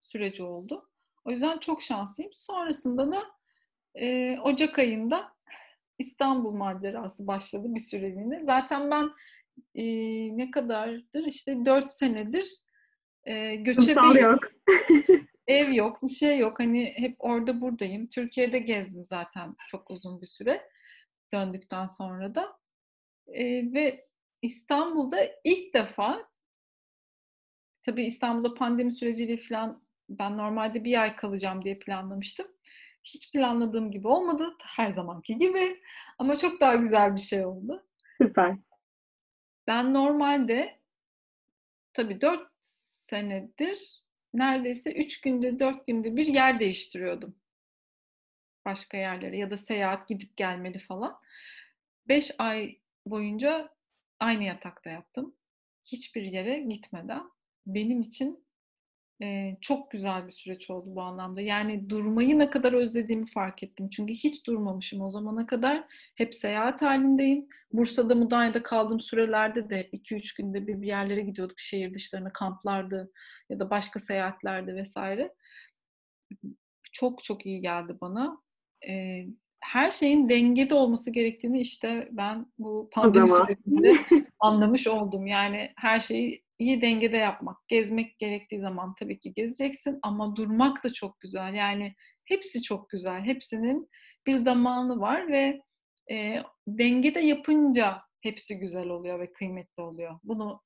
süreci 0.00 0.42
oldu. 0.42 0.90
O 1.24 1.30
yüzden 1.30 1.58
çok 1.58 1.82
şanslıyım. 1.82 2.32
Sonrasında 2.34 3.12
da 3.12 3.22
e, 3.94 4.38
Ocak 4.38 4.78
ayında 4.78 5.32
İstanbul 5.98 6.52
macerası 6.52 7.26
başladı 7.26 7.66
bir 7.68 7.80
süreliğine. 7.80 8.44
Zaten 8.44 8.90
ben 8.90 9.10
e, 9.74 9.84
ne 10.36 10.50
kadardır 10.50 11.24
işte 11.26 11.64
4 11.64 11.92
senedir 11.92 12.46
e, 13.24 13.54
göçebeyim. 13.54 14.16
yok. 14.16 14.38
Ev 15.46 15.72
yok, 15.72 16.02
bir 16.02 16.08
şey 16.08 16.38
yok. 16.38 16.60
Hani 16.60 16.92
hep 16.96 17.16
orada 17.18 17.60
buradayım. 17.60 18.06
Türkiye'de 18.06 18.58
gezdim 18.58 19.04
zaten 19.04 19.56
çok 19.68 19.90
uzun 19.90 20.20
bir 20.20 20.26
süre 20.26 20.68
döndükten 21.32 21.86
sonra 21.86 22.34
da. 22.34 22.60
Ee, 23.28 23.72
ve 23.72 24.09
İstanbul'da 24.42 25.18
ilk 25.44 25.74
defa 25.74 26.28
tabii 27.82 28.06
İstanbul'da 28.06 28.54
pandemi 28.54 28.92
süreciyle 28.92 29.36
falan 29.36 29.82
ben 30.08 30.38
normalde 30.38 30.84
bir 30.84 31.02
ay 31.02 31.16
kalacağım 31.16 31.64
diye 31.64 31.78
planlamıştım. 31.78 32.46
Hiç 33.04 33.32
planladığım 33.32 33.90
gibi 33.90 34.08
olmadı. 34.08 34.56
Her 34.62 34.90
zamanki 34.90 35.38
gibi. 35.38 35.82
Ama 36.18 36.36
çok 36.36 36.60
daha 36.60 36.74
güzel 36.74 37.14
bir 37.14 37.20
şey 37.20 37.46
oldu. 37.46 37.86
Süper. 38.18 38.56
Ben 39.66 39.94
normalde 39.94 40.80
tabii 41.92 42.20
4 42.20 42.48
senedir 42.62 44.02
neredeyse 44.34 44.92
3 44.92 45.20
günde 45.20 45.58
4 45.58 45.86
günde 45.86 46.16
bir 46.16 46.26
yer 46.26 46.60
değiştiriyordum. 46.60 47.36
Başka 48.64 48.96
yerlere 48.96 49.36
ya 49.36 49.50
da 49.50 49.56
seyahat 49.56 50.08
gidip 50.08 50.36
gelmeli 50.36 50.78
falan. 50.78 51.18
5 52.08 52.30
ay 52.38 52.78
boyunca 53.06 53.79
aynı 54.20 54.44
yatakta 54.44 54.90
yattım. 54.90 55.34
Hiçbir 55.84 56.22
yere 56.22 56.60
gitmeden. 56.60 57.22
Benim 57.66 58.00
için 58.00 58.44
e, 59.22 59.56
çok 59.60 59.90
güzel 59.90 60.26
bir 60.26 60.32
süreç 60.32 60.70
oldu 60.70 60.86
bu 60.94 61.02
anlamda. 61.02 61.40
Yani 61.40 61.90
durmayı 61.90 62.38
ne 62.38 62.50
kadar 62.50 62.72
özlediğimi 62.72 63.26
fark 63.26 63.62
ettim. 63.62 63.90
Çünkü 63.90 64.12
hiç 64.12 64.46
durmamışım 64.46 65.00
o 65.00 65.10
zamana 65.10 65.46
kadar. 65.46 65.84
Hep 66.14 66.34
seyahat 66.34 66.82
halindeyim. 66.82 67.48
Bursa'da, 67.72 68.14
Mudanya'da 68.14 68.62
kaldığım 68.62 69.00
sürelerde 69.00 69.70
de 69.70 69.78
hep 69.78 69.94
2-3 69.94 70.36
günde 70.36 70.66
bir, 70.66 70.82
bir 70.82 70.86
yerlere 70.86 71.20
gidiyorduk. 71.20 71.60
Şehir 71.60 71.94
dışlarına, 71.94 72.32
kamplardı 72.32 73.12
ya 73.50 73.58
da 73.58 73.70
başka 73.70 74.00
seyahatlerde 74.00 74.74
vesaire. 74.74 75.34
çok 76.92 77.24
çok 77.24 77.46
iyi 77.46 77.60
geldi 77.60 77.96
bana. 78.00 78.42
E, 78.88 79.24
her 79.60 79.90
şeyin 79.90 80.28
dengede 80.28 80.74
olması 80.74 81.10
gerektiğini 81.10 81.60
işte 81.60 82.08
ben 82.10 82.46
bu 82.58 82.90
pandemi 82.92 83.28
sürecinde 83.28 83.96
anlamış 84.40 84.86
oldum. 84.86 85.26
Yani 85.26 85.72
her 85.76 86.00
şeyi 86.00 86.42
iyi 86.58 86.82
dengede 86.82 87.16
yapmak. 87.16 87.68
Gezmek 87.68 88.18
gerektiği 88.18 88.60
zaman 88.60 88.94
tabii 88.98 89.18
ki 89.18 89.32
gezeceksin 89.32 89.98
ama 90.02 90.36
durmak 90.36 90.84
da 90.84 90.92
çok 90.92 91.20
güzel. 91.20 91.54
Yani 91.54 91.94
hepsi 92.24 92.62
çok 92.62 92.88
güzel. 92.88 93.20
Hepsinin 93.20 93.88
bir 94.26 94.34
zamanı 94.34 95.00
var 95.00 95.28
ve 95.28 95.60
e, 96.10 96.42
dengede 96.68 97.20
yapınca 97.20 98.02
hepsi 98.20 98.58
güzel 98.58 98.88
oluyor 98.88 99.20
ve 99.20 99.32
kıymetli 99.32 99.82
oluyor. 99.82 100.18
Bunu 100.24 100.60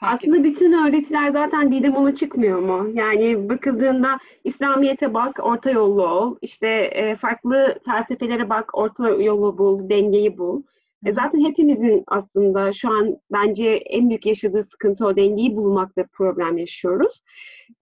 aslında 0.00 0.36
edin. 0.36 0.44
bütün 0.44 0.72
öğretiler 0.72 1.30
zaten 1.30 1.72
Didem 1.72 1.96
ona 1.96 2.14
çıkmıyor 2.14 2.58
mu? 2.58 2.90
Yani 2.94 3.48
bakıldığında 3.48 4.18
İslamiyet'e 4.44 5.14
bak, 5.14 5.40
orta 5.42 5.70
yollu 5.70 6.06
ol. 6.06 6.36
İşte 6.42 6.68
e, 6.68 7.16
farklı 7.16 7.78
felsefelere 7.84 8.48
bak, 8.48 8.78
orta 8.78 9.08
yolu 9.08 9.58
bul, 9.58 9.88
dengeyi 9.88 10.38
bul. 10.38 10.62
E, 11.06 11.12
zaten 11.12 11.44
hepimizin 11.44 12.04
aslında 12.06 12.72
şu 12.72 12.90
an 12.90 13.16
bence 13.32 13.68
en 13.68 14.08
büyük 14.08 14.26
yaşadığı 14.26 14.62
sıkıntı 14.62 15.06
o 15.06 15.16
dengeyi 15.16 15.56
bulmakta 15.56 16.04
problem 16.12 16.58
yaşıyoruz. 16.58 17.22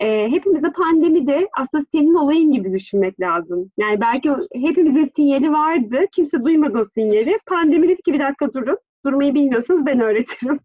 E, 0.00 0.30
hepimize 0.30 0.72
pandemi 0.72 1.26
de 1.26 1.48
aslında 1.58 1.84
senin 1.94 2.14
olayın 2.14 2.52
gibi 2.52 2.72
düşünmek 2.72 3.20
lazım. 3.20 3.70
Yani 3.78 4.00
belki 4.00 4.30
hepimizin 4.54 5.10
sinyali 5.16 5.52
vardı, 5.52 5.98
kimse 6.12 6.44
duymadı 6.44 6.78
o 6.78 6.84
sinyali. 6.84 7.38
Pandemi 7.46 7.96
ki 7.96 8.12
bir 8.12 8.20
dakika 8.20 8.52
durun, 8.52 8.78
durmayı 9.06 9.34
bilmiyorsanız 9.34 9.86
ben 9.86 10.00
öğretirim. 10.00 10.58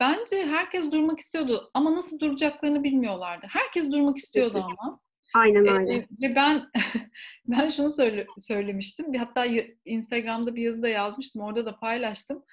Bence 0.00 0.46
herkes 0.46 0.92
durmak 0.92 1.20
istiyordu 1.20 1.70
ama 1.74 1.96
nasıl 1.96 2.18
duracaklarını 2.18 2.84
bilmiyorlardı. 2.84 3.46
Herkes 3.50 3.92
durmak 3.92 4.16
istiyordu 4.16 4.64
ama. 4.64 5.00
Aynen 5.34 5.66
öyle. 5.68 5.94
Ee, 5.94 6.06
ve 6.22 6.34
ben 6.34 6.70
ben 7.46 7.70
şunu 7.70 7.92
söyle, 7.92 8.26
söylemiştim. 8.38 9.14
Hatta 9.14 9.46
Instagram'da 9.84 10.54
bir 10.54 10.62
yazıda 10.62 10.88
yazmıştım. 10.88 11.42
Orada 11.42 11.66
da 11.66 11.78
paylaştım. 11.78 12.44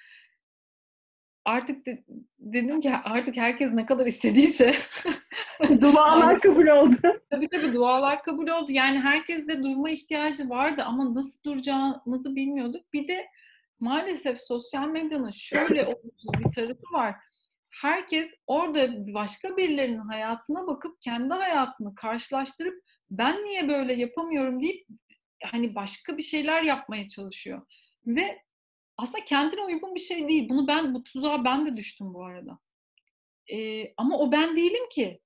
Artık 1.44 1.86
de, 1.86 2.04
dedim 2.38 2.80
ki 2.80 2.90
artık 2.90 3.36
herkes 3.36 3.72
ne 3.72 3.86
kadar 3.86 4.06
istediyse 4.06 4.74
dualar 5.80 6.40
kabul 6.40 6.66
oldu. 6.66 6.96
Tabii 7.30 7.48
tabii 7.48 7.74
dualar 7.74 8.22
kabul 8.22 8.48
oldu. 8.48 8.72
Yani 8.72 8.98
herkes 9.00 9.48
de 9.48 9.62
durma 9.62 9.90
ihtiyacı 9.90 10.48
vardı 10.48 10.82
ama 10.86 11.14
nasıl 11.14 11.42
duracağımızı 11.44 12.36
bilmiyorduk. 12.36 12.92
Bir 12.92 13.08
de 13.08 13.26
maalesef 13.80 14.40
sosyal 14.40 14.88
medyanın 14.88 15.30
şöyle 15.30 15.86
olumsuz 15.86 16.32
bir 16.44 16.52
tarafı 16.52 16.92
var 16.92 17.14
herkes 17.82 18.34
orada 18.46 19.14
başka 19.14 19.56
birilerinin 19.56 19.98
hayatına 19.98 20.66
bakıp 20.66 21.00
kendi 21.00 21.34
hayatını 21.34 21.94
karşılaştırıp 21.94 22.82
ben 23.10 23.44
niye 23.44 23.68
böyle 23.68 23.94
yapamıyorum 23.94 24.62
deyip 24.62 24.86
hani 25.44 25.74
başka 25.74 26.18
bir 26.18 26.22
şeyler 26.22 26.62
yapmaya 26.62 27.08
çalışıyor. 27.08 27.62
Ve 28.06 28.42
aslında 28.96 29.24
kendine 29.24 29.60
uygun 29.60 29.94
bir 29.94 30.00
şey 30.00 30.28
değil. 30.28 30.48
Bunu 30.48 30.66
ben 30.66 30.94
bu 30.94 31.04
tuzağa 31.04 31.44
ben 31.44 31.66
de 31.66 31.76
düştüm 31.76 32.14
bu 32.14 32.24
arada. 32.24 32.58
Ee, 33.52 33.94
ama 33.96 34.18
o 34.18 34.32
ben 34.32 34.56
değilim 34.56 34.88
ki. 34.90 35.20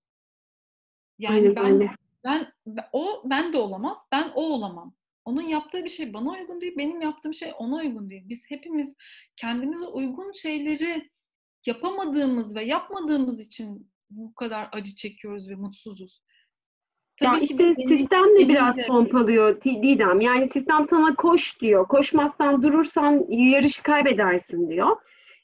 Yani 1.18 1.36
Aynen, 1.36 1.56
ben, 1.56 1.96
ben 2.24 2.52
ben 2.66 2.88
o 2.92 3.22
ben 3.24 3.52
de 3.52 3.58
olamaz. 3.58 3.98
Ben 4.12 4.32
o 4.34 4.42
olamam. 4.42 4.94
Onun 5.24 5.42
yaptığı 5.42 5.84
bir 5.84 5.88
şey 5.88 6.12
bana 6.12 6.30
uygun 6.30 6.60
değil, 6.60 6.74
benim 6.76 7.00
yaptığım 7.00 7.34
şey 7.34 7.52
ona 7.58 7.76
uygun 7.76 8.10
değil. 8.10 8.22
Biz 8.28 8.42
hepimiz 8.48 8.94
kendimize 9.36 9.86
uygun 9.86 10.32
şeyleri 10.32 11.10
yapamadığımız 11.66 12.56
ve 12.56 12.64
yapmadığımız 12.64 13.40
için 13.40 13.92
bu 14.10 14.34
kadar 14.34 14.68
acı 14.72 14.96
çekiyoruz 14.96 15.48
ve 15.48 15.54
mutsuzuz. 15.54 16.22
Tabii 17.16 17.36
ya 17.36 17.42
işte 17.42 17.58
de 17.58 17.74
sistem 17.74 18.24
de 18.38 18.48
biraz 18.48 18.76
pompalıyor 18.86 19.62
Didem. 19.62 20.20
Yani 20.20 20.48
sistem 20.48 20.84
sana 20.90 21.14
koş 21.14 21.60
diyor. 21.60 21.88
Koşmazsan 21.88 22.62
durursan 22.62 23.24
yarışı 23.28 23.82
kaybedersin 23.82 24.70
diyor. 24.70 24.96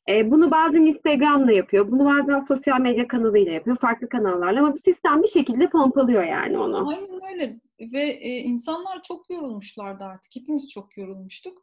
E, 0.08 0.30
bunu 0.30 0.50
bazen 0.50 0.80
Instagram'da 0.80 1.52
yapıyor. 1.52 1.90
Bunu 1.90 2.04
bazen 2.04 2.40
sosyal 2.40 2.80
medya 2.80 3.08
kanalıyla 3.08 3.52
yapıyor. 3.52 3.76
Farklı 3.76 4.08
kanallarla 4.08 4.60
ama 4.60 4.76
sistem 4.76 5.22
bir 5.22 5.28
şekilde 5.28 5.70
pompalıyor 5.70 6.24
yani 6.24 6.58
onu. 6.58 6.88
Aynen 6.88 7.32
öyle. 7.32 7.60
Ve 7.80 8.02
e, 8.02 8.38
insanlar 8.38 9.02
çok 9.02 9.30
yorulmuşlardı 9.30 10.04
artık. 10.04 10.36
Hepimiz 10.36 10.68
çok 10.68 10.96
yorulmuştuk. 10.96 11.62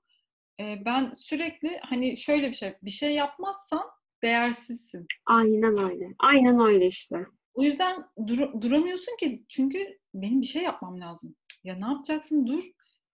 E, 0.59 0.85
ben 0.85 1.11
sürekli 1.13 1.79
hani 1.81 2.17
şöyle 2.17 2.49
bir 2.49 2.53
şey, 2.53 2.73
bir 2.83 2.89
şey 2.89 3.15
yapmazsan 3.15 3.83
değersizsin. 4.25 5.07
Aynen 5.25 5.77
öyle. 5.77 6.07
Aynen 6.19 6.59
öyle 6.59 6.87
işte. 6.87 7.25
O 7.53 7.63
yüzden 7.63 8.03
dur- 8.27 8.61
duramıyorsun 8.61 9.17
ki 9.19 9.45
çünkü 9.49 9.97
benim 10.13 10.41
bir 10.41 10.45
şey 10.45 10.63
yapmam 10.63 11.01
lazım. 11.01 11.35
Ya 11.63 11.75
ne 11.75 11.85
yapacaksın? 11.85 12.47
Dur. 12.47 12.63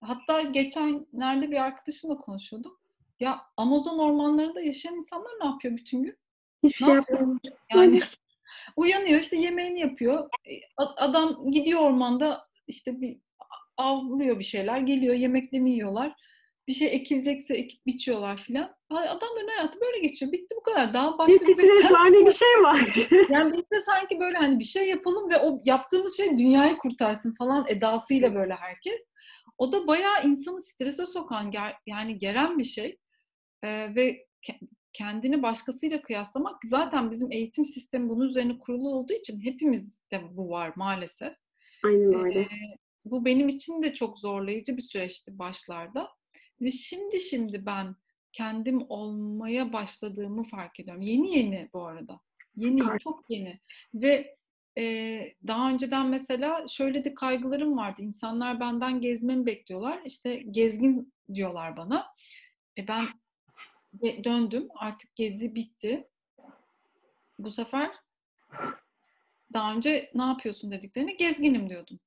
Hatta 0.00 0.42
geçenlerde 0.42 1.50
bir 1.50 1.56
arkadaşımla 1.56 2.16
konuşuyordum. 2.16 2.76
Ya 3.20 3.40
Amazon 3.56 3.98
ormanlarında 3.98 4.60
yaşayan 4.60 4.94
insanlar 4.94 5.32
ne 5.40 5.46
yapıyor 5.46 5.76
bütün 5.76 6.02
gün? 6.02 6.16
Hiçbir 6.62 6.84
ne 6.84 6.86
şey 6.86 6.94
yapmıyor. 6.94 7.38
Yani 7.74 8.00
uyanıyor 8.76 9.20
işte 9.20 9.36
yemeğini 9.36 9.80
yapıyor. 9.80 10.28
E, 10.50 10.52
adam 10.76 11.50
gidiyor 11.50 11.80
ormanda 11.80 12.48
işte 12.66 13.00
bir 13.00 13.18
avlıyor 13.76 14.38
bir 14.38 14.44
şeyler, 14.44 14.78
geliyor 14.78 15.14
yemeklerini 15.14 15.70
yiyorlar 15.70 16.14
bir 16.68 16.72
şey 16.72 16.94
ekilecekse 16.94 17.54
ekip 17.54 17.86
biçiyorlar 17.86 18.36
filan. 18.36 18.76
Adamların 18.90 19.48
hayatı 19.56 19.80
böyle 19.80 19.98
geçiyor. 19.98 20.32
Bitti 20.32 20.54
bu 20.56 20.62
kadar. 20.62 20.94
Daha 20.94 21.18
başka 21.18 21.46
bir 21.46 21.54
stres 21.54 21.90
var 21.92 22.12
ne 22.12 22.26
bir 22.26 22.30
şey 22.30 22.62
var. 22.62 23.08
yani 23.30 23.52
biz 23.52 23.70
de 23.70 23.80
sanki 23.80 24.20
böyle 24.20 24.36
hani 24.36 24.58
bir 24.58 24.64
şey 24.64 24.88
yapalım 24.88 25.30
ve 25.30 25.38
o 25.38 25.60
yaptığımız 25.64 26.16
şey 26.16 26.38
dünyayı 26.38 26.76
kurtarsın 26.76 27.34
falan 27.38 27.64
edasıyla 27.68 28.34
böyle 28.34 28.54
herkes. 28.54 29.00
O 29.58 29.72
da 29.72 29.86
bayağı 29.86 30.24
insanı 30.24 30.62
strese 30.62 31.06
sokan 31.06 31.52
yani 31.86 32.18
gelen 32.18 32.58
bir 32.58 32.64
şey. 32.64 32.98
Ee, 33.64 33.94
ve 33.94 34.26
kendini 34.92 35.42
başkasıyla 35.42 36.02
kıyaslamak 36.02 36.60
zaten 36.64 37.10
bizim 37.10 37.32
eğitim 37.32 37.64
sistemi 37.64 38.08
bunun 38.08 38.28
üzerine 38.28 38.58
kurulu 38.58 38.88
olduğu 38.88 39.12
için 39.12 39.40
hepimizde 39.44 40.22
bu 40.30 40.50
var 40.50 40.72
maalesef. 40.76 41.32
Aynen 41.84 42.24
öyle. 42.24 42.40
Ee, 42.40 42.48
bu 43.04 43.24
benim 43.24 43.48
için 43.48 43.82
de 43.82 43.94
çok 43.94 44.18
zorlayıcı 44.18 44.76
bir 44.76 44.82
süreçti 44.82 45.38
başlarda. 45.38 46.08
Ve 46.62 46.70
şimdi 46.70 47.20
şimdi 47.20 47.66
ben 47.66 47.96
kendim 48.32 48.86
olmaya 48.88 49.72
başladığımı 49.72 50.44
fark 50.44 50.80
ediyorum. 50.80 51.02
Yeni 51.02 51.38
yeni 51.38 51.68
bu 51.72 51.86
arada. 51.86 52.20
Yeni, 52.56 52.98
çok 52.98 53.24
yeni. 53.28 53.60
Ve 53.94 54.36
e, 54.78 54.84
daha 55.46 55.70
önceden 55.70 56.06
mesela 56.06 56.68
şöyle 56.68 57.04
de 57.04 57.14
kaygılarım 57.14 57.76
vardı. 57.76 58.02
İnsanlar 58.02 58.60
benden 58.60 59.00
gezmemi 59.00 59.46
bekliyorlar. 59.46 60.00
İşte 60.04 60.36
gezgin 60.36 61.12
diyorlar 61.34 61.76
bana. 61.76 62.06
E 62.78 62.88
ben 62.88 63.04
döndüm. 64.24 64.68
Artık 64.74 65.16
gezi 65.16 65.54
bitti. 65.54 66.08
Bu 67.38 67.50
sefer 67.50 67.90
daha 69.52 69.74
önce 69.74 70.10
ne 70.14 70.22
yapıyorsun 70.22 70.70
dediklerini 70.70 71.16
gezginim 71.16 71.68
diyordum. 71.68 72.00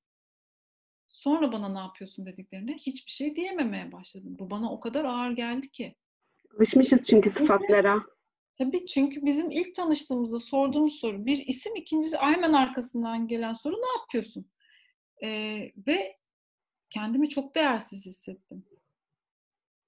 Sonra 1.26 1.51
bana 1.51 1.69
ne 1.69 1.80
yapıyorsun 1.80 2.26
dediklerine 2.26 2.73
hiçbir 2.73 3.11
şey 3.11 3.36
diyememeye 3.36 3.91
başladım. 3.91 4.36
Bu 4.39 4.49
bana 4.49 4.71
o 4.71 4.80
kadar 4.80 5.05
ağır 5.05 5.32
geldi 5.32 5.71
ki. 5.71 5.95
Alışmışız 6.57 7.01
çünkü 7.03 7.30
sıfatlara. 7.30 8.03
Tabii 8.57 8.86
çünkü 8.86 9.26
bizim 9.26 9.51
ilk 9.51 9.76
tanıştığımızda 9.76 10.39
sorduğumuz 10.39 10.99
soru 10.99 11.26
bir 11.26 11.38
isim, 11.47 11.76
ikincisi 11.76 12.17
hemen 12.17 12.53
arkasından 12.53 13.28
gelen 13.28 13.53
soru 13.53 13.76
ne 13.76 13.99
yapıyorsun? 13.99 14.51
Ee, 15.23 15.71
ve 15.88 16.17
kendimi 16.89 17.30
çok 17.30 17.55
değersiz 17.55 18.05
hissettim. 18.05 18.65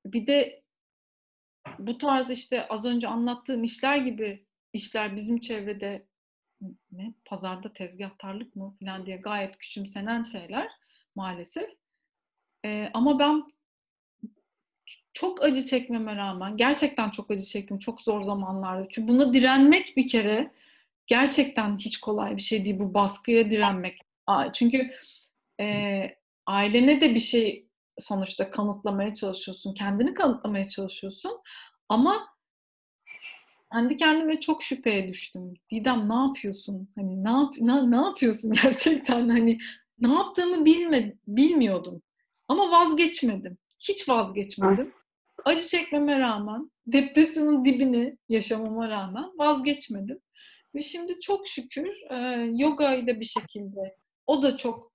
Bir 0.05 0.27
de 0.27 0.63
bu 1.79 1.97
tarz 1.97 2.29
işte 2.29 2.67
az 2.67 2.85
önce 2.85 3.07
anlattığım 3.07 3.63
işler 3.63 3.97
gibi 3.97 4.45
işler 4.73 5.15
bizim 5.15 5.39
çevrede 5.39 6.07
ne 6.91 7.13
pazarda 7.25 7.73
tezgahtarlık 7.73 8.55
mı 8.55 8.77
falan 8.79 9.05
diye 9.05 9.17
gayet 9.17 9.57
küçümsenen 9.57 10.23
şeyler 10.23 10.86
maalesef. 11.17 11.69
E, 12.65 12.89
ama 12.93 13.19
ben 13.19 13.43
çok 15.13 15.43
acı 15.43 15.65
çekmeme 15.65 16.15
rağmen, 16.15 16.57
gerçekten 16.57 17.09
çok 17.09 17.31
acı 17.31 17.43
çektim 17.43 17.79
çok 17.79 18.01
zor 18.01 18.21
zamanlarda. 18.21 18.87
Çünkü 18.89 19.07
buna 19.07 19.33
direnmek 19.33 19.97
bir 19.97 20.07
kere 20.07 20.51
gerçekten 21.07 21.77
hiç 21.77 21.97
kolay 21.99 22.37
bir 22.37 22.41
şey 22.41 22.65
değil 22.65 22.79
bu 22.79 22.93
baskıya 22.93 23.49
direnmek. 23.49 24.01
Çünkü 24.53 24.91
e, 25.59 26.17
ailene 26.45 27.01
de 27.01 27.15
bir 27.15 27.19
şey 27.19 27.67
sonuçta 27.99 28.49
kanıtlamaya 28.49 29.13
çalışıyorsun, 29.13 29.73
kendini 29.73 30.13
kanıtlamaya 30.13 30.67
çalışıyorsun. 30.67 31.31
Ama 31.89 32.27
kendi 33.71 33.97
kendime 33.97 34.39
çok 34.39 34.63
şüpheye 34.63 35.07
düştüm. 35.07 35.53
Didem 35.71 36.09
ne 36.09 36.15
yapıyorsun? 36.15 36.89
Hani 36.95 37.23
ne 37.23 37.29
yap 37.29 37.53
ne, 37.59 37.91
ne 37.91 38.05
yapıyorsun 38.05 38.53
gerçekten? 38.63 39.29
Hani 39.29 39.57
ne 39.99 40.13
yaptığımı 40.13 40.65
bilme, 40.65 41.13
bilmiyordum. 41.27 42.01
Ama 42.47 42.71
vazgeçmedim. 42.71 43.57
Hiç 43.79 44.09
vazgeçmedim. 44.09 44.93
Acı 45.45 45.67
çekmeme 45.67 46.19
rağmen, 46.19 46.71
depresyonun 46.87 47.65
dibini 47.65 48.17
yaşamama 48.29 48.89
rağmen 48.89 49.31
vazgeçmedim. 49.37 50.19
Ve 50.75 50.81
şimdi 50.81 51.19
çok 51.19 51.47
şükür 51.47 52.11
e, 52.11 52.15
yoga 52.55 52.93
ile 52.93 53.19
bir 53.19 53.25
şekilde 53.25 53.95
o 54.27 54.43
da 54.43 54.57
çok 54.57 54.91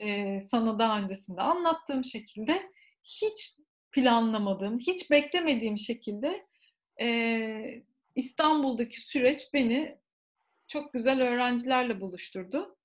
e, 0.00 0.40
sana 0.50 0.78
daha 0.78 1.00
öncesinde 1.00 1.40
anlattığım 1.40 2.04
şekilde 2.04 2.62
hiç 3.04 3.50
planlamadığım, 3.92 4.78
hiç 4.78 5.10
beklemediğim 5.10 5.78
şekilde 5.78 6.46
e, 7.00 7.82
İstanbul'daki 8.14 9.00
süreç 9.00 9.42
beni 9.54 9.98
çok 10.68 10.92
güzel 10.92 11.22
öğrencilerle 11.22 12.00
buluşturdu. 12.00 12.76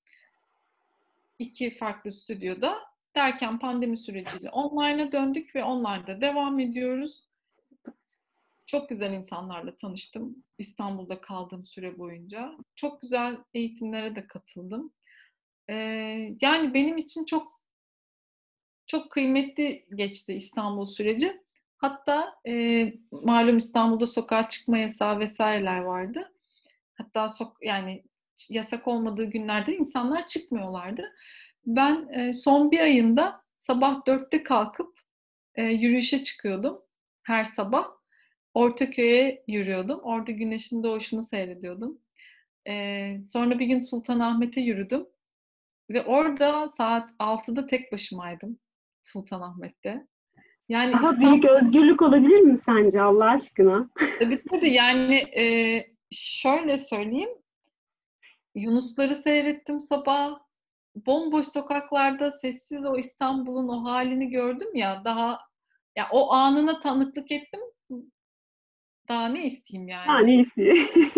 İki 1.38 1.74
farklı 1.74 2.12
stüdyoda. 2.12 2.78
Derken 3.16 3.58
pandemi 3.58 3.98
süreciyle 3.98 4.50
online'a 4.50 5.12
döndük 5.12 5.54
ve 5.54 5.64
online'da 5.64 6.20
devam 6.20 6.60
ediyoruz. 6.60 7.26
Çok 8.66 8.88
güzel 8.88 9.12
insanlarla 9.12 9.76
tanıştım 9.76 10.44
İstanbul'da 10.58 11.20
kaldığım 11.20 11.66
süre 11.66 11.98
boyunca. 11.98 12.52
Çok 12.74 13.00
güzel 13.00 13.36
eğitimlere 13.54 14.16
de 14.16 14.26
katıldım. 14.26 14.92
Ee, 15.68 15.74
yani 16.40 16.74
benim 16.74 16.96
için 16.96 17.24
çok 17.24 17.60
çok 18.86 19.10
kıymetli 19.10 19.86
geçti 19.94 20.34
İstanbul 20.34 20.86
süreci. 20.86 21.42
Hatta 21.76 22.34
e, 22.46 22.92
malum 23.12 23.58
İstanbul'da 23.58 24.06
sokağa 24.06 24.48
çıkma 24.48 24.78
yasağı 24.78 25.18
vesaireler 25.18 25.80
vardı. 25.80 26.32
Hatta 26.94 27.28
sok 27.28 27.56
yani 27.62 28.04
yasak 28.50 28.88
olmadığı 28.88 29.24
günlerde 29.24 29.76
insanlar 29.76 30.26
çıkmıyorlardı. 30.26 31.12
Ben 31.66 32.08
e, 32.08 32.32
son 32.32 32.70
bir 32.70 32.80
ayında 32.80 33.42
sabah 33.58 34.06
dörtte 34.06 34.42
kalkıp 34.42 35.00
e, 35.54 35.62
yürüyüşe 35.62 36.24
çıkıyordum 36.24 36.82
her 37.22 37.44
sabah. 37.44 37.86
Ortaköy'e 38.54 39.44
yürüyordum. 39.48 40.00
Orada 40.02 40.32
güneşin 40.32 40.82
doğuşunu 40.82 41.22
seyrediyordum. 41.22 41.98
E, 42.68 43.22
sonra 43.22 43.58
bir 43.58 43.66
gün 43.66 43.80
Sultanahmet'e 43.80 44.60
yürüdüm. 44.60 45.06
Ve 45.90 46.04
orada 46.04 46.72
saat 46.76 47.10
6'da 47.18 47.66
tek 47.66 47.92
başımaydım 47.92 48.58
Sultanahmet'te. 49.02 50.06
Yani 50.68 50.92
Daha 50.92 51.10
İstanbul... 51.10 51.30
büyük 51.30 51.44
özgürlük 51.44 52.02
olabilir 52.02 52.40
mi 52.40 52.58
sence 52.66 53.02
Allah 53.02 53.30
aşkına? 53.30 53.90
Tabii 54.18 54.42
tabii 54.50 54.72
yani 54.72 55.14
e, 55.16 55.44
şöyle 56.10 56.78
söyleyeyim. 56.78 57.30
Yunusları 58.56 59.14
seyrettim 59.14 59.80
sabah. 59.80 60.38
Bomboş 61.06 61.46
sokaklarda 61.46 62.32
sessiz 62.32 62.84
o 62.84 62.96
İstanbul'un 62.96 63.68
o 63.68 63.84
halini 63.84 64.30
gördüm 64.30 64.74
ya 64.74 65.02
daha 65.04 65.40
ya 65.96 66.08
o 66.12 66.32
anına 66.32 66.80
tanıklık 66.80 67.32
ettim. 67.32 67.60
Daha 69.08 69.28
ne 69.28 69.46
isteyeyim 69.46 69.88
yani? 69.88 70.08
Daha 70.08 70.18
ne 70.18 70.34
isteyeyim? 70.34 70.88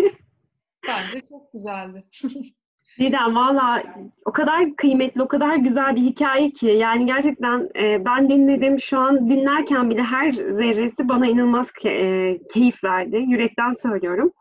Bence 0.87 1.21
çok 1.29 1.53
güzeldi. 1.53 2.03
Didem 2.99 3.35
valla 3.35 3.83
o 4.25 4.31
kadar 4.31 4.75
kıymetli, 4.75 5.21
o 5.21 5.27
kadar 5.27 5.55
güzel 5.55 5.95
bir 5.95 6.01
hikaye 6.01 6.49
ki 6.49 6.67
yani 6.67 7.05
gerçekten 7.05 7.69
e, 7.75 8.05
ben 8.05 8.29
dinledim 8.29 8.79
şu 8.79 8.97
an 8.97 9.29
dinlerken 9.29 9.89
bile 9.89 10.01
her 10.03 10.31
zerresi 10.31 11.09
bana 11.09 11.27
inanılmaz 11.27 11.67
ke- 11.67 11.89
e, 11.89 12.39
keyif 12.53 12.83
verdi. 12.83 13.17
Yürekten 13.27 13.71
söylüyorum. 13.71 14.31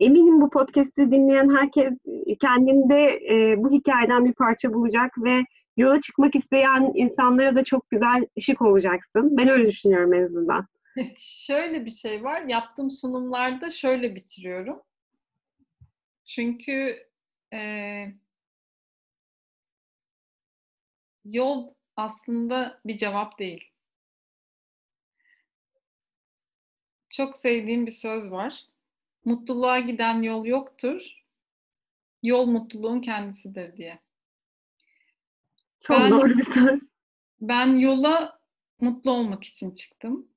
Eminim 0.00 0.40
bu 0.40 0.50
podcast'i 0.50 1.10
dinleyen 1.10 1.56
herkes 1.56 1.92
kendinde 2.40 3.20
e, 3.30 3.54
bu 3.62 3.70
hikayeden 3.70 4.24
bir 4.24 4.32
parça 4.32 4.72
bulacak 4.74 5.12
ve 5.18 5.44
yola 5.76 6.00
çıkmak 6.00 6.34
isteyen 6.34 6.92
insanlara 6.94 7.54
da 7.54 7.64
çok 7.64 7.90
güzel 7.90 8.26
ışık 8.38 8.62
olacaksın. 8.62 9.36
Ben 9.36 9.48
öyle 9.48 9.66
düşünüyorum 9.66 10.14
en 10.14 10.24
azından. 10.24 10.66
şöyle 11.16 11.86
bir 11.86 11.90
şey 11.90 12.24
var. 12.24 12.42
Yaptığım 12.42 12.90
sunumlarda 12.90 13.70
şöyle 13.70 14.14
bitiriyorum. 14.14 14.82
Çünkü 16.24 17.06
e, 17.54 17.60
yol 21.24 21.74
aslında 21.96 22.80
bir 22.86 22.98
cevap 22.98 23.38
değil. 23.38 23.64
Çok 27.10 27.36
sevdiğim 27.36 27.86
bir 27.86 27.90
söz 27.90 28.30
var. 28.30 28.69
Mutluluğa 29.24 29.78
giden 29.78 30.22
yol 30.22 30.46
yoktur. 30.46 31.02
Yol 32.22 32.46
mutluluğun 32.46 33.00
kendisidir 33.00 33.76
diye. 33.76 33.98
Çok 35.80 35.96
ben, 35.96 36.10
doğru 36.10 36.38
bir 36.38 36.44
söz. 36.44 36.80
Ben 37.40 37.74
yola 37.74 38.40
mutlu 38.80 39.10
olmak 39.10 39.44
için 39.44 39.70
çıktım. 39.70 40.28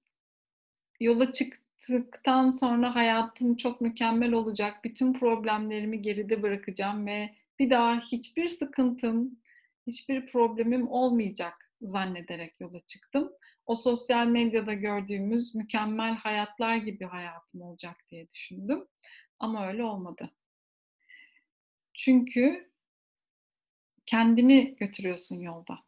Yola 0.99 1.31
çık 1.31 1.63
çıktıktan 1.87 2.49
sonra 2.49 2.95
hayatım 2.95 3.55
çok 3.55 3.81
mükemmel 3.81 4.33
olacak. 4.33 4.83
Bütün 4.83 5.13
problemlerimi 5.13 6.01
geride 6.01 6.41
bırakacağım 6.41 7.05
ve 7.05 7.35
bir 7.59 7.69
daha 7.69 7.99
hiçbir 7.99 8.47
sıkıntım, 8.47 9.39
hiçbir 9.87 10.27
problemim 10.27 10.87
olmayacak 10.87 11.71
zannederek 11.81 12.53
yola 12.59 12.79
çıktım. 12.79 13.31
O 13.65 13.75
sosyal 13.75 14.27
medyada 14.27 14.73
gördüğümüz 14.73 15.55
mükemmel 15.55 16.15
hayatlar 16.15 16.75
gibi 16.75 17.05
hayatım 17.05 17.61
olacak 17.61 17.97
diye 18.11 18.29
düşündüm. 18.29 18.87
Ama 19.39 19.67
öyle 19.67 19.83
olmadı. 19.83 20.31
Çünkü 21.93 22.71
kendini 24.05 24.75
götürüyorsun 24.75 25.39
yolda. 25.39 25.79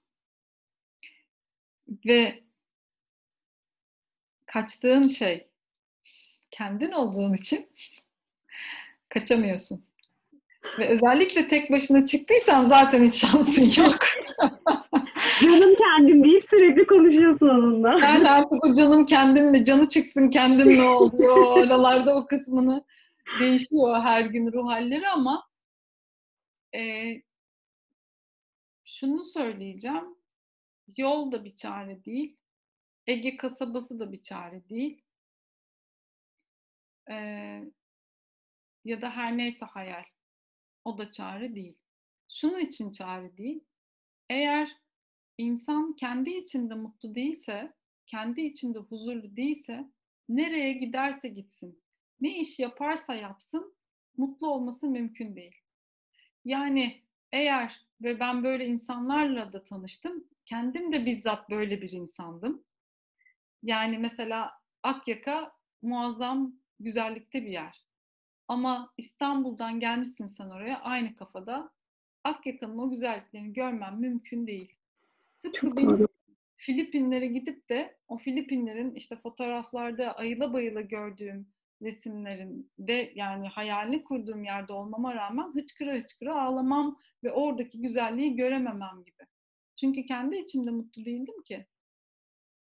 Ve 2.06 2.44
kaçtığın 4.46 5.08
şey 5.08 5.48
kendin 6.52 6.92
olduğun 6.92 7.34
için 7.34 7.70
kaçamıyorsun. 9.10 9.86
Ve 10.80 10.88
özellikle 10.88 11.48
tek 11.48 11.72
başına 11.72 12.06
çıktıysan 12.06 12.70
zaten 12.70 13.04
hiç 13.04 13.16
şansın 13.16 13.84
yok. 13.84 14.00
canım 15.42 15.76
kendim 15.76 16.24
deyip 16.24 16.46
sürekli 16.46 16.88
konuşuyorsun 16.88 17.50
onunla. 17.50 18.00
Yani 18.00 18.30
artık 18.30 18.66
o 18.66 18.74
canım 18.74 19.06
kendim 19.06 19.52
mi, 19.52 19.64
canı 19.64 19.88
çıksın 19.88 20.30
kendim 20.30 20.78
ne 20.78 20.84
oluyor, 20.84 21.38
oralarda 21.58 22.16
o 22.16 22.28
kısmını 22.28 22.86
değişiyor 23.40 24.02
her 24.02 24.22
gün 24.22 24.52
ruh 24.52 24.68
halleri 24.68 25.08
ama 25.08 25.48
e, 26.76 27.14
şunu 28.86 29.24
söyleyeceğim. 29.24 30.16
Yol 30.98 31.32
da 31.32 31.46
bir 31.46 31.56
çare 31.56 32.06
değil. 32.06 32.38
Ege 33.08 33.38
kasabası 33.38 34.00
da 34.00 34.12
bir 34.12 34.22
çare 34.22 34.70
değil 34.70 35.06
e, 37.10 37.16
ya 38.86 39.02
da 39.02 39.10
her 39.10 39.38
neyse 39.38 39.66
hayal. 39.66 40.04
O 40.86 40.98
da 40.98 41.12
çare 41.12 41.56
değil. 41.56 41.78
Şunun 42.30 42.60
için 42.60 42.92
çare 42.92 43.38
değil. 43.38 43.64
Eğer 44.30 44.78
insan 45.38 45.94
kendi 45.94 46.30
içinde 46.30 46.76
mutlu 46.76 47.16
değilse, 47.16 47.74
kendi 48.08 48.42
içinde 48.42 48.80
huzurlu 48.80 49.36
değilse, 49.36 49.90
nereye 50.30 50.74
giderse 50.74 51.28
gitsin, 51.28 51.84
ne 52.22 52.40
iş 52.40 52.60
yaparsa 52.60 53.16
yapsın, 53.16 53.76
mutlu 54.18 54.50
olması 54.50 54.88
mümkün 54.88 55.36
değil. 55.36 55.56
Yani 56.46 57.02
eğer 57.32 57.82
ve 58.02 58.20
ben 58.20 58.44
böyle 58.44 58.66
insanlarla 58.66 59.54
da 59.54 59.64
tanıştım, 59.64 60.28
kendim 60.46 60.94
de 60.94 61.06
bizzat 61.06 61.50
böyle 61.50 61.82
bir 61.82 61.92
insandım. 61.92 62.64
Yani 63.64 63.98
mesela 63.98 64.52
Akyaka 64.84 65.52
muazzam 65.82 66.56
güzellikte 66.80 67.44
bir 67.44 67.52
yer. 67.52 67.86
Ama 68.48 68.94
İstanbul'dan 68.98 69.80
gelmişsin 69.80 70.28
sen 70.28 70.50
oraya 70.50 70.82
aynı 70.82 71.16
kafada. 71.16 71.72
Akyaka'nın 72.24 72.78
o 72.78 72.90
güzelliklerini 72.90 73.54
görmen 73.54 74.00
mümkün 74.00 74.48
değil. 74.48 74.75
Çok 75.54 75.78
benim 75.78 76.08
Filipinlere 76.58 77.28
gidip 77.28 77.70
de 77.70 77.98
o 78.08 78.18
Filipinlerin 78.18 78.96
işte 78.96 79.16
fotoğraflarda 79.16 80.14
ayıla 80.14 80.54
bayıla 80.54 80.82
gördüğüm 80.82 81.48
resimlerinde 81.82 83.12
yani 83.16 83.48
hayalini 83.48 84.04
kurduğum 84.04 84.44
yerde 84.44 84.74
olmama 84.74 85.16
rağmen 85.16 85.54
hıçkıra 85.54 85.94
hıçkıra 85.94 86.42
ağlamam 86.42 86.98
ve 87.24 87.32
oradaki 87.32 87.82
güzelliği 87.82 88.36
görememem 88.36 89.04
gibi. 89.06 89.24
Çünkü 89.80 90.06
kendi 90.06 90.36
içimde 90.38 90.72
mutlu 90.72 91.06
değildim 91.06 91.44
ki. 91.44 91.66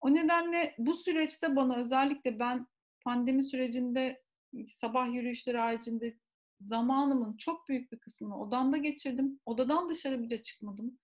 O 0.01 0.15
nedenle 0.15 0.75
bu 0.79 0.95
süreçte 0.95 1.57
bana 1.57 1.77
özellikle 1.77 2.39
ben 2.39 2.67
pandemi 3.05 3.45
sürecinde 3.45 4.23
sabah 4.69 5.15
yürüyüşleri 5.15 5.59
haricinde 5.59 6.19
zamanımın 6.61 7.37
çok 7.37 7.69
büyük 7.69 7.93
bir 7.93 7.99
kısmını 7.99 8.41
odamda 8.41 8.77
geçirdim. 8.77 9.41
Odadan 9.47 9.91
dışarı 9.91 10.23
bile 10.23 10.43
çıkmadım. 10.43 10.99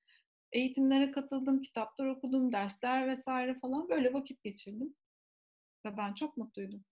Eğitimlere 0.52 1.10
katıldım, 1.10 1.62
kitaplar 1.62 2.06
okudum, 2.06 2.52
dersler 2.52 3.08
vesaire 3.08 3.58
falan 3.58 3.88
böyle 3.88 4.12
vakit 4.12 4.42
geçirdim. 4.42 4.94
Ve 5.86 5.96
ben 5.96 6.14
çok 6.14 6.36
mutluydum. 6.36 6.84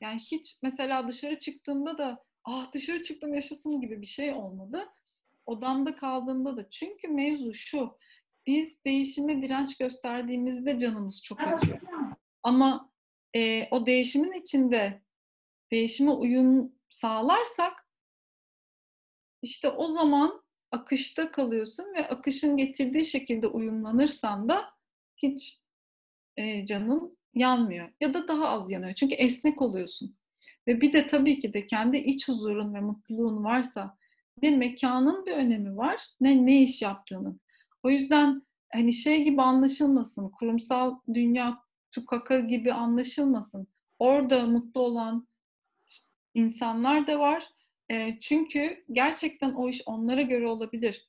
Yani 0.00 0.20
hiç 0.20 0.58
mesela 0.62 1.08
dışarı 1.08 1.38
çıktığımda 1.38 1.98
da 1.98 2.24
ah 2.44 2.72
dışarı 2.72 3.02
çıktım 3.02 3.34
yaşasın 3.34 3.80
gibi 3.80 4.00
bir 4.00 4.06
şey 4.06 4.32
olmadı. 4.32 4.88
Odamda 5.46 5.96
kaldığımda 5.96 6.56
da. 6.56 6.70
Çünkü 6.70 7.08
mevzu 7.08 7.54
şu. 7.54 7.98
Biz 8.46 8.84
değişime 8.84 9.42
direnç 9.42 9.76
gösterdiğimizde 9.76 10.78
canımız 10.78 11.22
çok 11.22 11.40
acıyor. 11.40 11.80
Ama 12.42 12.90
e, 13.36 13.68
o 13.70 13.86
değişimin 13.86 14.32
içinde 14.32 15.02
değişime 15.72 16.10
uyum 16.10 16.72
sağlarsak 16.90 17.88
işte 19.42 19.68
o 19.68 19.88
zaman 19.88 20.43
akışta 20.74 21.32
kalıyorsun 21.32 21.84
ve 21.94 22.08
akışın 22.08 22.56
getirdiği 22.56 23.04
şekilde 23.04 23.46
uyumlanırsan 23.46 24.48
da 24.48 24.64
hiç 25.16 25.58
e, 26.36 26.66
canın 26.66 27.18
yanmıyor 27.34 27.88
ya 28.00 28.14
da 28.14 28.28
daha 28.28 28.48
az 28.48 28.70
yanıyor. 28.70 28.94
Çünkü 28.94 29.14
esnek 29.14 29.62
oluyorsun. 29.62 30.16
Ve 30.66 30.80
bir 30.80 30.92
de 30.92 31.06
tabii 31.06 31.40
ki 31.40 31.52
de 31.52 31.66
kendi 31.66 31.96
iç 31.96 32.28
huzurun 32.28 32.74
ve 32.74 32.80
mutluluğun 32.80 33.44
varsa 33.44 33.98
ne 34.42 34.50
mekanın 34.50 35.26
bir 35.26 35.32
önemi 35.32 35.76
var 35.76 36.00
ne 36.20 36.46
ne 36.46 36.62
iş 36.62 36.82
yaptığının. 36.82 37.40
O 37.82 37.90
yüzden 37.90 38.42
hani 38.72 38.92
şey 38.92 39.24
gibi 39.24 39.42
anlaşılmasın, 39.42 40.28
kurumsal 40.28 40.98
dünya 41.14 41.58
tukaka 41.92 42.40
gibi 42.40 42.72
anlaşılmasın. 42.72 43.66
Orada 43.98 44.46
mutlu 44.46 44.80
olan 44.80 45.28
insanlar 46.34 47.06
da 47.06 47.18
var. 47.18 47.53
E, 47.94 48.18
çünkü 48.20 48.84
gerçekten 48.92 49.54
o 49.54 49.68
iş 49.68 49.82
onlara 49.86 50.22
göre 50.22 50.46
olabilir. 50.46 51.08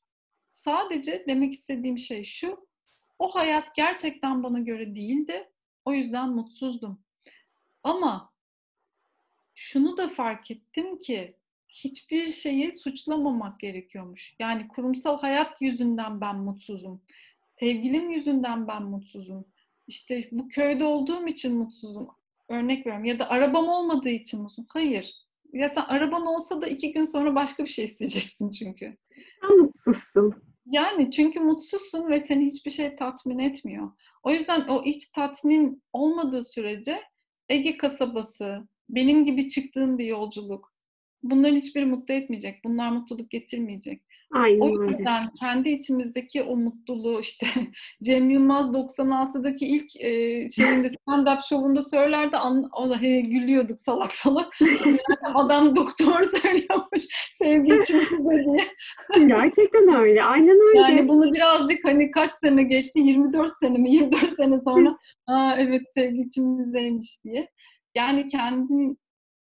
Sadece 0.50 1.24
demek 1.28 1.54
istediğim 1.54 1.98
şey 1.98 2.24
şu, 2.24 2.68
o 3.20 3.36
hayat 3.36 3.76
gerçekten 3.76 4.44
bana 4.44 4.60
göre 4.60 4.96
değildi. 4.96 5.50
O 5.86 5.94
yüzden 5.94 6.30
mutsuzdum. 6.30 7.00
Ama 7.84 8.34
şunu 9.56 9.98
da 9.98 10.08
fark 10.08 10.52
ettim 10.52 10.98
ki 10.98 11.36
hiçbir 11.70 12.32
şeyi 12.32 12.76
suçlamamak 12.76 13.60
gerekiyormuş. 13.60 14.36
Yani 14.40 14.68
kurumsal 14.68 15.20
hayat 15.20 15.62
yüzünden 15.62 16.22
ben 16.22 16.36
mutsuzum. 16.36 17.02
Sevgilim 17.60 18.10
yüzünden 18.10 18.68
ben 18.68 18.84
mutsuzum. 18.84 19.46
İşte 19.88 20.30
bu 20.32 20.50
köyde 20.50 20.86
olduğum 20.86 21.28
için 21.28 21.58
mutsuzum. 21.58 22.08
Örnek 22.50 22.86
veriyorum. 22.86 23.06
Ya 23.06 23.20
da 23.20 23.30
arabam 23.30 23.68
olmadığı 23.68 24.10
için 24.10 24.42
mutsuzum. 24.42 24.66
Hayır. 24.70 25.25
Ya 25.56 25.70
sen 25.70 25.82
araban 25.82 26.26
olsa 26.26 26.62
da 26.62 26.68
iki 26.68 26.94
gün 26.94 27.06
sonra 27.06 27.36
başka 27.36 27.64
bir 27.64 27.70
şey 27.70 27.86
isteyeceksin 27.86 28.52
çünkü. 28.52 28.98
Sen 29.42 29.58
mutsuzsun. 29.58 30.36
Yani 30.66 31.12
çünkü 31.12 31.40
mutsuzsun 31.40 32.10
ve 32.10 32.20
seni 32.20 32.46
hiçbir 32.46 32.72
şey 32.72 32.96
tatmin 32.96 33.40
etmiyor. 33.40 33.92
O 34.24 34.32
yüzden 34.32 34.68
o 34.68 34.84
iç 34.84 35.08
tatmin 35.08 35.84
olmadığı 35.94 36.44
sürece 36.44 37.02
Ege 37.50 37.78
kasabası, 37.78 38.68
benim 38.90 39.26
gibi 39.26 39.50
çıktığın 39.50 39.98
bir 39.98 40.06
yolculuk, 40.06 40.74
bunların 41.24 41.56
hiçbiri 41.56 41.86
mutlu 41.86 42.14
etmeyecek. 42.14 42.64
Bunlar 42.64 42.92
mutluluk 42.92 43.32
getirmeyecek. 43.32 44.05
Aynen 44.34 44.60
o 44.62 44.84
yüzden 44.84 45.22
öyle. 45.22 45.32
kendi 45.40 45.70
içimizdeki 45.70 46.44
o 46.44 46.56
mutluluğu 46.56 47.20
işte 47.20 47.48
Cem 48.04 48.30
Yılmaz 48.30 48.66
96'daki 48.66 49.66
ilk 49.66 50.02
e, 50.02 50.10
şeyinde 50.50 50.88
stand-up 50.88 51.50
şovunda 51.50 51.82
söylerdi 51.84 52.38
an, 52.38 52.70
o 52.74 52.90
da 52.90 53.02
he, 53.02 53.22
gülüyorduk 53.22 53.80
salak 53.80 54.14
salak. 54.14 54.54
Adam 55.34 55.76
doktor 55.76 56.24
söylüyormuş 56.24 57.04
sevgi 57.34 57.74
içimizde 57.74 58.46
diye. 58.46 59.28
Gerçekten 59.28 59.96
öyle. 59.96 60.24
Aynen 60.24 60.68
öyle. 60.68 60.80
Yani 60.80 61.08
bunu 61.08 61.34
birazcık 61.34 61.86
hani 61.86 62.12
kaç 62.12 62.32
sene 62.44 62.64
geçti? 62.64 63.00
24 63.00 63.52
sene 63.64 63.78
mi? 63.78 63.92
24 63.92 64.30
sene 64.30 64.60
sonra 64.60 64.98
Aa, 65.28 65.56
evet 65.58 65.82
sevgi 65.94 66.22
içimizdeymiş 66.22 67.24
diye. 67.24 67.50
Yani 67.96 68.28
kendin 68.28 68.98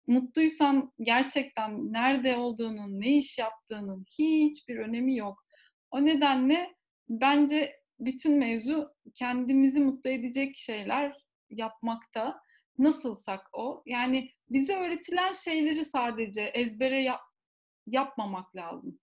mutluysan 0.07 0.92
gerçekten 1.00 1.92
nerede 1.92 2.36
olduğunun, 2.36 3.00
ne 3.00 3.16
iş 3.16 3.38
yaptığının 3.38 4.04
hiçbir 4.18 4.76
önemi 4.76 5.16
yok. 5.16 5.44
O 5.90 6.04
nedenle 6.04 6.74
bence 7.09 7.76
bütün 8.00 8.38
mevzu 8.38 8.90
kendimizi 9.14 9.80
mutlu 9.80 10.11
edecek 10.11 10.59
şeyler 10.59 11.16
yapmakta. 11.50 12.40
Nasılsak 12.78 13.48
o. 13.52 13.82
Yani 13.86 14.30
bize 14.50 14.76
öğretilen 14.76 15.32
şeyleri 15.32 15.84
sadece 15.84 16.42
ezbere 16.42 17.02
yap, 17.02 17.20
yapmamak 17.86 18.57
lazım. 18.57 18.98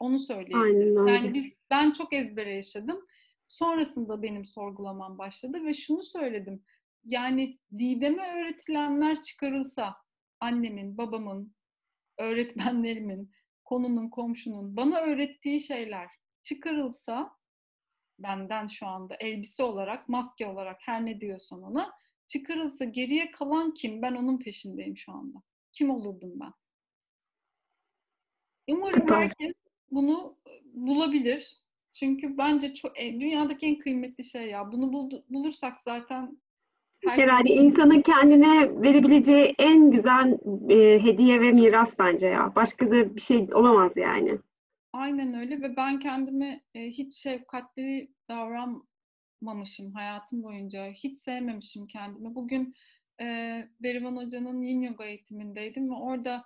Onu 0.00 0.18
söyleyeyim. 0.18 0.60
Aynen 0.60 0.96
öyle. 0.96 1.10
Yani 1.12 1.34
biz, 1.34 1.62
ben 1.70 1.90
çok 1.90 2.12
ezbere 2.12 2.54
yaşadım. 2.54 3.06
Sonrasında 3.48 4.22
benim 4.22 4.44
sorgulamam 4.44 5.18
başladı 5.18 5.64
ve 5.64 5.74
şunu 5.74 6.02
söyledim. 6.02 6.64
Yani 7.04 7.58
Didem'e 7.78 8.40
öğretilenler 8.40 9.22
çıkarılsa, 9.22 9.96
annemin, 10.40 10.98
babamın, 10.98 11.54
öğretmenlerimin, 12.18 13.32
konunun, 13.64 14.08
komşunun 14.08 14.76
bana 14.76 15.00
öğrettiği 15.00 15.60
şeyler 15.60 16.08
çıkarılsa 16.42 17.38
benden 18.18 18.66
şu 18.66 18.86
anda 18.86 19.16
elbise 19.20 19.62
olarak, 19.62 20.08
maske 20.08 20.46
olarak 20.46 20.76
her 20.80 21.06
ne 21.06 21.20
diyorsan 21.20 21.62
ona 21.62 21.92
çıkarılsa 22.26 22.84
geriye 22.84 23.30
kalan 23.30 23.74
kim? 23.74 24.02
Ben 24.02 24.14
onun 24.14 24.38
peşindeyim 24.38 24.96
şu 24.96 25.12
anda. 25.12 25.42
Kim 25.72 25.90
olurdum 25.90 26.40
ben? 26.40 26.52
Umarım 28.68 29.08
herkes 29.08 29.52
bunu 29.90 30.38
bulabilir. 30.64 31.56
Çünkü 31.92 32.38
bence 32.38 32.74
çok 32.74 33.00
e, 33.00 33.20
dünyadaki 33.20 33.66
en 33.66 33.78
kıymetli 33.78 34.24
şey 34.24 34.46
ya. 34.46 34.72
Bunu 34.72 35.10
bulursak 35.28 35.80
zaten 35.84 36.42
Herhalde 37.06 37.50
insanın 37.50 38.02
kendine 38.02 38.82
verebileceği 38.82 39.54
en 39.58 39.90
güzel 39.90 40.38
e, 40.70 41.02
hediye 41.02 41.40
ve 41.40 41.52
miras 41.52 41.98
bence 41.98 42.26
ya. 42.26 42.52
Başka 42.56 42.90
da 42.90 43.16
bir 43.16 43.20
şey 43.20 43.48
olamaz 43.54 43.92
yani. 43.96 44.38
Aynen 44.92 45.34
öyle 45.34 45.60
ve 45.62 45.76
ben 45.76 46.00
kendime 46.00 46.60
e, 46.74 46.86
hiç 46.86 47.14
şefkatli 47.14 48.10
davranmamışım 48.28 49.92
hayatım 49.94 50.42
boyunca. 50.42 50.86
Hiç 50.86 51.18
sevmemişim 51.18 51.86
kendimi. 51.86 52.34
Bugün 52.34 52.74
e, 53.20 53.24
Berivan 53.80 54.16
Hoca'nın 54.16 54.62
Yin 54.62 54.82
Yoga 54.82 55.04
eğitimindeydim 55.04 55.90
ve 55.90 55.94
orada 55.94 56.44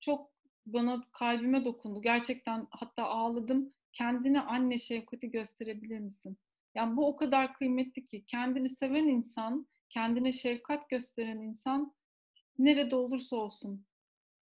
çok 0.00 0.30
bana 0.66 1.04
kalbime 1.12 1.64
dokundu. 1.64 2.02
Gerçekten 2.02 2.66
hatta 2.70 3.04
ağladım. 3.04 3.72
Kendine 3.92 4.40
anne 4.40 4.78
şefkati 4.78 5.30
gösterebilir 5.30 5.98
misin? 5.98 6.38
Yani 6.74 6.96
bu 6.96 7.06
o 7.06 7.16
kadar 7.16 7.54
kıymetli 7.54 8.06
ki 8.06 8.24
kendini 8.26 8.70
seven 8.70 9.04
insan 9.04 9.66
kendine 9.90 10.32
şefkat 10.32 10.88
gösteren 10.88 11.38
insan 11.38 11.92
nerede 12.58 12.96
olursa 12.96 13.36
olsun, 13.36 13.84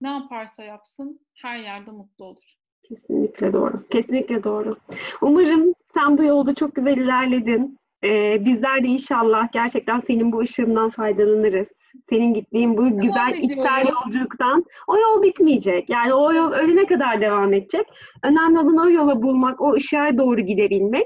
ne 0.02 0.08
yaparsa 0.08 0.64
yapsın 0.64 1.20
her 1.34 1.58
yerde 1.58 1.92
mutlu 1.92 2.26
olur. 2.26 2.58
Kesinlikle 2.84 3.54
doğru. 3.54 3.88
Kesinlikle 3.90 4.44
doğru. 4.44 4.76
Umarım 5.22 5.74
sen 5.94 6.18
bu 6.18 6.24
yolda 6.24 6.56
çok 6.56 6.76
güzel 6.76 6.98
ilerledin. 6.98 7.78
Ee, 8.04 8.46
bizler 8.46 8.84
de 8.84 8.88
inşallah 8.88 9.52
gerçekten 9.52 10.02
senin 10.08 10.32
bu 10.32 10.40
ışığından 10.40 10.90
faydalanırız. 10.90 11.68
Senin 12.10 12.34
gittiğin 12.34 12.78
bu 12.78 12.86
devam 12.86 12.98
güzel 12.98 13.34
içsel 13.34 13.88
yolculuktan 13.88 14.66
o 14.88 14.98
yol 14.98 15.24
bitmeyecek. 15.24 15.90
Yani 15.90 16.14
o 16.14 16.34
yol 16.34 16.52
ölene 16.52 16.86
kadar 16.86 17.22
devam 17.22 17.54
edecek. 17.54 17.86
Önemli 18.24 18.60
olan 18.60 18.78
o 18.78 18.90
yola 18.90 19.22
bulmak, 19.22 19.62
o 19.62 19.74
ışığa 19.74 20.18
doğru 20.18 20.42
gidebilmek. 20.42 21.06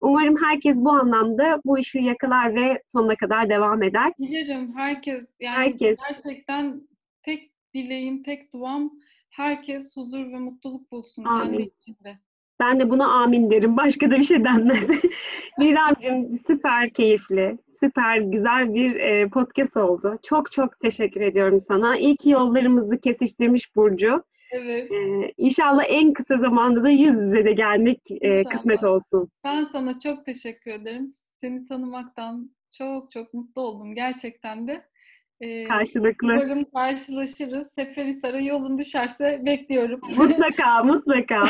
Umarım 0.00 0.36
herkes 0.44 0.76
bu 0.76 0.90
anlamda 0.90 1.60
bu 1.64 1.78
işi 1.78 1.98
yakalar 1.98 2.54
ve 2.54 2.82
sonuna 2.92 3.16
kadar 3.16 3.48
devam 3.48 3.82
eder. 3.82 4.12
Dilerim 4.18 4.76
herkes 4.76 5.24
yani 5.40 5.56
herkes. 5.56 5.98
gerçekten 6.08 6.80
tek 7.22 7.50
dileğim, 7.74 8.22
tek 8.22 8.52
duam 8.52 8.90
herkes 9.30 9.96
huzur 9.96 10.32
ve 10.32 10.38
mutluluk 10.38 10.92
bulsun 10.92 11.24
amin. 11.24 11.50
kendi 11.50 11.62
içinde. 11.62 12.16
Ben 12.60 12.80
de 12.80 12.90
buna 12.90 13.06
amin 13.06 13.50
derim. 13.50 13.76
Başka 13.76 14.10
da 14.10 14.18
bir 14.18 14.24
şey 14.24 14.44
denmez. 14.44 14.88
Didemciğim 15.60 16.38
süper 16.46 16.90
keyifli, 16.90 17.58
süper 17.80 18.18
güzel 18.18 18.74
bir 18.74 18.96
e, 18.96 19.28
podcast 19.28 19.76
oldu. 19.76 20.18
Çok 20.28 20.52
çok 20.52 20.80
teşekkür 20.80 21.20
ediyorum 21.20 21.60
sana. 21.60 21.96
İyi 21.96 22.16
ki 22.16 22.30
yollarımızı 22.30 22.98
kesiştirmiş 22.98 23.76
Burcu. 23.76 24.22
Evet. 24.52 24.92
Ee, 24.92 25.32
inşallah 25.36 25.84
en 25.88 26.12
kısa 26.12 26.38
zamanda 26.38 26.82
da 26.82 26.88
yüz 26.88 27.14
yüze 27.14 27.44
de 27.44 27.52
gelmek 27.52 28.00
e, 28.20 28.44
kısmet 28.44 28.84
olsun. 28.84 29.28
Ben 29.44 29.64
sana 29.64 29.98
çok 29.98 30.24
teşekkür 30.24 30.70
ederim. 30.70 31.10
Seni 31.40 31.66
tanımaktan 31.66 32.50
çok 32.78 33.10
çok 33.10 33.34
mutlu 33.34 33.62
oldum 33.62 33.94
gerçekten 33.94 34.68
de. 34.68 34.84
Ee, 35.40 35.64
Karşılıklı. 35.64 36.32
Umarım 36.32 36.64
karşılaşırız. 36.64 37.72
Seferihisar'a 37.74 38.40
yolun 38.40 38.78
düşerse 38.78 39.42
bekliyorum. 39.46 40.00
Mutlaka, 40.16 40.84
mutlaka. 40.84 41.40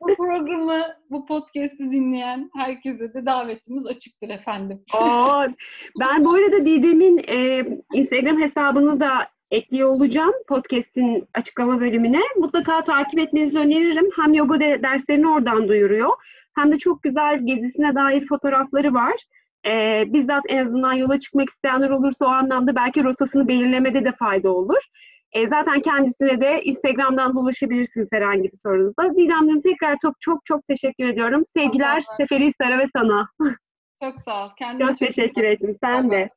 bu 0.00 0.16
programı, 0.16 0.82
bu 1.10 1.26
podcast'i 1.26 1.78
dinleyen 1.90 2.50
herkese 2.56 3.14
de 3.14 3.26
davetimiz 3.26 3.86
açıktır 3.86 4.28
efendim. 4.28 4.82
Oo, 4.94 5.44
ben 6.00 6.24
bu 6.24 6.34
arada 6.34 6.66
Didem'in 6.66 7.18
e, 7.28 7.64
Instagram 7.94 8.40
hesabını 8.40 9.00
da 9.00 9.28
ekliyor 9.50 9.88
olacağım 9.88 10.32
podcast'in 10.48 11.28
açıklama 11.34 11.80
bölümüne. 11.80 12.20
Mutlaka 12.36 12.84
takip 12.84 13.18
etmenizi 13.18 13.58
öneririm. 13.58 14.10
Hem 14.16 14.34
yoga 14.34 14.60
de, 14.60 14.82
derslerini 14.82 15.28
oradan 15.28 15.68
duyuruyor. 15.68 16.10
Hem 16.54 16.72
de 16.72 16.78
çok 16.78 17.02
güzel 17.02 17.46
gezisine 17.46 17.94
dair 17.94 18.26
fotoğrafları 18.26 18.94
var. 18.94 19.14
Ee, 19.66 20.04
bizzat 20.06 20.42
en 20.48 20.66
azından 20.66 20.92
yola 20.92 21.20
çıkmak 21.20 21.48
isteyenler 21.48 21.90
olursa 21.90 22.26
o 22.26 22.28
anlamda 22.28 22.76
belki 22.76 23.04
rotasını 23.04 23.48
belirlemede 23.48 24.04
de 24.04 24.12
fayda 24.12 24.50
olur. 24.50 24.82
E, 25.32 25.48
zaten 25.48 25.80
kendisine 25.80 26.40
de 26.40 26.62
Instagram'dan 26.62 27.36
ulaşabilirsiniz 27.36 28.08
herhangi 28.12 28.42
bir 28.42 28.58
sorunuzda. 28.62 29.16
Didem'cim 29.16 29.60
tekrar 29.60 29.96
çok 30.02 30.20
çok 30.20 30.44
çok 30.44 30.68
teşekkür 30.68 31.08
ediyorum. 31.08 31.42
Sevgiler 31.56 32.00
Seferi 32.00 32.52
Sara 32.62 32.78
ve 32.78 32.84
sana. 32.96 33.28
Çok 34.02 34.20
sağ 34.20 34.46
ol. 34.46 34.50
Kendine 34.58 34.88
çok, 34.88 34.96
çok 34.96 35.08
teşekkür 35.08 35.44
ederim. 35.44 35.76
Sen 35.80 36.10
de. 36.10 36.30